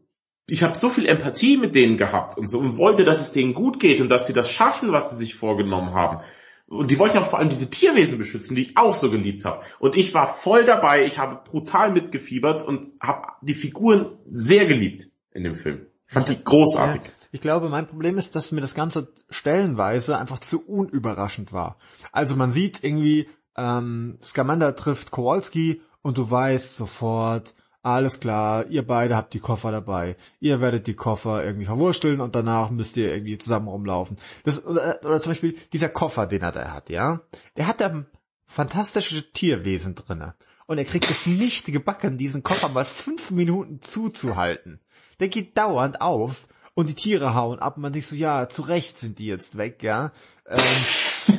ich 0.48 0.62
habe 0.62 0.76
so 0.76 0.90
viel 0.90 1.06
Empathie 1.06 1.56
mit 1.56 1.74
denen 1.74 1.96
gehabt 1.96 2.36
und 2.36 2.48
so 2.48 2.58
und 2.58 2.76
wollte, 2.76 3.04
dass 3.04 3.20
es 3.20 3.32
denen 3.32 3.54
gut 3.54 3.80
geht 3.80 4.00
und 4.00 4.10
dass 4.10 4.26
sie 4.26 4.34
das 4.34 4.50
schaffen, 4.50 4.92
was 4.92 5.10
sie 5.10 5.16
sich 5.16 5.34
vorgenommen 5.34 5.94
haben. 5.94 6.22
Und 6.66 6.90
die 6.90 6.98
wollten 6.98 7.16
ja 7.16 7.22
vor 7.22 7.38
allem 7.38 7.50
diese 7.50 7.70
Tierwesen 7.70 8.18
beschützen, 8.18 8.56
die 8.56 8.62
ich 8.62 8.76
auch 8.76 8.94
so 8.94 9.10
geliebt 9.10 9.44
habe. 9.44 9.64
Und 9.78 9.96
ich 9.96 10.14
war 10.14 10.26
voll 10.26 10.64
dabei, 10.64 11.04
ich 11.04 11.18
habe 11.18 11.40
brutal 11.48 11.92
mitgefiebert 11.92 12.62
und 12.66 12.94
habe 13.00 13.28
die 13.42 13.54
Figuren 13.54 14.18
sehr 14.26 14.64
geliebt 14.64 15.08
in 15.32 15.44
dem 15.44 15.54
Film. 15.54 15.86
Fand 16.06 16.28
die 16.28 16.42
großartig. 16.42 17.02
Ja, 17.04 17.12
ich 17.34 17.40
glaube, 17.40 17.68
mein 17.68 17.88
Problem 17.88 18.16
ist, 18.16 18.36
dass 18.36 18.52
mir 18.52 18.60
das 18.60 18.76
Ganze 18.76 19.12
stellenweise 19.28 20.16
einfach 20.16 20.38
zu 20.38 20.64
unüberraschend 20.68 21.52
war. 21.52 21.78
Also 22.12 22.36
man 22.36 22.52
sieht 22.52 22.84
irgendwie, 22.84 23.28
ähm, 23.56 24.18
Scamander 24.22 24.76
trifft 24.76 25.10
Kowalski 25.10 25.82
und 26.00 26.16
du 26.16 26.30
weißt 26.30 26.76
sofort, 26.76 27.56
alles 27.82 28.20
klar, 28.20 28.66
ihr 28.68 28.86
beide 28.86 29.16
habt 29.16 29.34
die 29.34 29.40
Koffer 29.40 29.72
dabei. 29.72 30.16
Ihr 30.38 30.60
werdet 30.60 30.86
die 30.86 30.94
Koffer 30.94 31.44
irgendwie 31.44 31.66
verwursteln 31.66 32.20
und 32.20 32.36
danach 32.36 32.70
müsst 32.70 32.96
ihr 32.96 33.12
irgendwie 33.12 33.36
zusammen 33.36 33.66
rumlaufen. 33.66 34.16
Das, 34.44 34.64
oder, 34.64 35.00
oder 35.04 35.20
zum 35.20 35.32
Beispiel 35.32 35.56
dieser 35.72 35.88
Koffer, 35.88 36.28
den 36.28 36.42
er 36.42 36.52
da 36.52 36.70
hat, 36.70 36.88
ja. 36.88 37.22
Der 37.56 37.66
hat 37.66 37.80
da 37.80 38.04
fantastische 38.46 39.32
Tierwesen 39.32 39.96
drinne. 39.96 40.36
Und 40.66 40.78
er 40.78 40.84
kriegt 40.84 41.10
es 41.10 41.26
nicht 41.26 41.66
gebacken, 41.66 42.16
diesen 42.16 42.44
Koffer 42.44 42.68
mal 42.68 42.84
fünf 42.84 43.32
Minuten 43.32 43.80
zuzuhalten. 43.80 44.78
Der 45.18 45.26
geht 45.26 45.58
dauernd 45.58 46.00
auf 46.00 46.46
und 46.74 46.88
die 46.88 46.94
Tiere 46.94 47.34
hauen 47.34 47.58
ab 47.58 47.76
und 47.76 47.82
man 47.82 47.92
denkt 47.92 48.08
so, 48.08 48.16
ja, 48.16 48.48
zu 48.48 48.62
Recht 48.62 48.98
sind 48.98 49.18
die 49.18 49.26
jetzt 49.26 49.56
weg, 49.56 49.82
ja. 49.82 50.12
Ähm, 50.46 50.58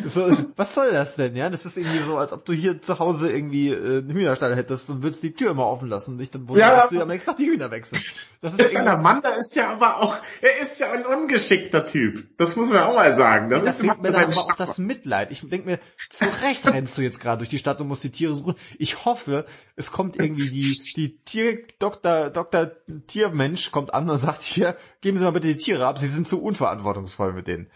so, 0.07 0.35
was 0.55 0.73
soll 0.73 0.91
das 0.91 1.15
denn, 1.15 1.35
ja? 1.35 1.49
Das 1.49 1.65
ist 1.65 1.77
irgendwie 1.77 1.99
so, 1.99 2.17
als 2.17 2.33
ob 2.33 2.45
du 2.45 2.53
hier 2.53 2.81
zu 2.81 2.97
Hause 2.99 3.31
irgendwie 3.31 3.69
äh, 3.69 3.99
einen 3.99 4.11
Hühnerstall 4.11 4.55
hättest 4.55 4.89
und 4.89 5.03
würdest 5.03 5.21
die 5.21 5.33
Tür 5.33 5.51
immer 5.51 5.67
offen 5.67 5.89
lassen 5.89 6.11
und 6.11 6.17
dich 6.17 6.31
dann 6.31 6.47
wundern, 6.47 6.69
ja, 6.69 6.75
dass 6.75 6.89
du 6.89 7.01
am 7.01 7.07
nächsten 7.07 7.29
Tag 7.29 7.37
die 7.37 7.45
Hühner 7.45 7.69
wechselst. 7.69 8.39
Das 8.41 8.51
ist 8.51 8.59
der 8.59 8.67
Salamander 8.67 9.35
ist 9.37 9.55
ja 9.55 9.71
aber 9.71 10.01
auch, 10.01 10.15
er 10.41 10.59
ist 10.59 10.79
ja 10.79 10.91
ein 10.91 11.05
ungeschickter 11.05 11.85
Typ. 11.85 12.27
Das 12.37 12.55
muss 12.55 12.69
man 12.69 12.83
auch 12.83 12.95
mal 12.95 13.13
sagen. 13.13 13.49
Das, 13.49 13.63
das 13.63 13.75
ist 13.75 13.83
macht 13.83 14.01
mir 14.01 14.11
dann 14.11 14.25
aber 14.25 14.37
auch 14.37 14.55
das 14.55 14.77
Mitleid. 14.77 15.31
Ich 15.31 15.47
denke 15.47 15.67
mir, 15.67 15.79
zu 15.97 16.25
Recht 16.43 16.67
rennst 16.67 16.97
du 16.97 17.01
jetzt 17.01 17.19
gerade 17.19 17.39
durch 17.39 17.49
die 17.49 17.59
Stadt 17.59 17.79
und 17.81 17.87
musst 17.87 18.03
die 18.03 18.11
Tiere 18.11 18.35
suchen. 18.35 18.55
Ich 18.77 19.05
hoffe, 19.05 19.45
es 19.75 19.91
kommt 19.91 20.15
irgendwie 20.17 20.49
die, 20.49 20.93
die 20.95 21.17
Tierdoktor, 21.23 22.29
Doktor 22.29 22.71
Tiermensch 23.07 23.71
kommt 23.71 23.93
an 23.93 24.09
und 24.09 24.17
sagt 24.17 24.41
hier, 24.41 24.75
geben 25.01 25.17
Sie 25.17 25.23
mal 25.23 25.31
bitte 25.31 25.47
die 25.47 25.57
Tiere 25.57 25.85
ab, 25.85 25.99
Sie 25.99 26.07
sind 26.07 26.27
zu 26.27 26.41
unverantwortungsvoll 26.41 27.33
mit 27.33 27.47
denen. 27.47 27.69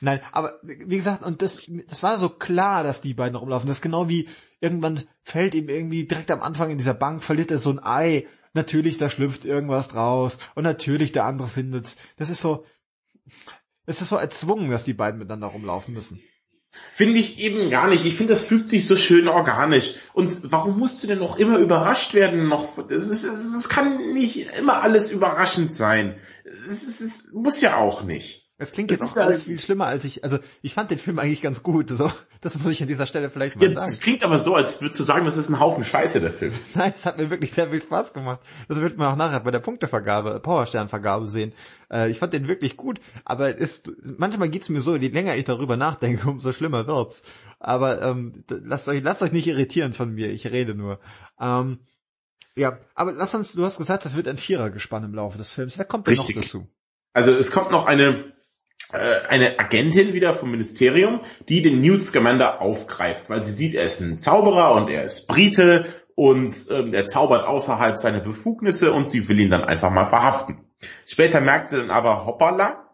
Nein, 0.00 0.20
aber 0.32 0.58
wie 0.62 0.96
gesagt, 0.96 1.22
und 1.22 1.40
das, 1.40 1.60
das 1.88 2.02
war 2.02 2.18
so 2.18 2.28
klar, 2.28 2.82
dass 2.82 3.00
die 3.00 3.14
beiden 3.14 3.36
rumlaufen. 3.36 3.66
Das 3.66 3.78
ist 3.78 3.82
genau 3.82 4.08
wie 4.08 4.28
irgendwann 4.60 5.02
fällt 5.22 5.54
ihm 5.54 5.68
irgendwie 5.68 6.06
direkt 6.06 6.30
am 6.30 6.42
Anfang 6.42 6.70
in 6.70 6.78
dieser 6.78 6.94
Bank, 6.94 7.22
verliert 7.22 7.50
er 7.50 7.58
so 7.58 7.70
ein 7.70 7.82
Ei. 7.82 8.26
Natürlich, 8.52 8.98
da 8.98 9.10
schlüpft 9.10 9.44
irgendwas 9.44 9.88
draus. 9.88 10.38
Und 10.54 10.64
natürlich, 10.64 11.12
der 11.12 11.24
andere 11.24 11.48
findet's. 11.48 11.96
Das 12.16 12.30
ist 12.30 12.40
so, 12.40 12.64
es 13.86 14.00
ist 14.00 14.08
so 14.08 14.16
erzwungen, 14.16 14.70
dass 14.70 14.84
die 14.84 14.94
beiden 14.94 15.18
miteinander 15.18 15.48
rumlaufen 15.48 15.94
müssen. 15.94 16.20
Finde 16.70 17.20
ich 17.20 17.38
eben 17.38 17.70
gar 17.70 17.88
nicht. 17.88 18.04
Ich 18.04 18.16
finde, 18.16 18.32
das 18.32 18.44
fügt 18.44 18.68
sich 18.68 18.86
so 18.86 18.96
schön 18.96 19.28
organisch. 19.28 19.94
Und 20.12 20.40
warum 20.42 20.78
musst 20.78 21.02
du 21.02 21.06
denn 21.06 21.20
noch 21.20 21.36
immer 21.36 21.58
überrascht 21.58 22.14
werden? 22.14 22.48
Noch, 22.48 22.78
es, 22.88 23.06
ist, 23.06 23.24
es 23.24 23.68
kann 23.68 24.12
nicht 24.12 24.58
immer 24.58 24.82
alles 24.82 25.12
überraschend 25.12 25.72
sein. 25.72 26.16
Es 26.44 27.30
muss 27.32 27.60
ja 27.60 27.76
auch 27.76 28.02
nicht. 28.02 28.43
Es 28.56 28.70
klingt 28.70 28.92
das 28.92 29.00
jetzt 29.00 29.18
auch 29.18 29.24
alles 29.24 29.42
viel 29.42 29.58
schlimmer, 29.58 29.86
als 29.86 30.04
ich, 30.04 30.22
also 30.22 30.38
ich 30.62 30.74
fand 30.74 30.88
den 30.92 30.98
Film 30.98 31.18
eigentlich 31.18 31.42
ganz 31.42 31.64
gut, 31.64 31.90
so, 31.90 32.12
das 32.40 32.56
muss 32.60 32.72
ich 32.72 32.80
an 32.82 32.86
dieser 32.86 33.06
Stelle 33.06 33.28
vielleicht 33.28 33.56
mal 33.56 33.68
ja, 33.68 33.74
sagen. 33.74 33.90
Es 33.90 33.98
klingt 33.98 34.24
aber 34.24 34.38
so, 34.38 34.54
als 34.54 34.80
würdest 34.80 35.00
du 35.00 35.02
sagen, 35.02 35.24
das 35.24 35.36
ist 35.36 35.48
ein 35.48 35.58
Haufen 35.58 35.82
Scheiße, 35.82 36.20
der 36.20 36.30
Film. 36.30 36.52
Nein, 36.74 36.92
es 36.94 37.04
hat 37.04 37.18
mir 37.18 37.30
wirklich 37.30 37.52
sehr 37.52 37.70
viel 37.70 37.82
Spaß 37.82 38.12
gemacht. 38.12 38.40
Das 38.68 38.80
wird 38.80 38.96
man 38.96 39.12
auch 39.12 39.16
nachher 39.16 39.40
bei 39.40 39.50
der 39.50 39.58
Punktevergabe, 39.58 40.38
Powersternvergabe 40.38 41.26
sehen. 41.26 41.52
Äh, 41.90 42.10
ich 42.10 42.20
fand 42.20 42.32
den 42.32 42.46
wirklich 42.46 42.76
gut, 42.76 43.00
aber 43.24 43.56
ist, 43.56 43.90
manchmal 44.02 44.50
geht's 44.50 44.68
mir 44.68 44.80
so, 44.80 44.94
je 44.94 45.08
länger 45.08 45.34
ich 45.34 45.44
darüber 45.44 45.76
nachdenke, 45.76 46.28
umso 46.30 46.52
schlimmer 46.52 46.86
wird's. 46.86 47.24
Aber 47.58 48.02
ähm, 48.02 48.44
lasst 48.48 48.86
euch, 48.86 49.02
lasst 49.02 49.22
euch 49.22 49.32
nicht 49.32 49.48
irritieren 49.48 49.94
von 49.94 50.14
mir, 50.14 50.30
ich 50.30 50.46
rede 50.46 50.76
nur. 50.76 51.00
Ähm, 51.40 51.80
ja, 52.54 52.78
aber 52.94 53.10
lass 53.12 53.34
uns, 53.34 53.54
du 53.54 53.64
hast 53.64 53.78
gesagt, 53.78 54.04
das 54.04 54.14
wird 54.14 54.28
ein 54.28 54.36
Vierergespann 54.36 55.02
im 55.02 55.14
Laufe 55.14 55.38
des 55.38 55.50
Films. 55.50 55.76
Wer 55.76 55.86
kommt 55.86 56.06
denn 56.06 56.14
Richtig. 56.14 56.36
noch 56.36 56.42
dazu? 56.42 56.68
Also 57.12 57.32
es 57.32 57.50
kommt 57.50 57.72
noch 57.72 57.86
eine 57.86 58.32
eine 58.92 59.58
Agentin 59.58 60.12
wieder 60.12 60.34
vom 60.34 60.50
Ministerium, 60.50 61.20
die 61.48 61.62
den 61.62 61.80
Newt 61.80 62.02
Scamander 62.02 62.60
aufgreift, 62.60 63.30
weil 63.30 63.42
sie 63.42 63.52
sieht, 63.52 63.74
er 63.74 63.84
ist 63.84 64.00
ein 64.00 64.18
Zauberer 64.18 64.72
und 64.74 64.88
er 64.88 65.02
ist 65.02 65.26
Brite 65.26 65.84
und 66.14 66.66
ähm, 66.70 66.92
er 66.92 67.06
zaubert 67.06 67.46
außerhalb 67.46 67.98
seiner 67.98 68.20
Befugnisse 68.20 68.92
und 68.92 69.08
sie 69.08 69.28
will 69.28 69.40
ihn 69.40 69.50
dann 69.50 69.64
einfach 69.64 69.90
mal 69.90 70.04
verhaften. 70.04 70.60
Später 71.06 71.40
merkt 71.40 71.68
sie 71.68 71.76
dann 71.76 71.90
aber, 71.90 72.26
hoppala, 72.26 72.90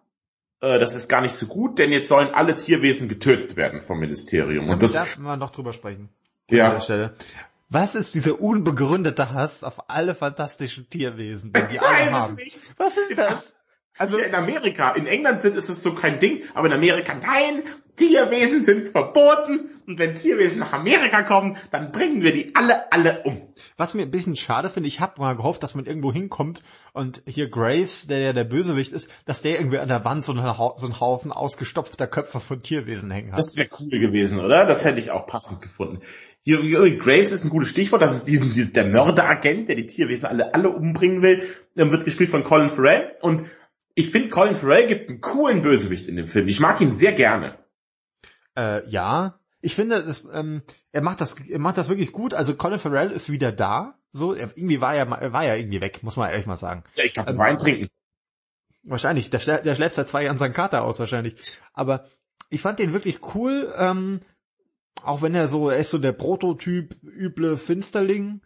äh, 0.61 0.78
das 0.78 0.95
ist 0.95 1.09
gar 1.09 1.20
nicht 1.20 1.35
so 1.35 1.47
gut, 1.47 1.78
denn 1.78 1.93
jetzt 1.93 2.09
sollen 2.09 2.33
alle 2.33 2.57
Tierwesen 2.57 3.09
getötet 3.09 3.57
werden 3.57 3.83
vom 3.83 3.99
Ministerium. 3.99 4.68
und 4.68 4.83
das 4.83 4.93
darf 4.93 5.18
man 5.18 5.39
noch 5.39 5.51
drüber 5.51 5.72
sprechen. 5.72 6.09
Ja. 6.51 6.78
Was 7.68 7.95
ist 7.95 8.14
dieser 8.14 8.41
unbegründete 8.41 9.33
Hass 9.33 9.62
auf 9.62 9.89
alle 9.89 10.16
fantastischen 10.16 10.91
Tierwesen, 10.91 11.53
die 11.53 11.62
die 11.72 11.78
alle 11.78 12.11
haben? 12.11 12.35
Nicht. 12.35 12.59
Was 12.78 12.97
ist 12.97 13.16
das? 13.16 13.55
Also 13.99 14.16
in 14.18 14.34
Amerika, 14.34 14.93
in 14.93 15.07
England 15.07 15.43
sind, 15.43 15.57
ist 15.57 15.68
es 15.68 15.82
so 15.82 15.95
kein 15.95 16.18
Ding, 16.18 16.43
aber 16.55 16.68
in 16.68 16.72
Amerika, 16.72 17.14
nein, 17.14 17.64
Tierwesen 17.97 18.64
sind 18.64 18.88
verboten 18.88 19.82
und 19.86 19.99
wenn 19.99 20.14
Tierwesen 20.14 20.61
nach 20.61 20.72
Amerika 20.72 21.22
kommen, 21.22 21.57
dann 21.70 21.93
bringen 21.93 22.22
wir 22.22 22.32
die 22.32 22.55
alle, 22.55 22.91
alle 22.93 23.24
um. 23.24 23.53
Was 23.76 23.93
mir 23.93 24.03
ein 24.03 24.11
bisschen 24.11 24.36
schade 24.36 24.70
finde, 24.70 24.88
ich 24.88 25.01
habe 25.01 25.20
mal 25.20 25.36
gehofft, 25.36 25.62
dass 25.62 25.74
man 25.74 25.84
irgendwo 25.84 26.12
hinkommt 26.12 26.62
und 26.93 27.22
hier 27.26 27.51
Graves, 27.51 28.07
der 28.07 28.20
ja 28.20 28.32
der 28.32 28.45
Bösewicht 28.45 28.93
ist, 28.93 29.11
dass 29.26 29.43
der 29.43 29.59
irgendwie 29.59 29.78
an 29.78 29.88
der 29.88 30.05
Wand 30.05 30.24
so, 30.24 30.32
eine, 30.32 30.55
so 30.76 30.86
einen 30.86 31.01
Haufen 31.01 31.32
ausgestopfter 31.32 32.07
Köpfe 32.07 32.41
von 32.41 32.62
Tierwesen 32.62 33.11
hängen 33.11 33.32
hat. 33.32 33.38
Das 33.38 33.57
wäre 33.57 33.68
cool 33.80 33.99
gewesen, 33.99 34.41
oder? 34.41 34.64
Das 34.64 34.84
hätte 34.84 35.01
ich 35.01 35.11
auch 35.11 35.26
passend 35.26 35.61
gefunden. 35.61 36.01
Hier, 36.43 36.59
Graves 36.97 37.32
ist 37.32 37.45
ein 37.45 37.51
gutes 37.51 37.68
Stichwort, 37.68 38.01
das 38.01 38.14
ist 38.14 38.28
die, 38.28 38.41
die, 38.41 38.72
der 38.72 38.86
Mörderagent, 38.86 39.68
der 39.68 39.76
die 39.76 39.86
Tierwesen 39.86 40.26
alle, 40.26 40.55
alle 40.55 40.70
umbringen 40.70 41.20
will, 41.20 41.43
Dann 41.74 41.91
wird 41.91 42.05
gespielt 42.05 42.30
von 42.30 42.45
Colin 42.45 42.70
Farrell 42.70 43.16
und 43.20 43.45
ich 44.01 44.11
finde, 44.11 44.30
Colin 44.30 44.55
Farrell 44.55 44.86
gibt 44.86 45.09
einen 45.09 45.20
coolen 45.20 45.62
Bösewicht 45.62 46.09
in 46.09 46.16
dem 46.16 46.26
Film. 46.26 46.48
Ich 46.48 46.61
mag 46.61 46.80
ihn 46.80 46.92
sehr 46.92 47.12
gerne. 47.12 47.59
Äh, 48.57 48.88
ja, 48.88 49.38
ich 49.61 49.74
finde, 49.74 50.03
das, 50.03 50.26
ähm, 50.32 50.62
er 50.92 51.03
macht 51.03 51.20
das, 51.20 51.38
er 51.40 51.59
macht 51.59 51.78
das 51.78 51.88
wirklich 51.88 52.12
gut. 52.12 52.34
Also 52.34 52.55
Colin 52.55 52.78
Farrell 52.78 53.11
ist 53.11 53.30
wieder 53.30 53.53
da. 53.53 53.98
So, 54.11 54.34
er, 54.34 54.51
irgendwie 54.57 54.80
war 54.80 54.94
er, 54.94 55.07
er 55.07 55.32
war 55.32 55.44
ja 55.44 55.55
irgendwie 55.55 55.80
weg, 55.80 56.03
muss 56.03 56.16
man 56.16 56.30
ehrlich 56.30 56.46
mal 56.46 56.57
sagen. 56.57 56.82
Ja, 56.94 57.05
ich 57.05 57.14
glaube, 57.14 57.30
ähm, 57.30 57.38
Wein 57.38 57.59
trinken. 57.59 57.88
Wahrscheinlich, 58.82 59.28
der, 59.30 59.62
der 59.62 59.74
schläft 59.74 59.94
seit 59.94 60.09
zwei 60.09 60.24
Jahren 60.24 60.38
seinen 60.38 60.55
Kater 60.55 60.82
aus, 60.82 60.98
wahrscheinlich. 60.98 61.59
Aber 61.74 62.07
ich 62.48 62.62
fand 62.62 62.78
den 62.78 62.94
wirklich 62.94 63.34
cool, 63.34 63.72
ähm, 63.76 64.20
auch 65.03 65.20
wenn 65.22 65.34
er 65.34 65.46
so, 65.46 65.68
er 65.68 65.78
ist 65.78 65.90
so 65.90 65.98
der 65.98 66.12
Prototyp 66.12 66.96
üble 67.03 67.57
Finsterling 67.57 68.40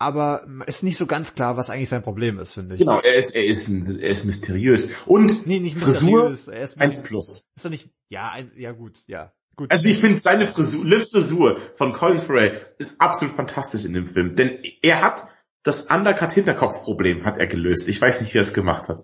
aber 0.00 0.46
ist 0.66 0.82
nicht 0.82 0.96
so 0.96 1.06
ganz 1.06 1.34
klar, 1.34 1.58
was 1.58 1.68
eigentlich 1.68 1.90
sein 1.90 2.02
Problem 2.02 2.38
ist, 2.38 2.54
finde 2.54 2.74
ich. 2.74 2.80
Genau, 2.80 3.00
er 3.00 3.16
ist, 3.16 3.34
er 3.34 3.44
ist, 3.44 3.68
er 3.68 4.08
ist 4.08 4.24
mysteriös. 4.24 5.02
Und 5.04 5.46
nee, 5.46 5.60
nicht 5.60 5.76
Frisur, 5.76 6.34
er 6.48 6.62
ist 6.62 6.80
1 6.80 7.02
plus. 7.02 7.48
Ist 7.54 7.64
er 7.64 7.70
nicht, 7.70 7.90
ja, 8.08 8.30
ein, 8.30 8.50
ja 8.56 8.72
gut, 8.72 8.98
ja. 9.06 9.32
Gut. 9.56 9.70
Also 9.70 9.90
ich 9.90 9.98
finde 9.98 10.18
seine 10.18 10.46
Frisur, 10.46 10.86
Frisur 11.00 11.60
von 11.74 11.92
Colin 11.92 12.18
Farrell 12.18 12.58
ist 12.78 13.02
absolut 13.02 13.34
fantastisch 13.34 13.84
in 13.84 13.92
dem 13.92 14.06
Film, 14.06 14.32
denn 14.32 14.62
er 14.80 15.02
hat 15.02 15.28
das 15.64 15.90
Undercut-Hinterkopf-Problem 15.90 17.26
hat 17.26 17.36
er 17.36 17.46
gelöst. 17.46 17.86
Ich 17.86 18.00
weiß 18.00 18.22
nicht, 18.22 18.32
wie 18.32 18.38
er 18.38 18.42
es 18.42 18.54
gemacht 18.54 18.88
hat. 18.88 19.02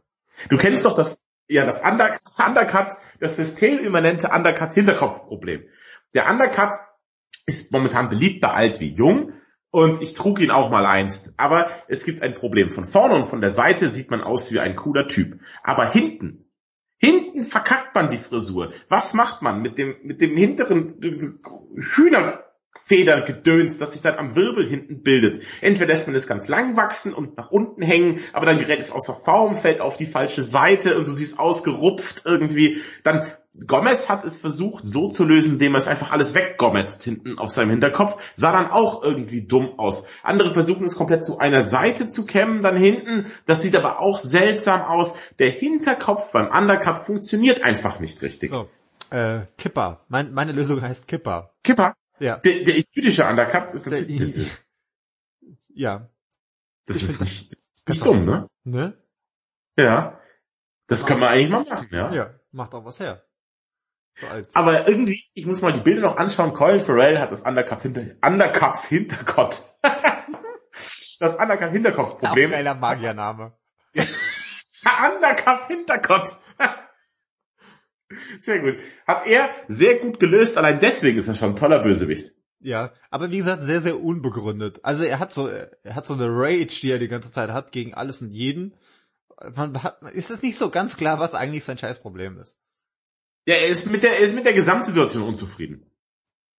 Du 0.48 0.56
kennst 0.56 0.86
doch 0.86 0.96
das, 0.96 1.24
ja, 1.46 1.66
das 1.66 1.82
Undercut, 1.82 2.96
das 3.20 3.36
systemimmanente 3.36 4.30
Undercut-Hinterkopf-Problem. 4.30 5.64
Der 6.14 6.30
Undercut 6.30 6.72
ist 7.44 7.70
momentan 7.70 8.08
beliebt 8.08 8.40
bei 8.40 8.48
alt 8.48 8.80
wie 8.80 8.94
jung 8.94 9.34
und 9.70 10.02
ich 10.02 10.14
trug 10.14 10.40
ihn 10.40 10.50
auch 10.50 10.70
mal 10.70 10.86
einst. 10.86 11.34
Aber 11.36 11.68
es 11.88 12.04
gibt 12.04 12.22
ein 12.22 12.34
Problem. 12.34 12.70
Von 12.70 12.84
vorne 12.84 13.14
und 13.14 13.24
von 13.24 13.40
der 13.40 13.50
Seite 13.50 13.88
sieht 13.88 14.10
man 14.10 14.22
aus 14.22 14.52
wie 14.52 14.60
ein 14.60 14.76
cooler 14.76 15.08
Typ. 15.08 15.38
Aber 15.62 15.90
hinten, 15.90 16.50
hinten 16.98 17.42
verkackt 17.42 17.94
man 17.94 18.08
die 18.08 18.16
Frisur. 18.16 18.72
Was 18.88 19.14
macht 19.14 19.42
man 19.42 19.60
mit 19.60 19.78
dem, 19.78 19.96
mit 20.02 20.20
dem 20.20 20.36
hinteren 20.36 20.94
Hühnerfedergedöns, 21.76 23.78
das 23.78 23.92
sich 23.92 24.02
dann 24.02 24.16
am 24.16 24.34
Wirbel 24.34 24.66
hinten 24.66 25.02
bildet? 25.02 25.42
Entweder 25.60 25.88
lässt 25.88 26.06
man 26.06 26.16
es 26.16 26.26
ganz 26.26 26.48
lang 26.48 26.76
wachsen 26.76 27.12
und 27.12 27.36
nach 27.36 27.50
unten 27.50 27.82
hängen, 27.82 28.20
aber 28.32 28.46
dann 28.46 28.58
gerät 28.58 28.80
es 28.80 28.92
außer 28.92 29.14
Form, 29.14 29.56
fällt 29.56 29.80
auf 29.80 29.98
die 29.98 30.06
falsche 30.06 30.42
Seite 30.42 30.96
und 30.96 31.06
du 31.06 31.12
siehst 31.12 31.38
ausgerupft 31.38 32.22
irgendwie. 32.24 32.80
Dann 33.02 33.26
Gomez 33.66 34.08
hat 34.08 34.24
es 34.24 34.38
versucht 34.38 34.84
so 34.84 35.08
zu 35.08 35.24
lösen, 35.24 35.54
indem 35.54 35.74
er 35.74 35.78
es 35.78 35.88
einfach 35.88 36.12
alles 36.12 36.34
weggommetzt 36.34 37.02
hinten 37.02 37.38
auf 37.38 37.50
seinem 37.50 37.70
Hinterkopf, 37.70 38.32
sah 38.34 38.52
dann 38.52 38.70
auch 38.70 39.02
irgendwie 39.02 39.46
dumm 39.46 39.78
aus. 39.78 40.06
Andere 40.22 40.50
versuchen 40.50 40.84
es 40.84 40.96
komplett 40.96 41.24
zu 41.24 41.38
einer 41.38 41.62
Seite 41.62 42.06
zu 42.06 42.26
kämmen, 42.26 42.62
dann 42.62 42.76
hinten, 42.76 43.26
das 43.46 43.62
sieht 43.62 43.74
aber 43.74 44.00
auch 44.00 44.18
seltsam 44.18 44.82
aus. 44.82 45.16
Der 45.38 45.50
Hinterkopf 45.50 46.32
beim 46.32 46.50
Undercut 46.50 46.98
funktioniert 46.98 47.64
einfach 47.64 47.98
nicht 48.00 48.20
richtig. 48.22 48.50
So, 48.50 48.68
äh, 49.10 49.42
Kipper. 49.56 50.04
Mein, 50.08 50.32
meine 50.32 50.52
Lösung 50.52 50.82
heißt 50.82 51.06
Kipper. 51.08 51.54
Kipper? 51.62 51.94
Ja. 52.18 52.38
Der, 52.38 52.64
der 52.64 52.74
jüdische 52.74 53.24
Undercut 53.24 53.72
ist 53.72 53.86
das, 53.86 54.06
das 54.06 54.68
Ja. 55.68 56.10
Das 56.86 57.02
ist 57.02 57.20
nicht, 57.20 57.52
das 57.52 57.68
ist 57.74 57.88
nicht 57.88 58.06
dumm, 58.06 58.24
ne? 58.24 58.48
Ne? 58.64 58.96
Ja. 59.76 60.20
Das 60.86 61.04
kann 61.04 61.18
man 61.18 61.30
eigentlich 61.30 61.50
mal 61.50 61.64
machen, 61.64 61.88
ja? 61.90 62.12
Ja, 62.12 62.34
macht 62.52 62.74
auch 62.74 62.84
was 62.84 63.00
her. 63.00 63.25
So 64.18 64.26
Aber 64.54 64.88
irgendwie, 64.88 65.22
ich 65.34 65.44
muss 65.44 65.60
mal 65.60 65.74
die 65.74 65.82
Bilder 65.82 66.00
noch 66.00 66.16
anschauen. 66.16 66.54
Colin 66.54 66.80
Farrell 66.80 67.18
hat 67.18 67.32
das 67.32 67.42
Undercup 67.42 67.82
hinter, 67.82 68.02
Undercup 68.24 68.78
Hinterkopf. 68.78 69.62
das 71.20 71.36
Undercup 71.36 71.70
Hinterkopf-Problem. 71.70 72.50
Geiler 72.50 72.74
Magiername. 72.74 73.52
Undercup 73.94 75.66
Hinterkopf. 75.68 76.38
Sehr 78.38 78.60
gut. 78.60 78.76
Hat 79.06 79.26
er 79.26 79.50
sehr 79.66 79.96
gut 79.96 80.20
gelöst, 80.20 80.56
allein 80.56 80.78
deswegen 80.78 81.18
ist 81.18 81.26
er 81.26 81.34
schon 81.34 81.50
ein 81.50 81.56
toller 81.56 81.80
Bösewicht. 81.80 82.34
Ja, 82.60 82.92
aber 83.10 83.32
wie 83.32 83.38
gesagt, 83.38 83.62
sehr, 83.62 83.80
sehr 83.80 84.00
unbegründet. 84.00 84.84
Also 84.84 85.02
er 85.02 85.18
hat 85.18 85.32
so, 85.32 85.48
er 85.48 85.94
hat 85.94 86.06
so 86.06 86.14
eine 86.14 86.26
Rage, 86.28 86.80
die 86.80 86.90
er 86.90 87.00
die 87.00 87.08
ganze 87.08 87.32
Zeit 87.32 87.50
hat 87.50 87.72
gegen 87.72 87.94
alles 87.94 88.22
und 88.22 88.32
jeden. 88.32 88.74
Man 89.54 89.82
hat, 89.82 90.00
ist 90.12 90.30
es 90.30 90.42
nicht 90.42 90.56
so 90.56 90.70
ganz 90.70 90.96
klar, 90.96 91.18
was 91.18 91.34
eigentlich 91.34 91.64
sein 91.64 91.78
Scheißproblem 91.78 92.38
ist. 92.38 92.56
Ja, 93.46 93.54
er 93.54 93.68
ist 93.68 93.90
mit 93.90 94.02
der, 94.02 94.18
er 94.18 94.24
ist 94.24 94.34
mit 94.34 94.44
der 94.44 94.52
Gesamtsituation 94.52 95.22
unzufrieden. 95.22 95.90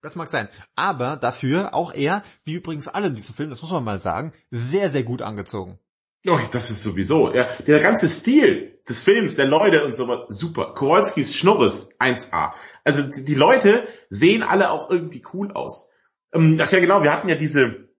Das 0.01 0.15
mag 0.15 0.29
sein. 0.29 0.47
Aber 0.75 1.17
dafür 1.17 1.73
auch 1.73 1.93
er, 1.93 2.23
wie 2.45 2.53
übrigens 2.53 2.88
alle 2.88 3.07
in 3.07 3.15
diesem 3.15 3.35
Film, 3.35 3.49
das 3.49 3.61
muss 3.61 3.71
man 3.71 3.83
mal 3.83 3.99
sagen, 3.99 4.33
sehr, 4.51 4.89
sehr 4.89 5.03
gut 5.03 5.21
angezogen. 5.21 5.79
Oh, 6.25 6.39
das 6.51 6.69
ist 6.69 6.83
sowieso, 6.83 7.33
ja. 7.33 7.49
Der 7.67 7.79
ganze 7.79 8.07
Stil 8.07 8.79
des 8.88 9.01
Films, 9.01 9.35
der 9.35 9.45
Leute 9.45 9.85
und 9.85 9.95
so 9.95 10.25
super. 10.29 10.73
Kowalskis 10.73 11.35
Schnurres 11.35 11.99
1A. 11.99 12.53
Also 12.83 13.03
die, 13.03 13.35
Leute 13.35 13.88
sehen 14.09 14.43
alle 14.43 14.71
auch 14.71 14.89
irgendwie 14.89 15.23
cool 15.33 15.51
aus. 15.51 15.93
Ähm, 16.33 16.57
ach 16.61 16.71
ja, 16.71 16.79
genau, 16.79 17.03
wir 17.03 17.13
hatten 17.13 17.29
ja 17.29 17.35
diese, 17.35 17.89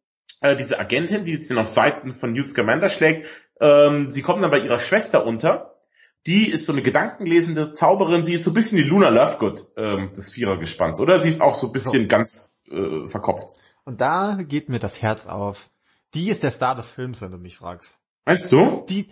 äh, 0.41 0.57
diese 0.57 0.78
Agentin, 0.78 1.24
die 1.24 1.36
sich 1.36 1.49
dann 1.49 1.59
auf 1.59 1.68
Seiten 1.68 2.12
von 2.12 2.32
Newt 2.32 2.49
Scamander 2.49 2.89
schlägt. 2.89 3.28
Ähm, 3.61 4.11
sie 4.11 4.22
kommt 4.22 4.43
dann 4.43 4.51
bei 4.51 4.61
ihrer 4.61 4.80
Schwester 4.80 5.24
unter. 5.24 5.78
Die 6.27 6.51
ist 6.51 6.66
so 6.66 6.73
eine 6.73 6.83
gedankenlesende 6.83 7.73
Zauberin. 7.73 8.23
Sie 8.23 8.35
ist 8.35 8.45
so 8.45 8.51
ein 8.51 8.55
bisschen 8.55 8.79
die 8.79 8.85
Luna 8.85 9.09
Lovegood 9.09 9.69
ähm, 9.77 10.12
des 10.12 10.31
Vierergespanns, 10.31 11.01
oder? 11.01 11.19
Sie 11.19 11.29
ist 11.29 11.41
auch 11.41 11.55
so 11.55 11.69
ein 11.69 11.73
bisschen 11.73 12.03
so. 12.03 12.09
ganz 12.09 12.62
äh, 12.71 13.09
verkopft. 13.09 13.55
Und 13.85 14.01
da 14.01 14.39
geht 14.43 14.69
mir 14.69 14.79
das 14.79 15.01
Herz 15.01 15.27
auf. 15.27 15.71
Die 16.14 16.31
ist 16.31 16.43
der 16.43 16.51
Star 16.51 16.75
des 16.75 16.91
Films, 16.91 17.21
wenn 17.21 17.31
du 17.31 17.39
mich 17.39 17.57
fragst. 17.57 18.01
Meinst 18.27 18.53
du? 18.53 18.85
Die, 18.89 19.09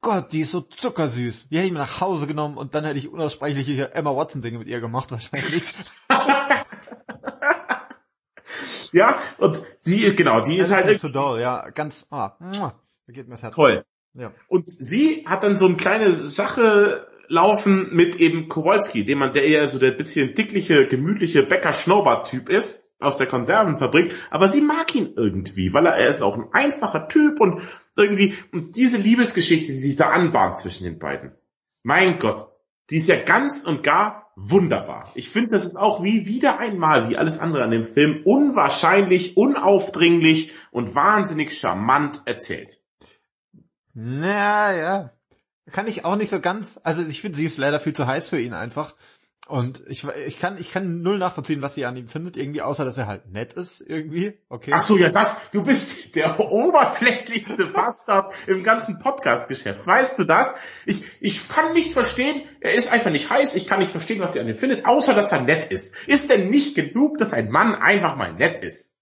Gott, 0.00 0.32
die 0.32 0.40
ist 0.40 0.52
so 0.52 0.60
zuckersüß. 0.60 1.48
Die 1.48 1.56
hätte 1.56 1.66
ich 1.66 1.72
mir 1.72 1.80
nach 1.80 2.00
Hause 2.00 2.26
genommen 2.26 2.56
und 2.56 2.74
dann 2.74 2.84
hätte 2.84 2.98
ich 2.98 3.08
unaussprechliche 3.08 3.94
Emma 3.94 4.14
Watson 4.14 4.42
Dinge 4.42 4.58
mit 4.58 4.68
ihr 4.68 4.80
gemacht 4.80 5.10
wahrscheinlich. 5.10 5.74
ja, 8.92 9.18
und 9.38 9.62
die 9.86 10.02
ist, 10.02 10.16
genau, 10.16 10.40
die 10.40 10.56
ist, 10.56 10.66
ist 10.66 10.74
halt... 10.74 11.00
so 11.00 11.08
doll, 11.08 11.40
ja, 11.40 11.70
ganz, 11.70 12.06
ah, 12.10 12.36
da 12.38 12.74
geht 13.08 13.28
mir 13.28 13.34
das 13.34 13.42
Herz. 13.42 13.54
Toll. 13.54 13.84
Ja. 14.18 14.32
Und 14.48 14.68
sie 14.68 15.24
hat 15.26 15.42
dann 15.42 15.56
so 15.56 15.66
eine 15.66 15.76
kleine 15.76 16.12
Sache 16.12 17.06
laufen 17.28 17.88
mit 17.92 18.16
eben 18.16 18.48
Kowalski, 18.48 19.04
dem 19.04 19.18
man, 19.18 19.32
der 19.32 19.44
eher 19.44 19.66
so 19.66 19.78
der 19.78 19.92
bisschen 19.92 20.34
dickliche, 20.34 20.86
gemütliche 20.86 21.42
Bäcker-Schnurrbart-Typ 21.42 22.48
ist 22.48 22.92
aus 22.98 23.18
der 23.18 23.26
Konservenfabrik, 23.26 24.14
aber 24.30 24.48
sie 24.48 24.62
mag 24.62 24.94
ihn 24.94 25.12
irgendwie, 25.16 25.74
weil 25.74 25.86
er, 25.86 25.96
er 25.96 26.08
ist 26.08 26.22
auch 26.22 26.36
ein 26.38 26.48
einfacher 26.52 27.08
Typ 27.08 27.40
und 27.40 27.60
irgendwie, 27.94 28.34
und 28.52 28.76
diese 28.76 28.96
Liebesgeschichte, 28.96 29.68
die 29.68 29.78
sich 29.78 29.96
da 29.96 30.10
anbahnt 30.10 30.56
zwischen 30.56 30.84
den 30.84 30.98
beiden. 30.98 31.32
Mein 31.82 32.18
Gott, 32.18 32.48
die 32.90 32.96
ist 32.96 33.08
ja 33.08 33.22
ganz 33.22 33.64
und 33.64 33.82
gar 33.82 34.32
wunderbar. 34.36 35.10
Ich 35.14 35.28
finde, 35.28 35.50
das 35.50 35.66
ist 35.66 35.76
auch 35.76 36.02
wie 36.02 36.26
wieder 36.26 36.58
einmal, 36.58 37.10
wie 37.10 37.16
alles 37.16 37.38
andere 37.38 37.64
an 37.64 37.70
dem 37.70 37.84
Film, 37.84 38.22
unwahrscheinlich, 38.24 39.36
unaufdringlich 39.36 40.52
und 40.70 40.94
wahnsinnig 40.94 41.58
charmant 41.58 42.22
erzählt. 42.26 42.82
Naja, 43.98 45.10
kann 45.72 45.86
ich 45.86 46.04
auch 46.04 46.16
nicht 46.16 46.28
so 46.28 46.38
ganz, 46.38 46.78
also 46.82 47.00
ich 47.00 47.22
finde, 47.22 47.38
sie 47.38 47.46
ist 47.46 47.56
leider 47.56 47.80
viel 47.80 47.94
zu 47.94 48.06
heiß 48.06 48.28
für 48.28 48.38
ihn 48.38 48.52
einfach. 48.52 48.94
Und 49.46 49.82
ich, 49.88 50.04
ich 50.26 50.38
kann, 50.38 50.58
ich 50.58 50.70
kann 50.70 51.00
null 51.00 51.18
nachvollziehen, 51.18 51.62
was 51.62 51.76
sie 51.76 51.86
an 51.86 51.96
ihm 51.96 52.06
findet, 52.06 52.36
irgendwie, 52.36 52.60
außer 52.60 52.84
dass 52.84 52.98
er 52.98 53.06
halt 53.06 53.30
nett 53.30 53.54
ist, 53.54 53.80
irgendwie, 53.80 54.38
okay. 54.50 54.72
Ach 54.74 54.82
so, 54.82 54.98
ja, 54.98 55.08
das, 55.08 55.50
du 55.50 55.62
bist 55.62 56.14
der 56.14 56.38
oberflächlichste 56.38 57.64
Bastard 57.72 58.34
im 58.48 58.62
ganzen 58.62 58.98
Podcast-Geschäft. 58.98 59.86
Weißt 59.86 60.18
du 60.18 60.24
das? 60.24 60.56
Ich, 60.84 61.02
ich 61.20 61.48
kann 61.48 61.72
nicht 61.72 61.94
verstehen, 61.94 62.46
er 62.60 62.74
ist 62.74 62.92
einfach 62.92 63.10
nicht 63.10 63.30
heiß, 63.30 63.54
ich 63.54 63.66
kann 63.66 63.80
nicht 63.80 63.92
verstehen, 63.92 64.20
was 64.20 64.34
sie 64.34 64.40
an 64.40 64.48
ihm 64.48 64.58
findet, 64.58 64.84
außer 64.84 65.14
dass 65.14 65.32
er 65.32 65.40
nett 65.40 65.72
ist. 65.72 66.06
Ist 66.06 66.28
denn 66.28 66.50
nicht 66.50 66.74
genug, 66.74 67.16
dass 67.16 67.32
ein 67.32 67.50
Mann 67.50 67.74
einfach 67.74 68.16
mal 68.16 68.34
nett 68.34 68.58
ist? 68.58 68.92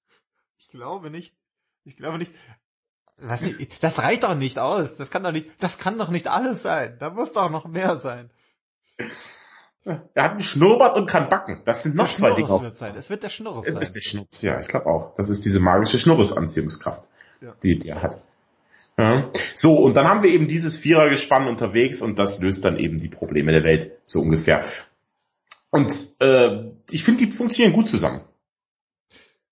Ich 0.56 0.68
glaube 0.68 1.10
nicht. 1.10 1.34
Ich 1.82 1.96
glaube 1.96 2.18
nicht. 2.18 2.32
Was, 3.20 3.42
das 3.80 3.98
reicht 3.98 4.24
doch 4.24 4.34
nicht 4.34 4.58
aus. 4.58 4.96
Das 4.96 5.10
kann 5.10 5.22
doch 5.22 5.32
nicht, 5.32 5.48
das 5.60 5.78
kann 5.78 5.98
doch 5.98 6.10
nicht 6.10 6.26
alles 6.26 6.62
sein. 6.62 6.96
Da 6.98 7.10
muss 7.10 7.32
doch 7.32 7.50
noch 7.50 7.66
mehr 7.66 7.98
sein. 7.98 8.30
Er 9.84 10.24
hat 10.24 10.32
einen 10.32 10.42
Schnurrbart 10.42 10.96
und 10.96 11.06
kann 11.06 11.28
backen. 11.28 11.62
Das 11.64 11.82
sind 11.82 11.94
noch 11.94 12.06
der 12.06 12.16
zwei 12.16 12.32
Dinge. 12.32 12.48
Wird 12.48 12.76
sein. 12.76 12.96
Es 12.96 13.10
wird 13.10 13.22
der 13.22 13.30
Schnurres 13.30 13.66
es 13.66 13.74
sein. 13.74 13.82
Es 13.82 13.88
ist 13.88 13.94
der 13.94 14.00
Schnurres, 14.00 14.42
ja, 14.42 14.60
ich 14.60 14.68
glaube 14.68 14.86
auch. 14.86 15.14
Das 15.14 15.28
ist 15.28 15.44
diese 15.44 15.60
magische 15.60 15.98
Schnurresanziehungskraft, 15.98 17.08
ja. 17.40 17.54
die 17.62 17.78
der 17.78 18.02
hat. 18.02 18.20
Ja. 18.96 19.30
So, 19.54 19.76
und 19.76 19.96
dann 19.96 20.08
haben 20.08 20.22
wir 20.22 20.30
eben 20.30 20.48
dieses 20.48 20.78
Vierergespann 20.78 21.46
unterwegs 21.46 22.00
und 22.00 22.18
das 22.18 22.38
löst 22.38 22.64
dann 22.64 22.78
eben 22.78 22.96
die 22.96 23.08
Probleme 23.08 23.52
der 23.52 23.64
Welt, 23.64 23.92
so 24.04 24.20
ungefähr. 24.20 24.64
Und 25.70 25.92
äh, 26.20 26.68
ich 26.90 27.04
finde, 27.04 27.26
die 27.26 27.32
funktionieren 27.32 27.74
gut 27.74 27.88
zusammen. 27.88 28.22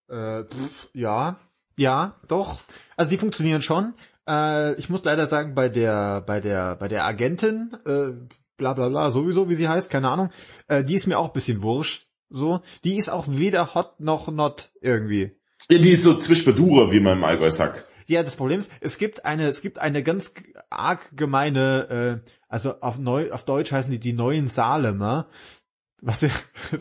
Äh, 0.09 0.45
ja, 0.93 1.37
ja, 1.77 2.15
doch. 2.29 2.61
Also 3.03 3.11
die 3.11 3.19
funktionieren 3.19 3.63
schon. 3.63 3.95
Äh, 4.29 4.75
ich 4.75 4.89
muss 4.89 5.03
leider 5.03 5.27
sagen, 5.27 5.57
bei 5.57 5.69
der, 5.69 6.21
bei 6.21 6.41
der, 6.41 6.77
bei 6.77 6.87
der 6.87 7.05
Agentin, 7.05 7.77
äh, 7.85 8.13
bla 8.57 8.75
bla 8.75 8.91
bla, 8.91 9.11
sowieso, 9.11 9.51
wie 9.51 9.57
sie 9.57 9.67
heißt, 9.67 9.91
keine 9.91 10.09
Ahnung, 10.09 10.31
äh, 10.69 10.85
die 10.85 10.95
ist 10.95 11.09
mir 11.09 11.19
auch 11.19 11.27
ein 11.27 11.33
bisschen 11.33 11.63
wurscht. 11.63 12.07
So, 12.31 12.61
die 12.85 12.99
ist 12.99 13.11
auch 13.11 13.25
weder 13.27 13.75
hot 13.75 13.99
noch 13.99 14.29
not 14.29 14.71
irgendwie. 14.81 15.37
Ja, 15.69 15.79
die 15.79 15.91
ist 15.91 16.05
so 16.05 16.15
zwischbedure, 16.15 16.93
wie 16.93 17.01
man 17.01 17.19
im 17.19 17.25
Allgäu 17.25 17.51
sagt. 17.51 17.89
Ja, 18.07 18.23
das 18.23 18.37
Problem 18.37 18.61
ist, 18.61 18.71
es 18.81 18.99
gibt 18.99 19.25
eine, 19.25 19.49
es 19.49 19.63
gibt 19.63 19.81
eine 19.81 20.05
ganz 20.05 20.33
arg 20.71 21.01
gemeine, 21.17 22.23
äh, 22.25 22.31
also 22.49 22.81
auf 22.83 23.01
Neu, 23.01 23.33
auf 23.33 23.45
Deutsch 23.45 23.73
heißen 23.73 23.91
die 23.91 23.99
die 23.99 24.13
neuen 24.13 24.47
Salemer. 24.47 25.27
Was, 26.05 26.25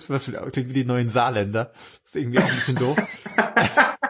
was 0.08 0.26
klingt 0.52 0.70
wie 0.70 0.74
die 0.74 0.84
neuen 0.84 1.08
Saarländer. 1.08 1.74
Das 2.02 2.02
ist 2.06 2.16
irgendwie 2.16 2.40
auch 2.40 2.44
ein 2.44 2.56
bisschen 2.56 2.76
doof. 2.76 2.98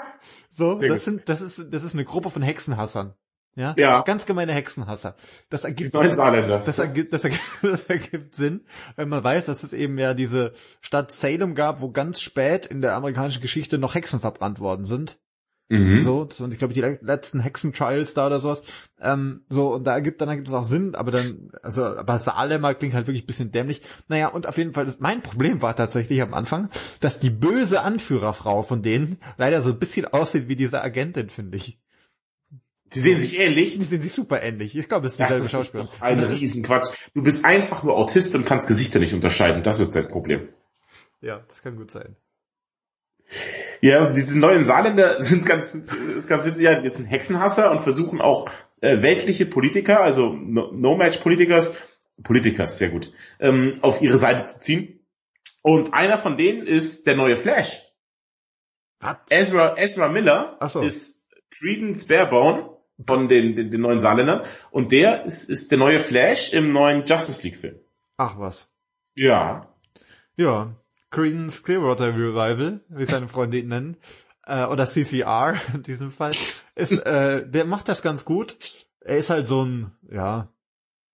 so, 0.49 0.76
das 0.76 1.05
sind, 1.05 1.28
das 1.30 1.41
ist, 1.41 1.74
das 1.74 1.84
ist 1.84 1.93
eine 1.93 2.05
Gruppe 2.05 2.30
von 2.30 2.41
Hexenhassern. 2.41 3.15
Ja? 3.55 3.76
ja. 3.78 4.01
Ganz 4.01 4.26
gemeine 4.26 4.53
Hexenhasser. 4.53 5.15
Das 5.49 5.65
ergibt, 5.65 5.93
das, 5.93 6.17
das, 6.65 6.80
ergibt, 6.80 7.13
das, 7.13 7.24
ergibt, 7.24 7.43
das 7.61 7.84
ergibt 7.86 8.36
Sinn, 8.36 8.65
wenn 8.95 9.09
man 9.09 9.24
weiß, 9.24 9.47
dass 9.47 9.63
es 9.63 9.74
eben 9.74 9.97
ja 9.97 10.13
diese 10.13 10.53
Stadt 10.80 11.11
Salem 11.11 11.55
gab, 11.55 11.82
wo 11.82 11.91
ganz 11.91 12.22
spät 12.22 12.65
in 12.65 12.82
der 12.82 12.95
amerikanischen 12.95 13.41
Geschichte 13.41 13.78
noch 13.78 13.95
Hexen 13.95 14.19
verbrannt 14.19 14.59
worden 14.59 14.86
sind. 14.86 15.19
Mhm. 15.72 16.01
So, 16.01 16.26
das 16.26 16.41
waren, 16.41 16.51
ich 16.51 16.57
glaube, 16.57 16.74
die 16.74 16.82
letzten 16.82 17.39
Hexentrials 17.39 18.13
da 18.13 18.28
oder 18.28 18.39
sowas. 18.39 18.63
Ähm, 18.99 19.45
so, 19.47 19.74
und 19.74 19.86
da 19.86 19.93
ergibt, 19.93 20.19
dann 20.19 20.28
ergibt 20.28 20.49
es 20.49 20.53
auch 20.53 20.65
Sinn, 20.65 20.95
aber 20.95 21.11
dann, 21.11 21.49
also, 21.63 21.86
aber 21.86 22.19
Salem 22.19 22.63
klingt 22.78 22.93
halt 22.93 23.07
wirklich 23.07 23.24
ein 23.24 23.28
bisschen 23.28 23.53
dämlich. 23.53 23.82
Naja, 24.09 24.28
und 24.28 24.47
auf 24.47 24.57
jeden 24.57 24.74
Fall, 24.74 24.86
das, 24.86 24.99
mein 24.99 25.22
Problem 25.22 25.61
war 25.61 25.74
tatsächlich 25.74 26.22
am 26.22 26.34
Anfang, 26.34 26.69
dass 26.99 27.22
die 27.22 27.30
böse 27.30 27.82
Anführerfrau 27.84 28.63
von 28.63 28.82
denen 28.82 29.17
leider 29.38 29.61
so 29.61 29.69
ein 29.69 29.80
bisschen 29.80 30.05
aussieht 30.05 30.49
wie 30.49 30.57
diese 30.57 30.82
Agentin, 30.82 31.30
finde 31.30 31.55
ich. 31.55 31.80
Die 32.93 32.99
sehen 32.99 33.19
sich 33.22 33.39
ähnlich. 33.39 33.78
Die 33.78 33.86
sehen 33.86 34.01
sich 34.01 34.11
super 34.11 34.43
ähnlich. 34.43 34.76
Ich 34.76 34.89
glaube, 34.89 35.07
es 35.07 35.13
ist 35.13 35.22
dieselbe 35.22 35.43
ja, 35.43 35.49
Schauspieler. 35.49 35.88
Ein 36.01 36.19
Riesenquatsch. 36.19 36.89
Du 37.13 37.24
bist 37.24 37.45
einfach 37.45 37.84
nur 37.84 37.95
Autist 37.95 38.36
und 38.36 38.45
kannst 38.45 38.67
Gesichter 38.67 38.99
nicht 38.99 39.13
unterscheiden. 39.13 39.63
Das 39.63 39.80
ist 39.80 39.95
dein 39.95 40.09
Problem. 40.09 40.49
Ja, 41.22 41.45
das 41.47 41.61
kann 41.61 41.78
gut 41.78 41.91
sein. 41.91 42.17
Ja, 43.82 44.07
diese 44.07 44.39
neuen 44.39 44.65
Saarländer 44.65 45.21
sind 45.21 45.45
ganz, 45.45 45.73
ist 45.73 46.27
ganz 46.27 46.45
witzig, 46.45 46.63
ja, 46.63 46.79
die 46.79 46.89
sind 46.89 47.05
Hexenhasser 47.05 47.71
und 47.71 47.82
versuchen 47.82 48.21
auch 48.21 48.49
äh, 48.82 49.01
weltliche 49.01 49.45
Politiker, 49.45 50.01
also 50.01 50.34
No-Match-Politikers, 50.34 51.77
Politikers, 52.23 52.77
sehr 52.77 52.89
gut, 52.89 53.11
ähm, 53.39 53.79
auf 53.82 54.01
ihre 54.01 54.17
Seite 54.17 54.43
zu 54.45 54.59
ziehen. 54.59 54.99
Und 55.63 55.93
einer 55.93 56.17
von 56.17 56.38
denen 56.38 56.65
ist 56.65 57.07
der 57.07 57.15
neue 57.15 57.38
Flash. 57.38 57.82
Was? 58.99 59.17
Ezra, 59.29 59.77
Ezra 59.77 60.09
Miller 60.09 60.57
so. 60.67 60.82
ist 60.82 61.27
Credence 61.57 62.07
Barebone 62.07 62.69
von 63.05 63.27
den, 63.27 63.55
den, 63.55 63.71
den 63.71 63.82
neuen 63.82 63.99
Saarländern. 63.99 64.45
Und 64.69 64.91
der 64.91 65.25
ist, 65.25 65.49
ist 65.49 65.71
der 65.71 65.79
neue 65.79 65.99
Flash 65.99 66.53
im 66.53 66.71
neuen 66.71 67.05
Justice 67.05 67.43
League 67.43 67.55
Film. 67.55 67.79
Ach 68.17 68.38
was. 68.38 68.75
Ja. 69.15 69.73
Ja. 70.36 70.75
Creedence 71.12 71.64
Clearwater 71.64 72.16
Revival, 72.16 72.82
wie 72.89 73.05
seine 73.05 73.28
Freunde 73.28 73.59
ihn 73.59 73.68
nennen, 73.68 73.97
äh, 74.45 74.66
oder 74.66 74.86
CCR 74.86 75.62
in 75.74 75.84
diesem 75.84 76.12
Fall, 76.12 76.32
ist, 76.76 76.91
äh, 76.91 77.47
der 77.47 77.66
macht 77.66 77.88
das 77.88 78.01
ganz 78.01 78.26
gut. 78.26 78.57
Er 79.01 79.18
ist 79.18 79.30
halt 79.30 79.47
so 79.47 79.64
ein, 79.64 79.91
ja, 80.09 80.49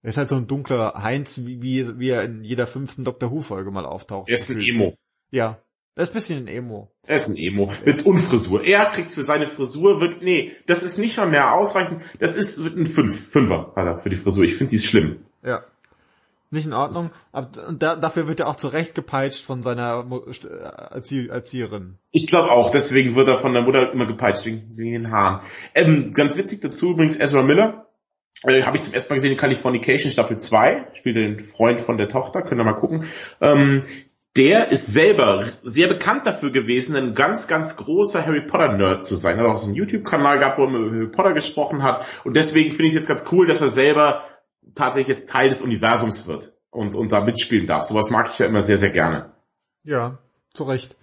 er 0.02 0.10
ist 0.10 0.18
halt 0.18 0.30
so 0.30 0.36
ein 0.36 0.48
dunkler 0.48 0.94
Heinz, 1.02 1.38
wie, 1.40 1.62
wie, 1.62 2.00
wie 2.00 2.10
er 2.10 2.24
in 2.24 2.44
jeder 2.44 2.68
fünften 2.68 3.04
Doctor 3.04 3.32
Who 3.32 3.42
Folge 3.42 3.72
mal 3.72 3.86
auftaucht. 3.86 4.30
Er 4.30 4.36
ist 4.36 4.50
ein 4.50 4.62
Emo. 4.62 4.98
Ja, 5.32 5.62
er 5.96 6.04
ist 6.04 6.12
ein 6.12 6.14
bisschen 6.14 6.44
ein 6.44 6.48
Emo. 6.48 6.92
Er 7.04 7.16
ist 7.16 7.28
ein 7.28 7.36
Emo. 7.36 7.72
Mit 7.84 8.06
Unfrisur. 8.06 8.64
Er 8.64 8.86
kriegt 8.86 9.12
für 9.12 9.24
seine 9.24 9.48
Frisur, 9.48 10.00
wird, 10.00 10.22
nee, 10.22 10.52
das 10.68 10.84
ist 10.84 11.00
nicht 11.00 11.18
mal 11.18 11.26
mehr 11.26 11.54
ausreichend. 11.56 12.04
Das 12.20 12.36
ist 12.36 12.60
ein 12.60 12.86
Fünf, 12.86 13.32
Fünfer, 13.32 13.72
Alter, 13.76 13.98
für 13.98 14.10
die 14.10 14.16
Frisur. 14.16 14.44
Ich 14.44 14.56
finde 14.56 14.70
die 14.70 14.76
ist 14.76 14.86
schlimm. 14.86 15.26
Ja. 15.44 15.66
Nicht 16.50 16.66
in 16.66 16.74
Ordnung. 16.74 17.10
Aber 17.34 17.74
da, 17.74 17.96
dafür 17.98 18.28
wird 18.28 18.40
er 18.40 18.48
auch 18.48 18.56
zurechtgepeitscht 18.56 19.44
von 19.44 19.62
seiner 19.62 20.06
Erzie 20.92 21.28
Erzieherin. 21.28 21.98
Ich 22.12 22.28
glaube 22.28 22.52
auch, 22.52 22.70
deswegen 22.70 23.16
wird 23.16 23.28
er 23.28 23.38
von 23.38 23.54
der 23.54 23.64
Mutter 23.64 23.92
immer 23.92 24.08
gepeitscht, 24.08 24.46
wegen, 24.46 24.70
wegen 24.78 24.94
den 24.94 25.12
Haaren. 25.12 25.42
Ähm, 25.76 26.12
ganz 26.14 26.38
witzig 26.38 26.62
dazu 26.62 26.92
übrigens 26.92 27.20
Ezra 27.20 27.44
Miller. 27.44 27.88
Äh, 28.44 28.64
Habe 28.64 28.78
ich 28.78 28.84
zum 28.84 28.94
ersten 28.94 29.12
Mal 29.12 29.16
gesehen 29.16 29.34
in 29.34 29.38
Californication 29.38 30.12
Staffel 30.12 30.38
2. 30.38 30.90
Spielt 30.94 31.18
den 31.18 31.40
Freund 31.40 31.82
von 31.82 31.98
der 31.98 32.08
Tochter, 32.08 32.42
könnt 32.44 32.62
ihr 32.62 32.66
mal 32.66 32.74
gucken. 32.74 33.06
Ähm, 33.42 33.82
der 34.38 34.70
ist 34.70 34.94
selber 34.94 35.46
sehr 35.64 35.88
bekannt 35.88 36.28
dafür 36.28 36.52
gewesen, 36.52 36.96
ein 36.96 37.16
ganz, 37.16 37.48
ganz 37.48 37.76
großer 37.76 38.24
Harry 38.24 38.46
Potter 38.46 38.74
Nerd 38.74 39.04
zu 39.04 39.16
sein. 39.16 39.40
Er 39.40 39.46
hat 39.46 39.52
auch 39.52 39.58
so 39.58 39.66
einen 39.66 39.76
YouTube-Kanal 39.76 40.38
gehabt, 40.38 40.60
wo 40.60 40.66
er 40.66 40.70
über 40.70 40.96
Harry 40.96 41.08
Potter 41.08 41.34
gesprochen 41.34 41.82
hat. 41.84 42.06
Und 42.24 42.38
deswegen 42.38 42.70
finde 42.70 42.84
ich 42.84 42.94
es 42.94 43.00
jetzt 43.00 43.08
ganz 43.08 43.26
cool, 43.32 43.48
dass 43.48 43.62
er 43.62 43.70
selber 43.70 44.22
tatsächlich 44.76 45.18
jetzt 45.18 45.30
Teil 45.30 45.50
des 45.50 45.62
Universums 45.62 46.28
wird 46.28 46.54
und, 46.70 46.96
und 46.96 47.12
da 47.12 47.22
mitspielen 47.22 47.68
darf. 47.68 47.84
Sowas 47.84 48.10
mag 48.10 48.30
ich 48.32 48.40
ja 48.40 48.46
immer 48.46 48.62
sehr, 48.62 48.78
sehr 48.78 48.92
gerne. 48.92 49.32
Ja, 49.84 50.20
zu 50.54 50.64
Recht. 50.64 50.96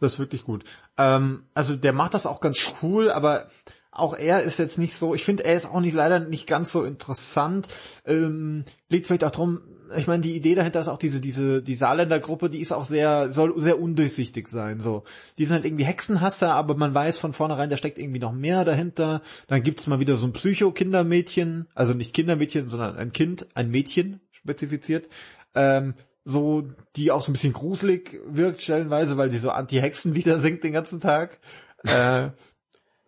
Das 0.00 0.14
ist 0.14 0.18
wirklich 0.18 0.44
gut. 0.44 0.64
Ähm, 0.96 1.44
also 1.54 1.76
der 1.76 1.92
macht 1.92 2.14
das 2.14 2.26
auch 2.26 2.40
ganz 2.40 2.72
cool, 2.82 3.10
aber 3.10 3.48
auch 3.90 4.16
er 4.16 4.42
ist 4.42 4.58
jetzt 4.58 4.78
nicht 4.78 4.94
so, 4.94 5.14
ich 5.14 5.24
finde, 5.24 5.44
er 5.44 5.54
ist 5.54 5.66
auch 5.66 5.80
nicht 5.80 5.94
leider 5.94 6.20
nicht 6.20 6.46
ganz 6.46 6.70
so 6.70 6.84
interessant. 6.84 7.66
Ähm, 8.06 8.64
liegt 8.88 9.06
vielleicht 9.06 9.24
auch 9.24 9.32
drum, 9.32 9.60
ich 9.96 10.06
meine, 10.06 10.22
die 10.22 10.36
Idee 10.36 10.54
dahinter 10.54 10.80
ist 10.80 10.88
auch 10.88 10.98
diese, 10.98 11.20
diese, 11.20 11.62
die 11.62 11.74
Saarländer 11.74 12.20
Gruppe, 12.20 12.50
die 12.50 12.60
ist 12.60 12.72
auch 12.72 12.84
sehr, 12.84 13.30
soll 13.30 13.58
sehr 13.60 13.80
undurchsichtig 13.80 14.48
sein, 14.48 14.80
so. 14.80 15.04
Die 15.38 15.44
sind 15.44 15.54
halt 15.54 15.64
irgendwie 15.64 15.84
Hexenhasser, 15.84 16.54
aber 16.54 16.74
man 16.76 16.94
weiß 16.94 17.18
von 17.18 17.32
vornherein, 17.32 17.70
da 17.70 17.76
steckt 17.76 17.98
irgendwie 17.98 18.20
noch 18.20 18.32
mehr 18.32 18.64
dahinter. 18.64 19.22
Dann 19.46 19.62
gibt's 19.62 19.86
mal 19.86 20.00
wieder 20.00 20.16
so 20.16 20.26
ein 20.26 20.32
Psycho-Kindermädchen, 20.32 21.66
also 21.74 21.94
nicht 21.94 22.14
Kindermädchen, 22.14 22.68
sondern 22.68 22.96
ein 22.96 23.12
Kind, 23.12 23.46
ein 23.54 23.70
Mädchen, 23.70 24.20
spezifiziert, 24.32 25.08
ähm, 25.54 25.94
so, 26.24 26.64
die 26.96 27.10
auch 27.10 27.22
so 27.22 27.30
ein 27.30 27.34
bisschen 27.34 27.52
gruselig 27.54 28.20
wirkt 28.26 28.62
stellenweise, 28.62 29.16
weil 29.16 29.30
die 29.30 29.38
so 29.38 29.50
Anti-Hexen-Lieder 29.50 30.38
singt 30.38 30.64
den 30.64 30.72
ganzen 30.72 31.00
Tag. 31.00 31.38
äh, 31.84 32.28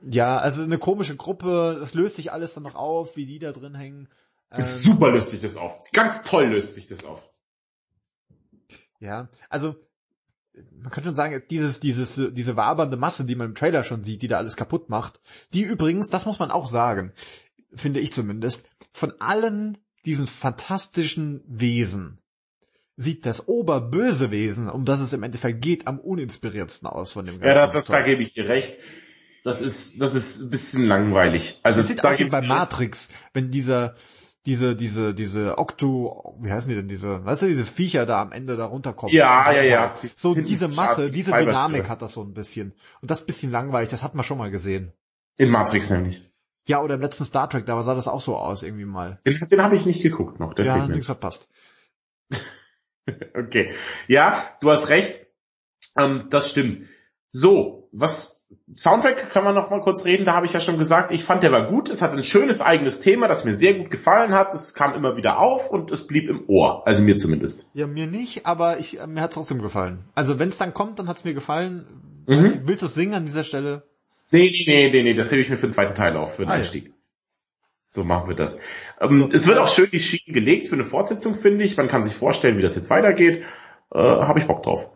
ja, 0.02 0.38
also 0.38 0.62
eine 0.62 0.78
komische 0.78 1.16
Gruppe, 1.16 1.76
das 1.78 1.94
löst 1.94 2.16
sich 2.16 2.32
alles 2.32 2.54
dann 2.54 2.62
noch 2.62 2.74
auf, 2.74 3.16
wie 3.16 3.26
die 3.26 3.38
da 3.38 3.52
drin 3.52 3.74
hängen. 3.74 4.08
Ähm, 4.52 4.62
super 4.62 5.12
löst 5.12 5.30
sich 5.30 5.40
das 5.40 5.56
auf. 5.56 5.78
Ganz 5.92 6.22
toll 6.22 6.46
löst 6.46 6.74
sich 6.74 6.86
das 6.86 7.04
auf. 7.04 7.28
Ja, 8.98 9.28
also 9.48 9.76
man 10.72 10.90
kann 10.90 11.04
schon 11.04 11.14
sagen, 11.14 11.42
dieses, 11.48 11.80
dieses, 11.80 12.20
diese 12.32 12.56
wabernde 12.56 12.96
Masse, 12.96 13.24
die 13.24 13.34
man 13.34 13.48
im 13.48 13.54
Trailer 13.54 13.84
schon 13.84 14.02
sieht, 14.02 14.22
die 14.22 14.28
da 14.28 14.38
alles 14.38 14.56
kaputt 14.56 14.90
macht, 14.90 15.20
die 15.54 15.62
übrigens, 15.62 16.10
das 16.10 16.26
muss 16.26 16.38
man 16.38 16.50
auch 16.50 16.66
sagen, 16.66 17.12
finde 17.74 18.00
ich 18.00 18.12
zumindest, 18.12 18.68
von 18.92 19.12
allen 19.20 19.78
diesen 20.04 20.26
fantastischen 20.26 21.42
Wesen 21.46 22.18
sieht 22.96 23.24
das 23.24 23.48
oberböse 23.48 24.30
Wesen, 24.30 24.68
um 24.68 24.84
das 24.84 25.00
es 25.00 25.12
im 25.12 25.22
Endeffekt 25.22 25.62
geht, 25.62 25.86
am 25.86 25.98
uninspiriertsten 25.98 26.88
aus 26.88 27.12
von 27.12 27.24
dem 27.24 27.40
ganzen. 27.40 27.56
Ja, 27.56 27.66
das, 27.66 27.86
da 27.86 28.00
gebe 28.00 28.22
ich 28.22 28.32
dir 28.32 28.48
recht. 28.48 28.78
Das 29.42 29.62
ist, 29.62 30.02
das 30.02 30.14
ist 30.14 30.42
ein 30.42 30.50
bisschen 30.50 30.86
langweilig. 30.86 31.60
Also 31.62 31.80
das 31.80 31.88
sieht 31.88 32.04
da 32.04 32.10
aus 32.10 32.18
wie 32.18 32.24
bei 32.24 32.42
Matrix, 32.42 33.08
wenn 33.32 33.50
dieser, 33.50 33.94
diese, 34.46 34.74
diese, 34.74 35.14
diese 35.14 35.58
Octo, 35.58 36.36
wie 36.40 36.50
heißen 36.50 36.68
die 36.68 36.74
denn, 36.74 36.88
diese, 36.88 37.24
weißt 37.24 37.42
du, 37.42 37.46
diese 37.46 37.66
Viecher 37.66 38.06
da 38.06 38.22
am 38.22 38.32
Ende 38.32 38.56
da 38.56 38.64
runterkommen. 38.64 39.14
Ja, 39.14 39.52
ja, 39.52 39.62
ja. 39.62 39.94
So 40.02 40.34
diese 40.34 40.68
Masse, 40.68 41.10
diese 41.10 41.32
Dynamik 41.32 41.88
hat 41.88 42.00
das 42.00 42.12
so 42.12 42.22
ein 42.22 42.32
bisschen. 42.32 42.72
Und 43.02 43.10
das 43.10 43.26
bisschen 43.26 43.50
langweilig, 43.50 43.90
das 43.90 44.02
hat 44.02 44.14
man 44.14 44.24
schon 44.24 44.38
mal 44.38 44.50
gesehen. 44.50 44.92
In 45.36 45.50
Matrix 45.50 45.90
nämlich. 45.90 46.26
Ja, 46.66 46.82
oder 46.82 46.94
im 46.94 47.00
letzten 47.00 47.24
Star 47.24 47.48
Trek, 47.50 47.66
da 47.66 47.82
sah 47.82 47.94
das 47.94 48.08
auch 48.08 48.20
so 48.20 48.36
aus, 48.36 48.62
irgendwie 48.62 48.84
mal. 48.84 49.20
Den, 49.26 49.36
den 49.48 49.62
habe 49.62 49.76
ich 49.76 49.86
nicht 49.86 50.02
geguckt 50.02 50.40
noch. 50.40 50.54
Der 50.54 50.64
ja, 50.64 50.86
nichts 50.86 51.06
verpasst. 51.06 51.50
okay. 53.34 53.72
Ja, 54.08 54.46
du 54.60 54.70
hast 54.70 54.88
recht. 54.88 55.26
Ähm, 55.96 56.26
das 56.30 56.50
stimmt. 56.50 56.86
So, 57.28 57.88
was 57.92 58.39
Soundtrack 58.74 59.30
kann 59.30 59.44
man 59.44 59.54
noch 59.54 59.70
mal 59.70 59.80
kurz 59.80 60.04
reden, 60.04 60.24
da 60.24 60.34
habe 60.34 60.46
ich 60.46 60.52
ja 60.52 60.60
schon 60.60 60.78
gesagt, 60.78 61.10
ich 61.10 61.24
fand 61.24 61.42
der 61.42 61.52
war 61.52 61.66
gut, 61.66 61.90
es 61.90 62.02
hat 62.02 62.12
ein 62.12 62.24
schönes 62.24 62.62
eigenes 62.62 63.00
Thema, 63.00 63.26
das 63.28 63.44
mir 63.44 63.54
sehr 63.54 63.74
gut 63.74 63.90
gefallen 63.90 64.32
hat, 64.32 64.54
es 64.54 64.74
kam 64.74 64.94
immer 64.94 65.16
wieder 65.16 65.38
auf 65.38 65.70
und 65.70 65.90
es 65.90 66.06
blieb 66.06 66.28
im 66.28 66.44
Ohr, 66.48 66.86
also 66.86 67.02
mir 67.02 67.16
zumindest. 67.16 67.70
Ja, 67.74 67.86
mir 67.86 68.06
nicht, 68.06 68.46
aber 68.46 68.78
ich, 68.78 68.98
mir 69.06 69.22
hat 69.22 69.30
es 69.30 69.34
trotzdem 69.34 69.60
gefallen. 69.60 70.04
Also 70.14 70.38
wenn 70.38 70.48
es 70.48 70.58
dann 70.58 70.72
kommt, 70.72 70.98
dann 70.98 71.08
hat 71.08 71.16
es 71.16 71.24
mir 71.24 71.34
gefallen. 71.34 71.86
Mhm. 72.26 72.62
Willst 72.64 72.82
du 72.82 72.86
es 72.86 72.94
singen 72.94 73.14
an 73.14 73.24
dieser 73.24 73.44
Stelle? 73.44 73.82
Nee, 74.30 74.50
nee, 74.50 74.64
nee, 74.66 74.90
nee, 74.90 75.02
nee, 75.02 75.14
das 75.14 75.30
hebe 75.32 75.40
ich 75.40 75.50
mir 75.50 75.56
für 75.56 75.66
den 75.66 75.72
zweiten 75.72 75.94
Teil 75.94 76.16
auf, 76.16 76.36
für 76.36 76.42
den 76.42 76.50
ah, 76.50 76.54
Einstieg. 76.54 76.86
Ja. 76.86 76.92
So 77.88 78.04
machen 78.04 78.28
wir 78.28 78.36
das. 78.36 78.60
Ähm, 79.00 79.30
so, 79.30 79.36
es 79.36 79.46
wird 79.48 79.58
auch 79.58 79.66
schön 79.66 79.88
die 79.90 79.98
Schienen 79.98 80.32
gelegt 80.32 80.68
für 80.68 80.76
eine 80.76 80.84
Fortsetzung, 80.84 81.34
finde 81.34 81.64
ich. 81.64 81.76
Man 81.76 81.88
kann 81.88 82.04
sich 82.04 82.14
vorstellen, 82.14 82.56
wie 82.56 82.62
das 82.62 82.76
jetzt 82.76 82.88
weitergeht. 82.88 83.44
Äh, 83.92 83.98
Habe 83.98 84.38
ich 84.38 84.46
Bock 84.46 84.62
drauf. 84.62 84.88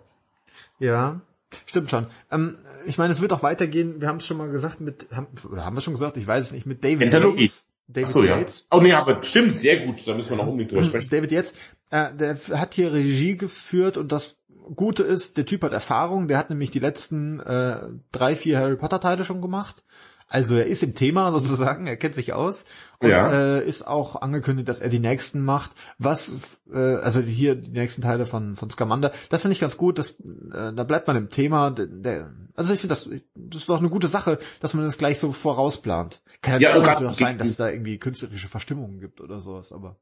Ja, 0.79 1.21
stimmt 1.67 1.91
schon. 1.91 2.07
Ähm, 2.31 2.59
ich 2.87 2.99
meine, 2.99 3.13
es 3.13 3.21
wird 3.21 3.33
auch 3.33 3.43
weitergehen. 3.43 4.01
Wir 4.01 4.09
haben 4.09 4.19
es 4.19 4.27
schon 4.27 4.37
mal 4.37 4.51
gesagt 4.51 4.81
mit, 4.81 5.07
haben, 5.13 5.29
oder 5.51 5.65
haben 5.65 5.77
wir 5.77 5.81
schon 5.81 5.95
gesagt? 5.95 6.17
Ich 6.17 6.27
weiß 6.27 6.47
es 6.47 6.53
nicht 6.53 6.67
mit 6.67 6.85
David 6.85 7.13
Yates. 7.13 7.71
David 7.87 8.09
so, 8.09 8.23
Yates. 8.23 8.67
Ja. 8.71 8.79
Oh 8.79 8.81
nee, 8.81 8.93
aber 8.93 9.23
stimmt, 9.23 9.57
sehr 9.57 9.81
gut. 9.87 10.07
Da 10.07 10.15
müssen 10.15 10.31
wir 10.31 10.37
noch 10.39 10.47
unbedingt 10.47 10.73
drüber 10.73 10.85
sprechen. 10.85 11.11
David 11.11 11.33
Yates, 11.33 11.55
äh, 11.91 12.15
der 12.15 12.39
hat 12.59 12.75
hier 12.75 12.93
Regie 12.93 13.37
geführt 13.37 13.97
und 13.97 14.13
das 14.13 14.37
Gute 14.75 15.03
ist, 15.03 15.37
der 15.37 15.45
Typ 15.45 15.63
hat 15.63 15.73
Erfahrung. 15.73 16.29
Der 16.29 16.39
hat 16.39 16.49
nämlich 16.49 16.71
die 16.71 16.79
letzten 16.79 17.41
äh, 17.41 17.89
drei, 18.13 18.37
vier 18.37 18.59
Harry 18.59 18.77
Potter 18.77 19.01
Teile 19.01 19.25
schon 19.25 19.43
gemacht. 19.43 19.85
Also 20.29 20.57
er 20.57 20.67
ist 20.67 20.83
im 20.83 20.95
Thema 20.95 21.33
sozusagen, 21.39 21.87
er 21.87 21.97
kennt 21.97 22.15
sich 22.15 22.33
aus 22.33 22.65
und 22.99 23.11
ja. 23.11 23.59
äh, 23.59 23.67
ist 23.67 23.87
auch 23.87 24.21
angekündigt, 24.21 24.69
dass 24.69 24.81
er 24.81 24.89
die 24.89 24.99
nächsten 24.99 25.45
macht. 25.45 25.73
Was, 25.99 26.61
äh, 26.73 26.97
also 26.97 27.21
hier 27.21 27.55
die 27.55 27.71
nächsten 27.71 28.03
Teile 28.03 28.27
von 28.27 28.57
von 28.57 28.71
Scamander. 28.71 29.13
Das 29.31 29.43
finde 29.43 29.53
ich 29.53 29.61
ganz 29.61 29.77
gut. 29.77 29.99
Das, 29.99 30.21
äh, 30.21 30.73
da 30.75 30.85
bleibt 30.85 31.07
man 31.07 31.17
im 31.17 31.31
Thema. 31.31 31.71
Der, 31.71 31.87
der, 31.87 32.33
also 32.55 32.73
ich 32.73 32.81
finde 32.81 32.95
das, 32.95 33.09
das 33.35 33.63
ist 33.63 33.69
doch 33.69 33.81
eine 33.81 33.91
gute 33.91 34.09
Sache, 34.09 34.39
dass 34.61 34.75
man 34.75 34.85
das 34.85 34.99
gleich 34.99 35.19
so 35.19 35.33
vorausplant. 35.33 36.23
Kann 36.43 36.61
ja, 36.61 36.77
ja 36.77 36.97
auch 36.97 37.15
sein, 37.15 37.39
dass 37.39 37.49
es 37.49 37.57
da 37.57 37.69
irgendwie 37.69 37.99
künstlerische 37.99 38.49
Verstimmungen 38.49 39.01
gibt 39.01 39.21
oder 39.21 39.41
sowas. 39.41 39.73
Aber 39.73 39.99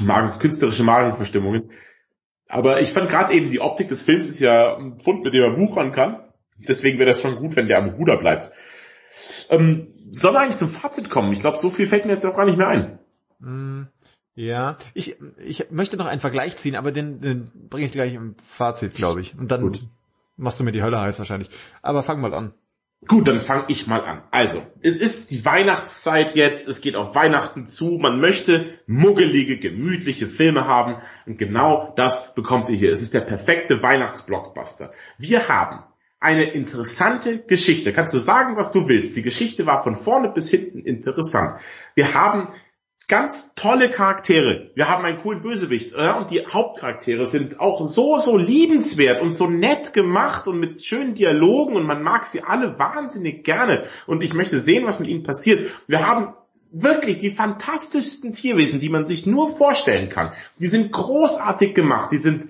Magen, 0.00 0.38
künstlerische 0.38 0.84
Magenverstimmungen. 0.84 1.70
Aber 2.48 2.80
ich 2.80 2.92
fand 2.92 3.08
gerade 3.08 3.32
eben 3.32 3.48
die 3.48 3.60
Optik 3.60 3.88
des 3.88 4.02
Films 4.02 4.26
ist 4.26 4.40
ja 4.40 4.76
ein 4.76 4.98
Pfund, 4.98 5.22
mit 5.22 5.34
dem 5.34 5.42
man 5.42 5.56
wuchern 5.56 5.92
kann. 5.92 6.24
Deswegen 6.58 6.98
wäre 6.98 7.08
das 7.08 7.22
schon 7.22 7.36
gut, 7.36 7.56
wenn 7.56 7.68
der 7.68 7.78
am 7.78 7.90
Ruder 7.90 8.18
bleibt. 8.18 8.50
Ähm, 9.48 9.88
wir 10.12 10.40
eigentlich 10.40 10.56
zum 10.56 10.68
Fazit 10.68 11.10
kommen? 11.10 11.32
Ich 11.32 11.40
glaube, 11.40 11.58
so 11.58 11.70
viel 11.70 11.86
fällt 11.86 12.06
mir 12.06 12.12
jetzt 12.12 12.24
auch 12.24 12.36
gar 12.36 12.46
nicht 12.46 12.58
mehr 12.58 12.68
ein. 12.68 12.98
Mm, 13.38 13.82
ja, 14.34 14.78
ich, 14.94 15.16
ich 15.44 15.70
möchte 15.70 15.96
noch 15.96 16.06
einen 16.06 16.20
Vergleich 16.20 16.56
ziehen, 16.56 16.76
aber 16.76 16.92
den, 16.92 17.20
den 17.20 17.50
bringe 17.68 17.86
ich 17.86 17.92
gleich 17.92 18.14
im 18.14 18.36
Fazit, 18.38 18.94
glaube 18.94 19.20
ich. 19.20 19.36
Und 19.36 19.50
dann 19.50 19.62
Gut. 19.62 19.80
machst 20.36 20.60
du 20.60 20.64
mir 20.64 20.72
die 20.72 20.82
Hölle 20.82 21.00
heiß 21.00 21.18
wahrscheinlich. 21.18 21.50
Aber 21.82 22.02
fang 22.02 22.20
mal 22.20 22.34
an. 22.34 22.54
Gut, 23.08 23.28
dann 23.28 23.40
fange 23.40 23.64
ich 23.68 23.86
mal 23.86 24.02
an. 24.04 24.22
Also, 24.30 24.62
es 24.82 24.98
ist 24.98 25.30
die 25.30 25.46
Weihnachtszeit 25.46 26.34
jetzt, 26.34 26.68
es 26.68 26.82
geht 26.82 26.96
auf 26.96 27.14
Weihnachten 27.14 27.66
zu, 27.66 27.98
man 27.98 28.20
möchte 28.20 28.66
muggelige, 28.86 29.58
gemütliche 29.58 30.26
Filme 30.26 30.66
haben 30.66 30.96
und 31.24 31.38
genau 31.38 31.94
das 31.96 32.34
bekommt 32.34 32.68
ihr 32.68 32.76
hier. 32.76 32.92
Es 32.92 33.00
ist 33.00 33.14
der 33.14 33.22
perfekte 33.22 33.82
Weihnachtsblockbuster. 33.82 34.92
Wir 35.16 35.48
haben 35.48 35.82
eine 36.20 36.44
interessante 36.44 37.40
Geschichte. 37.40 37.92
Kannst 37.92 38.12
du 38.12 38.18
sagen, 38.18 38.56
was 38.56 38.72
du 38.72 38.88
willst? 38.88 39.16
Die 39.16 39.22
Geschichte 39.22 39.66
war 39.66 39.82
von 39.82 39.96
vorne 39.96 40.28
bis 40.28 40.50
hinten 40.50 40.80
interessant. 40.80 41.58
Wir 41.94 42.14
haben 42.14 42.48
ganz 43.08 43.54
tolle 43.56 43.90
Charaktere. 43.90 44.70
Wir 44.76 44.88
haben 44.88 45.04
einen 45.04 45.18
coolen 45.18 45.40
Bösewicht. 45.40 45.92
Ja? 45.92 46.16
Und 46.18 46.30
die 46.30 46.46
Hauptcharaktere 46.46 47.26
sind 47.26 47.58
auch 47.58 47.84
so, 47.84 48.18
so 48.18 48.36
liebenswert 48.36 49.20
und 49.20 49.32
so 49.32 49.48
nett 49.48 49.94
gemacht 49.94 50.46
und 50.46 50.60
mit 50.60 50.84
schönen 50.84 51.16
Dialogen 51.16 51.74
und 51.74 51.86
man 51.86 52.02
mag 52.02 52.24
sie 52.24 52.42
alle 52.42 52.78
wahnsinnig 52.78 53.42
gerne. 53.42 53.84
Und 54.06 54.22
ich 54.22 54.32
möchte 54.32 54.58
sehen, 54.58 54.86
was 54.86 55.00
mit 55.00 55.08
ihnen 55.08 55.24
passiert. 55.24 55.68
Wir 55.88 56.06
haben 56.06 56.34
wirklich 56.70 57.18
die 57.18 57.30
fantastischsten 57.30 58.32
Tierwesen, 58.32 58.78
die 58.78 58.90
man 58.90 59.06
sich 59.06 59.26
nur 59.26 59.48
vorstellen 59.48 60.08
kann. 60.08 60.32
Die 60.60 60.68
sind 60.68 60.92
großartig 60.92 61.74
gemacht. 61.74 62.12
Die 62.12 62.18
sind 62.18 62.46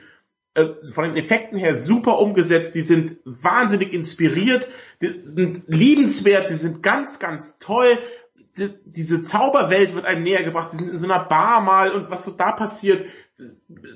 äh, 0.55 0.67
von 0.93 1.05
den 1.05 1.17
Effekten 1.17 1.59
her 1.59 1.77
super 1.77 2.19
umgesetzt, 2.19 2.75
die 2.75 2.81
sind 2.81 3.19
wahnsinnig 3.25 3.93
inspiriert, 3.93 4.69
die 5.01 5.09
sind 5.09 5.65
liebenswert, 5.69 6.49
sie 6.49 6.57
sind 6.57 6.83
ganz, 6.83 7.19
ganz 7.19 7.59
toll. 7.59 7.99
Die, 8.59 8.69
diese 8.85 9.23
Zauberwelt 9.23 9.95
wird 9.95 10.07
einem 10.07 10.25
näher 10.25 10.43
gebracht, 10.43 10.71
sie 10.71 10.79
sind 10.79 10.91
in 10.91 10.97
so 10.97 11.07
einer 11.07 11.23
Bar 11.25 11.61
mal 11.61 11.93
und 11.93 12.11
was 12.11 12.25
so 12.25 12.33
da 12.33 12.51
passiert, 12.51 13.07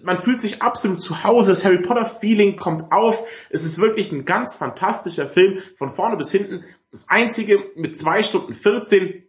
man 0.03 0.17
fühlt 0.17 0.41
sich 0.41 0.63
absolut 0.63 1.03
zu 1.03 1.25
Hause, 1.25 1.51
das 1.51 1.65
Harry 1.65 1.83
Potter 1.83 2.07
Feeling 2.07 2.57
kommt 2.57 2.93
auf, 2.93 3.29
es 3.51 3.65
ist 3.65 3.81
wirklich 3.81 4.13
ein 4.13 4.25
ganz 4.25 4.57
fantastischer 4.57 5.27
Film, 5.27 5.59
von 5.77 5.91
vorne 5.91 6.17
bis 6.17 6.31
hinten. 6.31 6.65
Das 6.91 7.09
einzige 7.09 7.59
mit 7.75 7.97
zwei 7.97 8.23
Stunden 8.23 8.55
14 8.55 9.25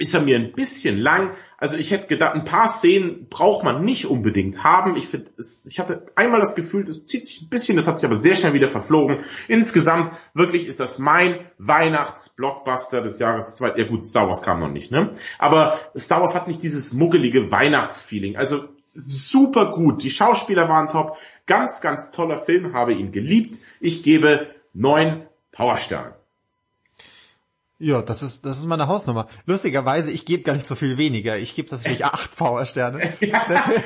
ist 0.00 0.14
er 0.14 0.22
mir 0.22 0.36
ein 0.36 0.52
bisschen 0.52 0.98
lang. 0.98 1.30
Also 1.58 1.76
ich 1.76 1.90
hätte 1.90 2.06
gedacht, 2.06 2.34
ein 2.34 2.44
paar 2.44 2.68
Szenen 2.68 3.28
braucht 3.28 3.64
man 3.64 3.84
nicht 3.84 4.06
unbedingt 4.06 4.64
haben. 4.64 4.96
Ich 4.96 5.08
finde, 5.08 5.30
ich 5.36 5.78
hatte 5.78 6.06
einmal 6.16 6.40
das 6.40 6.54
Gefühl, 6.54 6.86
das 6.86 7.04
zieht 7.04 7.26
sich 7.26 7.42
ein 7.42 7.50
bisschen, 7.50 7.76
das 7.76 7.86
hat 7.86 7.98
sich 7.98 8.06
aber 8.06 8.16
sehr 8.16 8.34
schnell 8.34 8.54
wieder 8.54 8.68
verflogen. 8.68 9.18
Insgesamt 9.46 10.10
wirklich 10.32 10.66
ist 10.66 10.80
das 10.80 10.98
mein 10.98 11.40
Weihnachtsblockbuster 11.58 13.02
des 13.02 13.18
Jahres. 13.18 13.60
Ja 13.60 13.86
gut, 13.86 14.06
Star 14.06 14.26
Wars 14.26 14.40
kam 14.40 14.58
noch 14.58 14.70
nicht, 14.70 14.90
ne? 14.90 15.12
Aber 15.38 15.78
Star 15.96 16.22
Wars 16.22 16.34
hat 16.34 16.48
nicht 16.48 16.62
dieses 16.62 16.94
muggelige 16.94 17.50
Weihnachtsfeeling. 17.50 18.36
Also 18.36 18.64
super 18.94 19.70
gut. 19.70 20.02
Die 20.02 20.10
Schauspieler 20.10 20.68
waren 20.70 20.88
top. 20.88 21.18
Ganz, 21.46 21.82
ganz 21.82 22.10
toller 22.10 22.38
Film, 22.38 22.72
habe 22.72 22.94
ihn 22.94 23.12
geliebt. 23.12 23.60
Ich 23.80 24.02
gebe 24.02 24.48
neun 24.72 25.26
Powersterne. 25.52 26.19
Ja, 27.82 28.02
das 28.02 28.22
ist, 28.22 28.44
das 28.44 28.58
ist 28.58 28.66
meine 28.66 28.88
Hausnummer. 28.88 29.26
Lustigerweise, 29.46 30.10
ich 30.10 30.26
gebe 30.26 30.42
gar 30.42 30.52
nicht 30.52 30.66
so 30.66 30.74
viel 30.74 30.98
weniger. 30.98 31.38
Ich 31.38 31.54
gebe 31.54 31.66
tatsächlich 31.66 32.04
acht 32.04 32.36
Powersterne. 32.36 33.00
ja, 33.20 33.42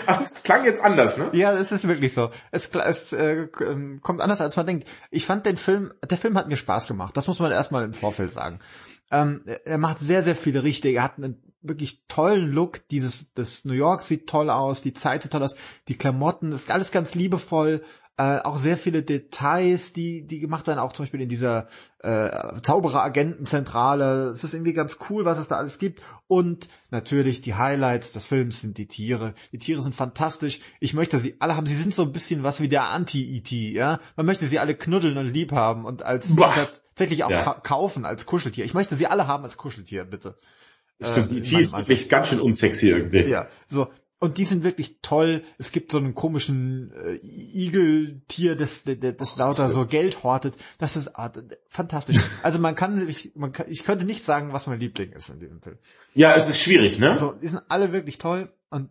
aber 0.07 0.25
es 0.25 0.43
klang 0.43 0.65
jetzt 0.65 0.83
anders, 0.83 1.17
ne? 1.17 1.31
Ja, 1.33 1.53
es 1.53 1.71
ist 1.71 1.87
wirklich 1.87 2.13
so. 2.13 2.31
Es, 2.51 2.75
es 2.75 3.13
äh, 3.13 3.47
kommt 3.47 4.21
anders, 4.21 4.41
als 4.41 4.57
man 4.57 4.67
denkt. 4.67 4.89
Ich 5.13 5.27
fand 5.27 5.47
den 5.47 5.57
Film, 5.57 5.93
der 6.11 6.19
Film 6.19 6.37
hat 6.37 6.49
mir 6.49 6.57
Spaß 6.57 6.89
gemacht. 6.89 7.17
Das 7.17 7.29
muss 7.29 7.39
man 7.39 7.53
erstmal 7.53 7.85
im 7.85 7.95
Vorfeld 7.95 8.33
sagen. 8.33 8.59
Ähm, 9.13 9.45
er 9.65 9.79
macht 9.79 10.01
sehr, 10.01 10.25
sehr 10.25 10.35
viele 10.35 10.65
richtige. 10.65 10.99
Er 10.99 11.05
hat 11.05 11.19
einen 11.19 11.55
wirklich 11.63 12.03
tollen 12.09 12.51
Look. 12.51 12.89
Dieses, 12.89 13.33
das 13.35 13.65
New 13.65 13.75
York 13.75 14.03
sieht 14.03 14.29
toll 14.29 14.51
aus, 14.51 14.83
die 14.83 14.93
Zeit 14.93 15.23
sieht 15.23 15.31
toll 15.31 15.45
aus, 15.45 15.55
die 15.87 15.97
Klamotten, 15.97 16.51
ist 16.51 16.69
alles 16.69 16.91
ganz 16.91 17.15
liebevoll. 17.15 17.85
Äh, 18.17 18.39
auch 18.39 18.59
sehr 18.59 18.79
viele 18.79 19.03
Details, 19.03 19.93
die, 19.93 20.25
die 20.25 20.39
gemacht 20.39 20.69
werden, 20.69 20.79
auch 20.79 20.93
zum 20.93 21.05
Beispiel 21.05 21.23
in 21.23 21.29
dieser 21.29 21.67
äh, 21.99 22.61
Zauberer-Agentenzentrale. 22.63 24.29
Es 24.29 24.45
ist 24.45 24.55
irgendwie 24.55 24.73
ganz 24.73 24.99
cool, 25.11 25.25
was 25.25 25.39
es 25.39 25.49
da 25.49 25.57
alles 25.57 25.79
gibt. 25.79 26.01
Und 26.29 26.69
natürlich 26.91 27.41
die 27.41 27.55
Highlights 27.55 28.13
des 28.13 28.23
Films 28.23 28.61
sind 28.61 28.79
die 28.79 28.87
Tiere. 28.87 29.35
Die 29.51 29.59
Tiere 29.59 29.83
sind 29.83 29.97
fantastisch. 29.97 30.61
Ich 30.79 30.95
möchte 30.95 31.19
sie 31.19 31.35
alle 31.41 31.57
haben. 31.57 31.67
Sie 31.67 31.75
sind 31.75 31.93
so 31.93 32.03
ein 32.03 32.13
bisschen 32.13 32.45
was 32.45 32.61
wie 32.61 32.69
der 32.69 32.85
Anti-E.T., 32.85 33.73
ja. 33.73 33.99
Man 34.15 34.27
möchte 34.27 34.47
sie 34.47 34.61
alle 34.61 34.77
knuddeln 34.77 35.17
und 35.19 35.33
lieb 35.33 35.51
haben 35.51 35.85
und 35.85 36.05
als 36.05 36.37
tatsächlich 36.37 37.25
auch 37.25 37.31
ja. 37.31 37.55
kaufen 37.65 38.05
als 38.05 38.27
Kuscheltier. 38.27 38.65
Ich 38.65 38.75
möchte 38.75 38.95
sie 38.95 39.09
alle 39.09 39.27
haben 39.27 39.43
als 39.43 39.57
Kuscheltier, 39.57 40.05
bitte. 40.05 40.39
Stimmt, 41.01 41.33
äh, 41.33 41.39
E.T. 41.39 41.57
ist 41.57 41.77
wirklich 41.77 42.09
ganz 42.09 42.29
schön 42.29 42.41
unsexy 42.41 42.91
irgendwie. 42.91 43.25
Ja, 43.25 43.49
so. 43.67 43.89
Und 44.25 44.39
die 44.39 44.47
sind 44.47 44.65
wirklich 44.65 45.01
toll. 45.03 45.43
Es 45.59 45.71
gibt 45.71 45.93
so 45.93 45.99
einen 45.99 46.15
komischen 46.15 46.91
äh, 46.95 47.17
Igeltier, 47.23 48.57
das, 48.57 48.85
das, 48.85 49.17
das 49.19 49.37
lauter 49.37 49.69
so 49.69 49.85
Geld 49.85 50.23
hortet. 50.23 50.57
Das 50.79 50.97
ist 50.97 51.19
ah, 51.19 51.31
fantastisch. 51.69 52.17
Also 52.43 52.59
man 52.59 52.75
kann, 52.75 53.07
ich, 53.07 53.33
man 53.35 53.53
kann, 53.53 53.67
ich 53.69 53.85
könnte 53.85 54.07
nicht 54.07 54.25
sagen, 54.25 54.55
was 54.55 54.67
mein 54.67 54.81
Liebling 54.81 55.13
ist 55.13 55.29
in 55.29 55.41
diesem 55.41 55.61
Film. 55.61 55.77
Ja, 56.15 56.33
es 56.33 56.49
ist 56.49 56.59
schwierig, 56.59 56.99
ne? 56.99 57.11
Also 57.11 57.33
die 57.33 57.49
sind 57.49 57.65
alle 57.69 57.93
wirklich 57.93 58.17
toll 58.17 58.51
und 58.71 58.89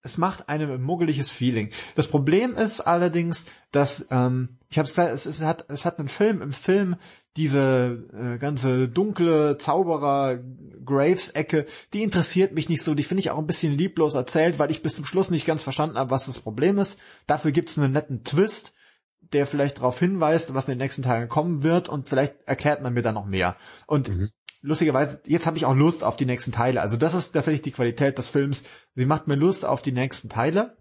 es 0.00 0.16
macht 0.16 0.48
einem 0.48 0.70
ein 0.70 0.80
muggeliges 0.80 1.30
Feeling. 1.30 1.68
Das 1.94 2.06
Problem 2.06 2.54
ist 2.54 2.80
allerdings, 2.80 3.44
dass 3.72 4.06
ähm, 4.10 4.56
ich 4.70 4.78
habe 4.78 4.88
es, 4.88 5.26
es 5.26 5.42
hat 5.42 5.66
es 5.68 5.84
hat 5.84 5.98
einen 5.98 6.08
Film 6.08 6.40
im 6.40 6.52
Film 6.52 6.96
diese 7.36 8.06
äh, 8.12 8.38
ganze 8.38 8.88
dunkle 8.88 9.56
Zauberer 9.58 10.38
Graves 10.84 11.30
Ecke, 11.30 11.66
die 11.92 12.02
interessiert 12.02 12.52
mich 12.52 12.68
nicht 12.68 12.82
so. 12.82 12.94
Die 12.94 13.04
finde 13.04 13.20
ich 13.20 13.30
auch 13.30 13.38
ein 13.38 13.46
bisschen 13.46 13.72
lieblos 13.72 14.14
erzählt, 14.14 14.58
weil 14.58 14.70
ich 14.70 14.82
bis 14.82 14.96
zum 14.96 15.06
Schluss 15.06 15.30
nicht 15.30 15.46
ganz 15.46 15.62
verstanden 15.62 15.96
habe, 15.96 16.10
was 16.10 16.26
das 16.26 16.40
Problem 16.40 16.78
ist. 16.78 17.00
Dafür 17.26 17.52
gibt 17.52 17.70
es 17.70 17.78
einen 17.78 17.92
netten 17.92 18.24
Twist, 18.24 18.74
der 19.20 19.46
vielleicht 19.46 19.78
darauf 19.78 19.98
hinweist, 19.98 20.52
was 20.54 20.66
in 20.66 20.72
den 20.72 20.78
nächsten 20.78 21.02
Tagen 21.02 21.28
kommen 21.28 21.62
wird 21.62 21.88
und 21.88 22.08
vielleicht 22.08 22.36
erklärt 22.44 22.82
man 22.82 22.92
mir 22.92 23.02
da 23.02 23.12
noch 23.12 23.26
mehr. 23.26 23.56
Und 23.86 24.08
mhm 24.08 24.30
lustigerweise, 24.62 25.20
jetzt 25.26 25.46
habe 25.46 25.58
ich 25.58 25.66
auch 25.66 25.74
Lust 25.74 26.04
auf 26.04 26.16
die 26.16 26.26
nächsten 26.26 26.52
Teile. 26.52 26.80
Also 26.80 26.96
das 26.96 27.14
ist 27.14 27.32
tatsächlich 27.32 27.62
die 27.62 27.72
Qualität 27.72 28.16
des 28.16 28.28
Films. 28.28 28.64
Sie 28.94 29.06
macht 29.06 29.26
mir 29.26 29.34
Lust 29.34 29.64
auf 29.64 29.82
die 29.82 29.92
nächsten 29.92 30.28
Teile. 30.28 30.76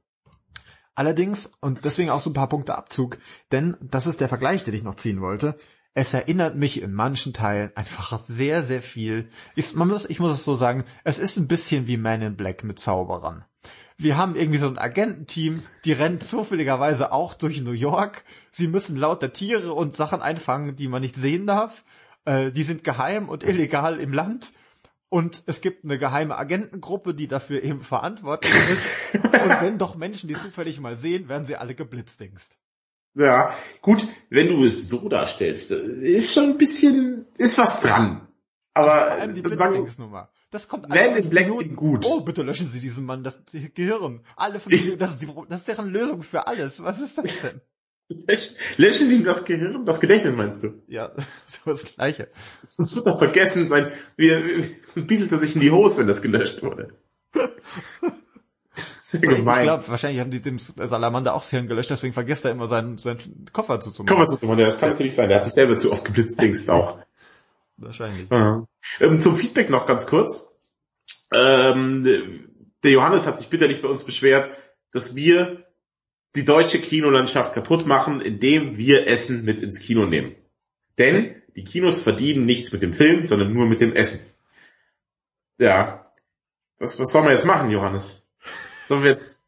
Allerdings, 0.93 1.51
und 1.61 1.83
deswegen 1.83 2.09
auch 2.09 2.21
so 2.21 2.29
ein 2.29 2.35
paar 2.35 2.49
Punkte 2.49 2.77
Abzug, 2.77 3.17
denn 3.51 3.75
das 3.81 4.07
ist 4.07 4.21
der 4.21 4.29
Vergleich, 4.29 4.63
den 4.63 4.73
ich 4.73 4.83
noch 4.83 4.95
ziehen 4.95 5.21
wollte. 5.21 5.57
Es 5.93 6.13
erinnert 6.13 6.55
mich 6.55 6.81
in 6.81 6.93
manchen 6.93 7.33
Teilen 7.33 7.75
einfach 7.75 8.17
sehr, 8.17 8.63
sehr 8.63 8.81
viel. 8.81 9.29
Ich, 9.55 9.75
man 9.75 9.89
muss, 9.89 10.09
ich 10.09 10.21
muss 10.21 10.31
es 10.31 10.45
so 10.45 10.55
sagen, 10.55 10.85
es 11.03 11.19
ist 11.19 11.35
ein 11.37 11.49
bisschen 11.49 11.85
wie 11.87 11.97
Man 11.97 12.21
in 12.21 12.37
Black 12.37 12.63
mit 12.63 12.79
Zauberern. 12.79 13.43
Wir 13.97 14.17
haben 14.17 14.35
irgendwie 14.35 14.57
so 14.57 14.67
ein 14.67 14.77
Agententeam, 14.77 15.61
die 15.83 15.91
rennt 15.91 16.23
zufälligerweise 16.23 17.11
auch 17.11 17.33
durch 17.33 17.61
New 17.61 17.73
York. 17.73 18.23
Sie 18.49 18.67
müssen 18.67 18.95
lauter 18.95 19.33
Tiere 19.33 19.73
und 19.73 19.95
Sachen 19.95 20.21
einfangen, 20.21 20.77
die 20.77 20.87
man 20.87 21.01
nicht 21.01 21.17
sehen 21.17 21.45
darf. 21.45 21.83
Äh, 22.23 22.51
die 22.51 22.63
sind 22.63 22.85
geheim 22.85 23.27
und 23.27 23.43
illegal 23.43 23.99
im 23.99 24.13
Land. 24.13 24.53
Und 25.09 25.43
es 25.45 25.59
gibt 25.59 25.83
eine 25.83 25.97
geheime 25.97 26.37
Agentengruppe, 26.37 27.13
die 27.13 27.27
dafür 27.27 27.63
eben 27.63 27.81
verantwortlich 27.81 28.53
ist. 28.69 29.15
und 29.15 29.61
wenn 29.61 29.77
doch 29.77 29.95
Menschen 29.95 30.29
die 30.29 30.35
zufällig 30.35 30.79
mal 30.79 30.97
sehen, 30.97 31.27
werden 31.27 31.45
sie 31.45 31.57
alle 31.57 31.75
geblitzdingst. 31.75 32.57
Ja, 33.13 33.53
gut, 33.81 34.07
wenn 34.29 34.47
du 34.47 34.63
es 34.63 34.87
so 34.87 35.09
darstellst, 35.09 35.71
ist 35.71 36.33
schon 36.33 36.51
ein 36.51 36.57
bisschen, 36.57 37.25
ist 37.37 37.57
was 37.57 37.81
dran. 37.81 38.27
Aber 38.73 39.01
vor 39.01 39.21
allem 39.21 39.35
die 39.35 39.41
Blitzdingsnummer. 39.41 40.29
Das 40.49 40.67
kommt 40.67 40.91
alle 40.91 41.19
in 41.19 41.29
Black 41.29 41.47
Minuten. 41.47 41.75
gut. 41.75 42.05
Oh, 42.05 42.21
bitte 42.21 42.43
löschen 42.43 42.67
Sie 42.67 42.79
diesen 42.79 43.05
Mann, 43.05 43.23
das 43.23 43.41
Gehirn. 43.73 44.21
Alle 44.35 44.59
von 44.59 44.71
das 44.71 44.81
ist, 44.81 45.21
die, 45.21 45.27
das 45.49 45.59
ist 45.61 45.67
deren 45.67 45.87
Lösung 45.87 46.23
für 46.23 46.47
alles. 46.47 46.83
Was 46.83 46.99
ist 46.99 47.17
das 47.17 47.31
denn? 47.41 47.61
Löschen 48.77 49.07
Sie 49.07 49.15
ihm 49.17 49.23
das 49.23 49.45
Gehirn, 49.45 49.85
das 49.85 49.99
Gedächtnis 50.01 50.35
meinst 50.35 50.63
du? 50.63 50.81
Ja, 50.87 51.11
so 51.47 51.69
das 51.69 51.85
Gleiche. 51.85 52.29
Sonst 52.61 52.95
wird 52.95 53.07
er 53.07 53.17
vergessen 53.17 53.67
sein, 53.67 53.91
wie, 54.17 54.29
wie 54.29 55.01
bieselt 55.05 55.31
er 55.31 55.37
sich 55.37 55.55
in 55.55 55.61
die 55.61 55.71
Hose, 55.71 55.99
wenn 55.99 56.07
das 56.07 56.21
gelöscht 56.21 56.63
wurde. 56.63 56.93
Sehr 59.11 59.19
gemein. 59.19 59.59
Ich 59.59 59.63
glaube, 59.63 59.87
wahrscheinlich 59.89 60.21
haben 60.21 60.31
die 60.31 60.41
dem 60.41 60.57
Salamander 60.57 61.33
auch 61.33 61.41
das 61.41 61.49
Hirn 61.49 61.67
gelöscht, 61.67 61.89
deswegen 61.89 62.13
vergisst 62.13 62.45
er 62.45 62.51
immer 62.51 62.67
seinen, 62.67 62.97
seinen 62.97 63.45
Koffer 63.51 63.81
zuzumachen. 63.81 64.15
Koffer 64.15 64.27
zuzumachen, 64.27 64.59
ja, 64.59 64.65
das 64.65 64.79
kann 64.79 64.89
natürlich 64.89 65.15
sein. 65.15 65.27
Der 65.27 65.37
hat 65.37 65.43
sich 65.43 65.53
selber 65.53 65.75
zu 65.75 65.91
oft 65.91 66.05
geblitzt, 66.05 66.39
denkst 66.41 66.69
auch. 66.69 66.97
Wahrscheinlich. 67.77 68.27
Ja. 68.29 68.65
Ähm, 68.99 69.19
zum 69.19 69.35
Feedback 69.35 69.69
noch 69.69 69.85
ganz 69.85 70.07
kurz. 70.07 70.55
Ähm, 71.33 72.03
der 72.83 72.91
Johannes 72.91 73.27
hat 73.27 73.37
sich 73.37 73.49
bitterlich 73.49 73.81
bei 73.81 73.89
uns 73.89 74.03
beschwert, 74.03 74.49
dass 74.91 75.15
wir 75.15 75.65
die 76.35 76.45
deutsche 76.45 76.79
Kinolandschaft 76.79 77.53
kaputt 77.53 77.85
machen, 77.85 78.21
indem 78.21 78.77
wir 78.77 79.07
Essen 79.07 79.43
mit 79.43 79.59
ins 79.59 79.79
Kino 79.79 80.05
nehmen. 80.05 80.35
Denn 80.97 81.41
die 81.55 81.63
Kinos 81.63 82.01
verdienen 82.01 82.45
nichts 82.45 82.71
mit 82.71 82.81
dem 82.81 82.93
Film, 82.93 83.25
sondern 83.25 83.51
nur 83.51 83.65
mit 83.65 83.81
dem 83.81 83.93
Essen. 83.93 84.31
Ja. 85.59 86.05
Was, 86.79 86.97
was 86.99 87.11
soll 87.11 87.23
man 87.23 87.33
jetzt 87.33 87.45
machen, 87.45 87.69
Johannes? 87.69 88.20
Sollen 88.91 89.03
wir 89.03 89.11
jetzt, 89.11 89.45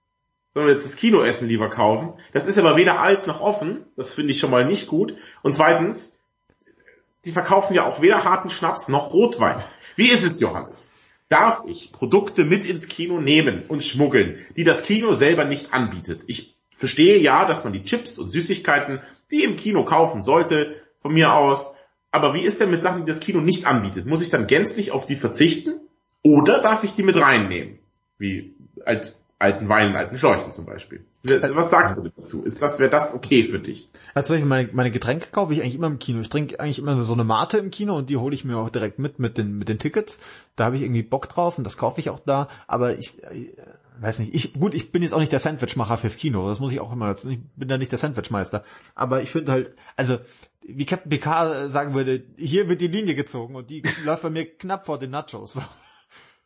sollen 0.53 0.67
wir 0.67 0.73
jetzt 0.73 0.85
das 0.85 0.95
Kinoessen 0.95 1.49
lieber 1.49 1.67
kaufen? 1.67 2.13
Das 2.31 2.47
ist 2.47 2.57
aber 2.57 2.77
weder 2.77 3.01
alt 3.01 3.27
noch 3.27 3.41
offen. 3.41 3.83
Das 3.97 4.13
finde 4.13 4.31
ich 4.31 4.39
schon 4.39 4.51
mal 4.51 4.65
nicht 4.65 4.87
gut. 4.87 5.17
Und 5.41 5.53
zweitens, 5.53 6.21
die 7.25 7.33
verkaufen 7.33 7.73
ja 7.73 7.85
auch 7.85 8.01
weder 8.01 8.23
harten 8.23 8.49
Schnaps 8.49 8.87
noch 8.87 9.11
Rotwein. 9.11 9.61
Wie 9.97 10.07
ist 10.07 10.23
es, 10.23 10.39
Johannes? 10.39 10.93
Darf 11.27 11.63
ich 11.67 11.91
Produkte 11.91 12.45
mit 12.45 12.63
ins 12.63 12.87
Kino 12.87 13.19
nehmen 13.19 13.65
und 13.67 13.83
schmuggeln, 13.83 14.37
die 14.55 14.63
das 14.63 14.83
Kino 14.83 15.11
selber 15.11 15.43
nicht 15.43 15.73
anbietet? 15.73 16.23
Ich 16.27 16.55
verstehe 16.73 17.19
ja, 17.19 17.43
dass 17.43 17.65
man 17.65 17.73
die 17.73 17.83
Chips 17.83 18.19
und 18.19 18.29
Süßigkeiten, 18.29 19.01
die 19.29 19.43
im 19.43 19.57
Kino 19.57 19.83
kaufen 19.83 20.21
sollte, 20.21 20.81
von 20.99 21.13
mir 21.13 21.33
aus. 21.33 21.75
Aber 22.11 22.33
wie 22.33 22.43
ist 22.43 22.61
denn 22.61 22.71
mit 22.71 22.81
Sachen, 22.81 23.03
die 23.03 23.11
das 23.11 23.19
Kino 23.19 23.41
nicht 23.41 23.65
anbietet? 23.65 24.05
Muss 24.05 24.21
ich 24.21 24.29
dann 24.29 24.47
gänzlich 24.47 24.93
auf 24.93 25.05
die 25.05 25.17
verzichten? 25.17 25.81
Oder 26.21 26.61
darf 26.61 26.85
ich 26.85 26.93
die 26.93 27.03
mit 27.03 27.17
reinnehmen? 27.17 27.79
Wie 28.17 28.55
alt, 28.85 29.17
alten 29.43 29.69
Wein 29.69 29.95
alten 29.95 30.17
Schläuchen 30.17 30.51
zum 30.51 30.65
Beispiel. 30.65 31.05
Was 31.23 31.69
sagst 31.69 31.97
du 31.97 32.09
dazu? 32.09 32.43
Ist 32.43 32.61
das, 32.61 32.79
wäre 32.79 32.89
das 32.89 33.13
okay 33.13 33.43
für 33.43 33.59
dich? 33.59 33.89
Also 34.13 34.33
Beispiel 34.33 34.47
meine, 34.47 34.69
meine 34.73 34.91
Getränke 34.91 35.27
kaufe 35.31 35.53
ich 35.53 35.61
eigentlich 35.61 35.75
immer 35.75 35.87
im 35.87 35.99
Kino. 35.99 36.19
Ich 36.21 36.29
trinke 36.29 36.59
eigentlich 36.59 36.79
immer 36.79 37.01
so 37.03 37.13
eine 37.13 37.23
Mate 37.23 37.57
im 37.57 37.69
Kino 37.69 37.95
und 37.95 38.09
die 38.09 38.17
hole 38.17 38.33
ich 38.33 38.43
mir 38.43 38.57
auch 38.57 38.69
direkt 38.69 38.99
mit 38.99 39.19
mit 39.19 39.37
den 39.37 39.57
mit 39.57 39.69
den 39.69 39.79
Tickets. 39.79 40.19
Da 40.55 40.65
habe 40.65 40.77
ich 40.77 40.81
irgendwie 40.81 41.03
Bock 41.03 41.29
drauf 41.29 41.57
und 41.57 41.63
das 41.63 41.77
kaufe 41.77 41.99
ich 41.99 42.09
auch 42.09 42.19
da. 42.19 42.47
Aber 42.67 42.97
ich, 42.97 43.21
weiß 43.99 44.19
nicht, 44.19 44.33
ich, 44.33 44.53
gut, 44.53 44.73
ich 44.73 44.91
bin 44.91 45.03
jetzt 45.03 45.13
auch 45.13 45.19
nicht 45.19 45.31
der 45.31 45.39
Sandwichmacher 45.39 45.97
fürs 45.97 46.17
Kino, 46.17 46.47
das 46.49 46.59
muss 46.59 46.71
ich 46.71 46.79
auch 46.79 46.91
immer, 46.91 47.15
ich 47.15 47.39
bin 47.55 47.67
da 47.67 47.77
nicht 47.77 47.91
der 47.91 47.99
Sandwichmeister, 47.99 48.63
aber 48.95 49.21
ich 49.21 49.31
finde 49.31 49.51
halt, 49.51 49.75
also, 49.95 50.17
wie 50.61 50.85
Captain 50.85 51.09
Picard 51.09 51.69
sagen 51.69 51.93
würde, 51.93 52.23
hier 52.37 52.69
wird 52.69 52.81
die 52.81 52.87
Linie 52.87 53.15
gezogen 53.15 53.55
und 53.55 53.69
die 53.69 53.81
läuft 54.05 54.23
bei 54.23 54.29
mir 54.29 54.45
knapp 54.45 54.85
vor 54.85 54.99
den 54.99 55.11
Nachos. 55.11 55.59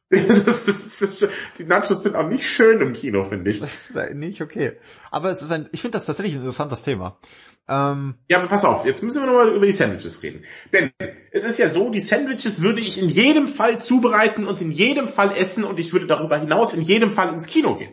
das 0.45 0.68
ist, 0.68 1.01
das 1.01 1.22
ist, 1.22 1.30
die 1.58 1.66
Nachos 1.66 2.01
sind 2.01 2.16
auch 2.16 2.28
nicht 2.28 2.47
schön 2.47 2.80
im 2.80 2.93
Kino, 2.93 3.24
finde 3.24 3.51
ich. 3.51 3.60
Das 3.60 3.89
ist 3.89 4.14
nicht 4.16 4.41
okay. 4.41 4.74
Aber 5.12 5.30
es 5.30 5.41
ist 5.41 5.51
ein, 5.51 5.68
ich 5.74 5.82
finde 5.82 5.97
das 5.97 6.05
tatsächlich 6.05 6.36
ein 6.36 6.41
interessantes 6.41 6.84
Thema. 6.84 7.20
Ähm, 7.68 8.16
ja, 8.30 8.38
aber 8.38 8.47
pass 8.47 8.64
auf, 8.64 8.86
jetzt 8.86 9.03
müssen 9.03 9.22
wir 9.22 9.28
nochmal 9.28 9.53
über 9.53 9.66
die 9.66 9.74
Sandwiches 9.74 10.24
reden. 10.24 10.45
Denn 10.72 10.91
es 11.32 11.43
ist 11.43 11.60
ja 11.60 11.68
so, 11.68 11.89
die 11.89 11.99
Sandwiches 11.99 12.62
würde 12.62 12.80
ich 12.80 12.97
in 12.97 13.10
jedem 13.10 13.49
Fall 13.49 13.82
zubereiten 13.82 14.47
und 14.47 14.62
in 14.62 14.72
jedem 14.72 15.10
Fall 15.10 15.36
essen 15.36 15.66
und 15.66 15.78
ich 15.78 15.91
würde 15.91 16.08
darüber 16.08 16.39
hinaus 16.39 16.74
in 16.74 16.82
jedem 16.82 17.12
Fall 17.12 17.34
ins 17.34 17.47
Kino 17.47 17.76
gehen. 17.76 17.91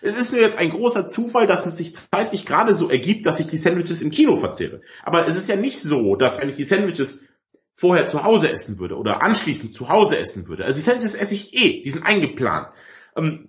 Es 0.00 0.16
ist 0.16 0.32
nur 0.32 0.40
jetzt 0.40 0.58
ein 0.58 0.70
großer 0.70 1.06
Zufall, 1.06 1.46
dass 1.46 1.66
es 1.66 1.76
sich 1.76 1.94
zeitlich 1.94 2.46
gerade 2.46 2.74
so 2.74 2.90
ergibt, 2.90 3.26
dass 3.26 3.38
ich 3.38 3.46
die 3.46 3.56
Sandwiches 3.56 4.02
im 4.02 4.10
Kino 4.10 4.36
verzehre. 4.36 4.80
Aber 5.04 5.28
es 5.28 5.36
ist 5.36 5.48
ja 5.48 5.56
nicht 5.56 5.80
so, 5.80 6.16
dass 6.16 6.40
wenn 6.40 6.48
ich 6.48 6.56
die 6.56 6.64
Sandwiches 6.64 7.31
vorher 7.74 8.06
zu 8.06 8.24
Hause 8.24 8.50
essen 8.50 8.78
würde 8.78 8.96
oder 8.96 9.22
anschließend 9.22 9.74
zu 9.74 9.88
Hause 9.88 10.18
essen 10.18 10.48
würde. 10.48 10.64
Also 10.64 10.78
die 10.78 10.84
Sandwiches 10.84 11.14
esse 11.14 11.34
ich 11.34 11.54
eh, 11.54 11.82
die 11.82 11.90
sind 11.90 12.04
eingeplant. 12.04 12.68
Ähm, 13.16 13.48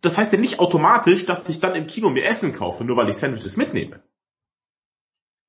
das 0.00 0.18
heißt 0.18 0.32
ja 0.32 0.38
nicht 0.38 0.58
automatisch, 0.58 1.26
dass 1.26 1.48
ich 1.48 1.60
dann 1.60 1.74
im 1.74 1.86
Kino 1.86 2.10
mir 2.10 2.24
Essen 2.24 2.52
kaufe, 2.52 2.84
nur 2.84 2.96
weil 2.96 3.08
ich 3.08 3.16
Sandwiches 3.16 3.56
mitnehme. 3.56 4.02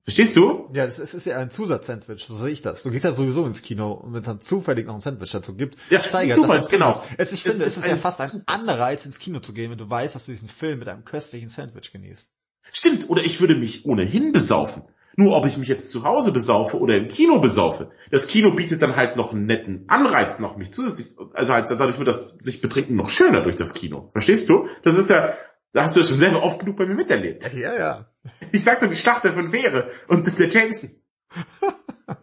Verstehst 0.04 0.36
du? 0.36 0.70
Ja, 0.74 0.86
das 0.86 1.00
ist, 1.00 1.26
ja 1.26 1.38
ein 1.38 1.50
Zusatzsandwich, 1.50 2.26
so 2.26 2.36
sehe 2.36 2.50
ich 2.50 2.62
das. 2.62 2.84
Du 2.84 2.90
gehst 2.90 3.06
ja 3.06 3.14
sowieso 3.14 3.46
ins 3.46 3.62
Kino 3.62 3.94
und 3.94 4.14
wenn 4.14 4.20
es 4.20 4.26
dann 4.26 4.42
zufällig 4.42 4.86
noch 4.86 4.96
ein 4.96 5.00
Sandwich 5.00 5.32
dazu 5.32 5.56
gibt, 5.56 5.78
ja, 5.90 6.04
steigert 6.04 6.36
Zufall, 6.36 6.58
das. 6.58 6.70
genau. 6.70 7.02
Es, 7.18 7.32
ich 7.32 7.44
finde, 7.44 7.64
es 7.64 7.78
ist, 7.78 7.86
ist 7.86 7.88
ja 7.88 7.96
fast 7.96 8.20
ein 8.20 8.44
Anreiz, 8.46 9.06
ins 9.06 9.18
Kino 9.18 9.40
zu 9.40 9.54
gehen, 9.54 9.72
wenn 9.72 9.78
du 9.78 9.90
weißt, 9.90 10.14
dass 10.14 10.26
du 10.26 10.34
diesen 10.34 10.50
Film 10.50 10.80
mit 10.80 10.90
einem 10.90 11.06
köstlichen 11.06 11.48
Sandwich 11.48 11.94
genießt. 11.94 12.34
Stimmt, 12.74 13.10
oder 13.10 13.24
ich 13.24 13.40
würde 13.40 13.56
mich 13.56 13.86
ohnehin 13.86 14.34
besaufen. 14.34 14.84
Nur 15.16 15.36
ob 15.36 15.46
ich 15.46 15.58
mich 15.58 15.68
jetzt 15.68 15.92
zu 15.92 16.04
Hause 16.04 16.32
besaufe 16.32 16.80
oder 16.80 16.98
im 16.98 17.08
Kino 17.08 17.40
besaufe. 17.40 17.92
Das 18.10 18.28
Kino 18.28 18.52
bietet 18.52 18.82
dann 18.82 18.96
halt 18.96 19.16
noch 19.16 19.32
einen 19.32 19.46
netten 19.46 19.86
Anreiz 19.88 20.40
noch 20.40 20.58
mich 20.58 20.72
zusätzlich, 20.72 21.18
also 21.34 21.54
halt 21.54 21.70
dadurch 21.70 22.00
wird 22.00 22.08
das 22.08 22.30
sich 22.40 22.62
betrinken 22.62 22.96
noch 22.96 23.10
schöner 23.10 23.42
durch 23.42 23.56
das 23.56 23.74
Kino. 23.74 24.10
Verstehst 24.12 24.50
du? 24.50 24.68
Das 24.82 24.98
ist 24.98 25.10
ja, 25.10 25.34
da 25.72 25.84
hast 25.84 25.96
du 25.96 26.00
ja 26.00 26.06
schon 26.06 26.18
selber 26.18 26.42
oft 26.42 26.60
genug 26.60 26.78
bei 26.78 26.88
mir 26.88 26.96
miterlebt. 26.96 27.52
Ja, 27.54 27.76
ja. 27.76 28.10
Ich 28.52 28.64
sagte 28.64 28.88
die 28.88 28.96
Schlacht 28.96 29.24
der 29.24 29.34
fünf 29.34 29.52
Wehre 29.52 29.90
und 30.08 30.40
der 30.40 30.48
Jameson. 30.48 30.92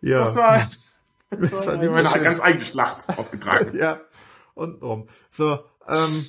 ja. 0.00 0.24
Das 0.24 0.36
war, 0.36 0.70
das 1.30 1.66
war 1.66 1.74
eine 1.74 2.24
ganz 2.24 2.40
eigene 2.40 2.64
Schlacht 2.64 3.08
ausgetragen. 3.16 3.76
ja. 3.76 4.00
Und 4.54 4.82
rum. 4.82 5.08
So, 5.30 5.60
ähm, 5.86 6.26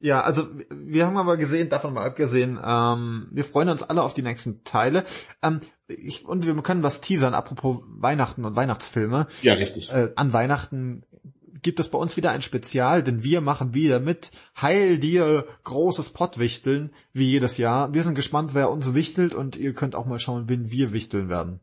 ja, 0.00 0.22
also 0.22 0.48
wir 0.70 1.06
haben 1.06 1.18
aber 1.18 1.36
gesehen, 1.36 1.68
davon 1.68 1.92
mal 1.94 2.06
abgesehen, 2.06 2.58
ähm, 2.64 3.28
wir 3.30 3.44
freuen 3.44 3.68
uns 3.68 3.82
alle 3.82 4.02
auf 4.02 4.14
die 4.14 4.22
nächsten 4.22 4.64
Teile. 4.64 5.04
Ähm, 5.42 5.60
ich, 5.88 6.24
und 6.24 6.46
wir 6.46 6.54
können 6.62 6.82
was 6.82 7.00
teasern, 7.00 7.34
apropos 7.34 7.78
Weihnachten 7.86 8.44
und 8.44 8.56
Weihnachtsfilme. 8.56 9.26
Ja, 9.42 9.54
richtig. 9.54 9.90
Äh, 9.90 10.12
an 10.16 10.32
Weihnachten 10.32 11.02
gibt 11.62 11.80
es 11.80 11.88
bei 11.88 11.98
uns 11.98 12.16
wieder 12.16 12.30
ein 12.30 12.40
Spezial, 12.40 13.02
denn 13.02 13.22
wir 13.22 13.42
machen 13.42 13.74
wieder 13.74 14.00
mit 14.00 14.30
Heil 14.60 14.98
dir 14.98 15.46
großes 15.64 16.10
Pottwichteln, 16.10 16.94
wie 17.12 17.26
jedes 17.26 17.58
Jahr. 17.58 17.92
Wir 17.92 18.02
sind 18.02 18.14
gespannt, 18.14 18.54
wer 18.54 18.70
uns 18.70 18.94
wichtelt 18.94 19.34
und 19.34 19.56
ihr 19.56 19.74
könnt 19.74 19.94
auch 19.94 20.06
mal 20.06 20.18
schauen, 20.18 20.48
wen 20.48 20.70
wir 20.70 20.94
wichteln 20.94 21.28
werden. 21.28 21.60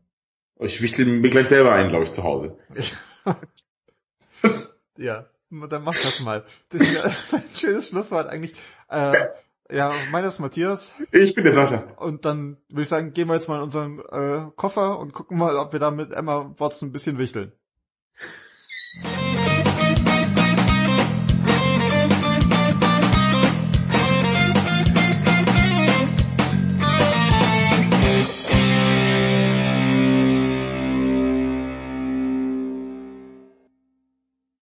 Ich 0.60 0.82
wichtel 0.82 1.06
mir 1.06 1.30
gleich 1.30 1.48
selber 1.48 1.72
ein, 1.72 1.88
glaube 1.88 2.04
ich, 2.04 2.10
zu 2.10 2.24
Hause. 2.24 2.56
ja. 4.96 5.26
Dann 5.50 5.82
mach 5.82 5.92
das 5.92 6.20
mal. 6.20 6.44
Das 6.68 6.80
ist 6.82 7.34
ein 7.34 7.42
schönes 7.54 7.88
Schlusswort 7.88 8.28
eigentlich. 8.28 8.54
Äh, 8.88 9.12
ja, 9.70 9.92
meiner 10.12 10.28
ist 10.28 10.38
Matthias. 10.38 10.92
Ich 11.12 11.34
bin 11.34 11.44
der 11.44 11.54
Sascha. 11.54 11.92
Und 11.96 12.24
dann 12.24 12.56
würde 12.68 12.82
ich 12.82 12.88
sagen, 12.88 13.12
gehen 13.12 13.28
wir 13.28 13.34
jetzt 13.34 13.48
mal 13.48 13.56
in 13.56 13.62
unseren 13.62 13.98
äh, 13.98 14.50
Koffer 14.56 14.98
und 14.98 15.12
gucken 15.12 15.38
mal, 15.38 15.56
ob 15.56 15.72
wir 15.72 15.80
da 15.80 15.90
mit 15.90 16.12
Emma 16.12 16.54
Watson 16.56 16.88
ein 16.88 16.92
bisschen 16.92 17.18
wichteln. 17.18 17.52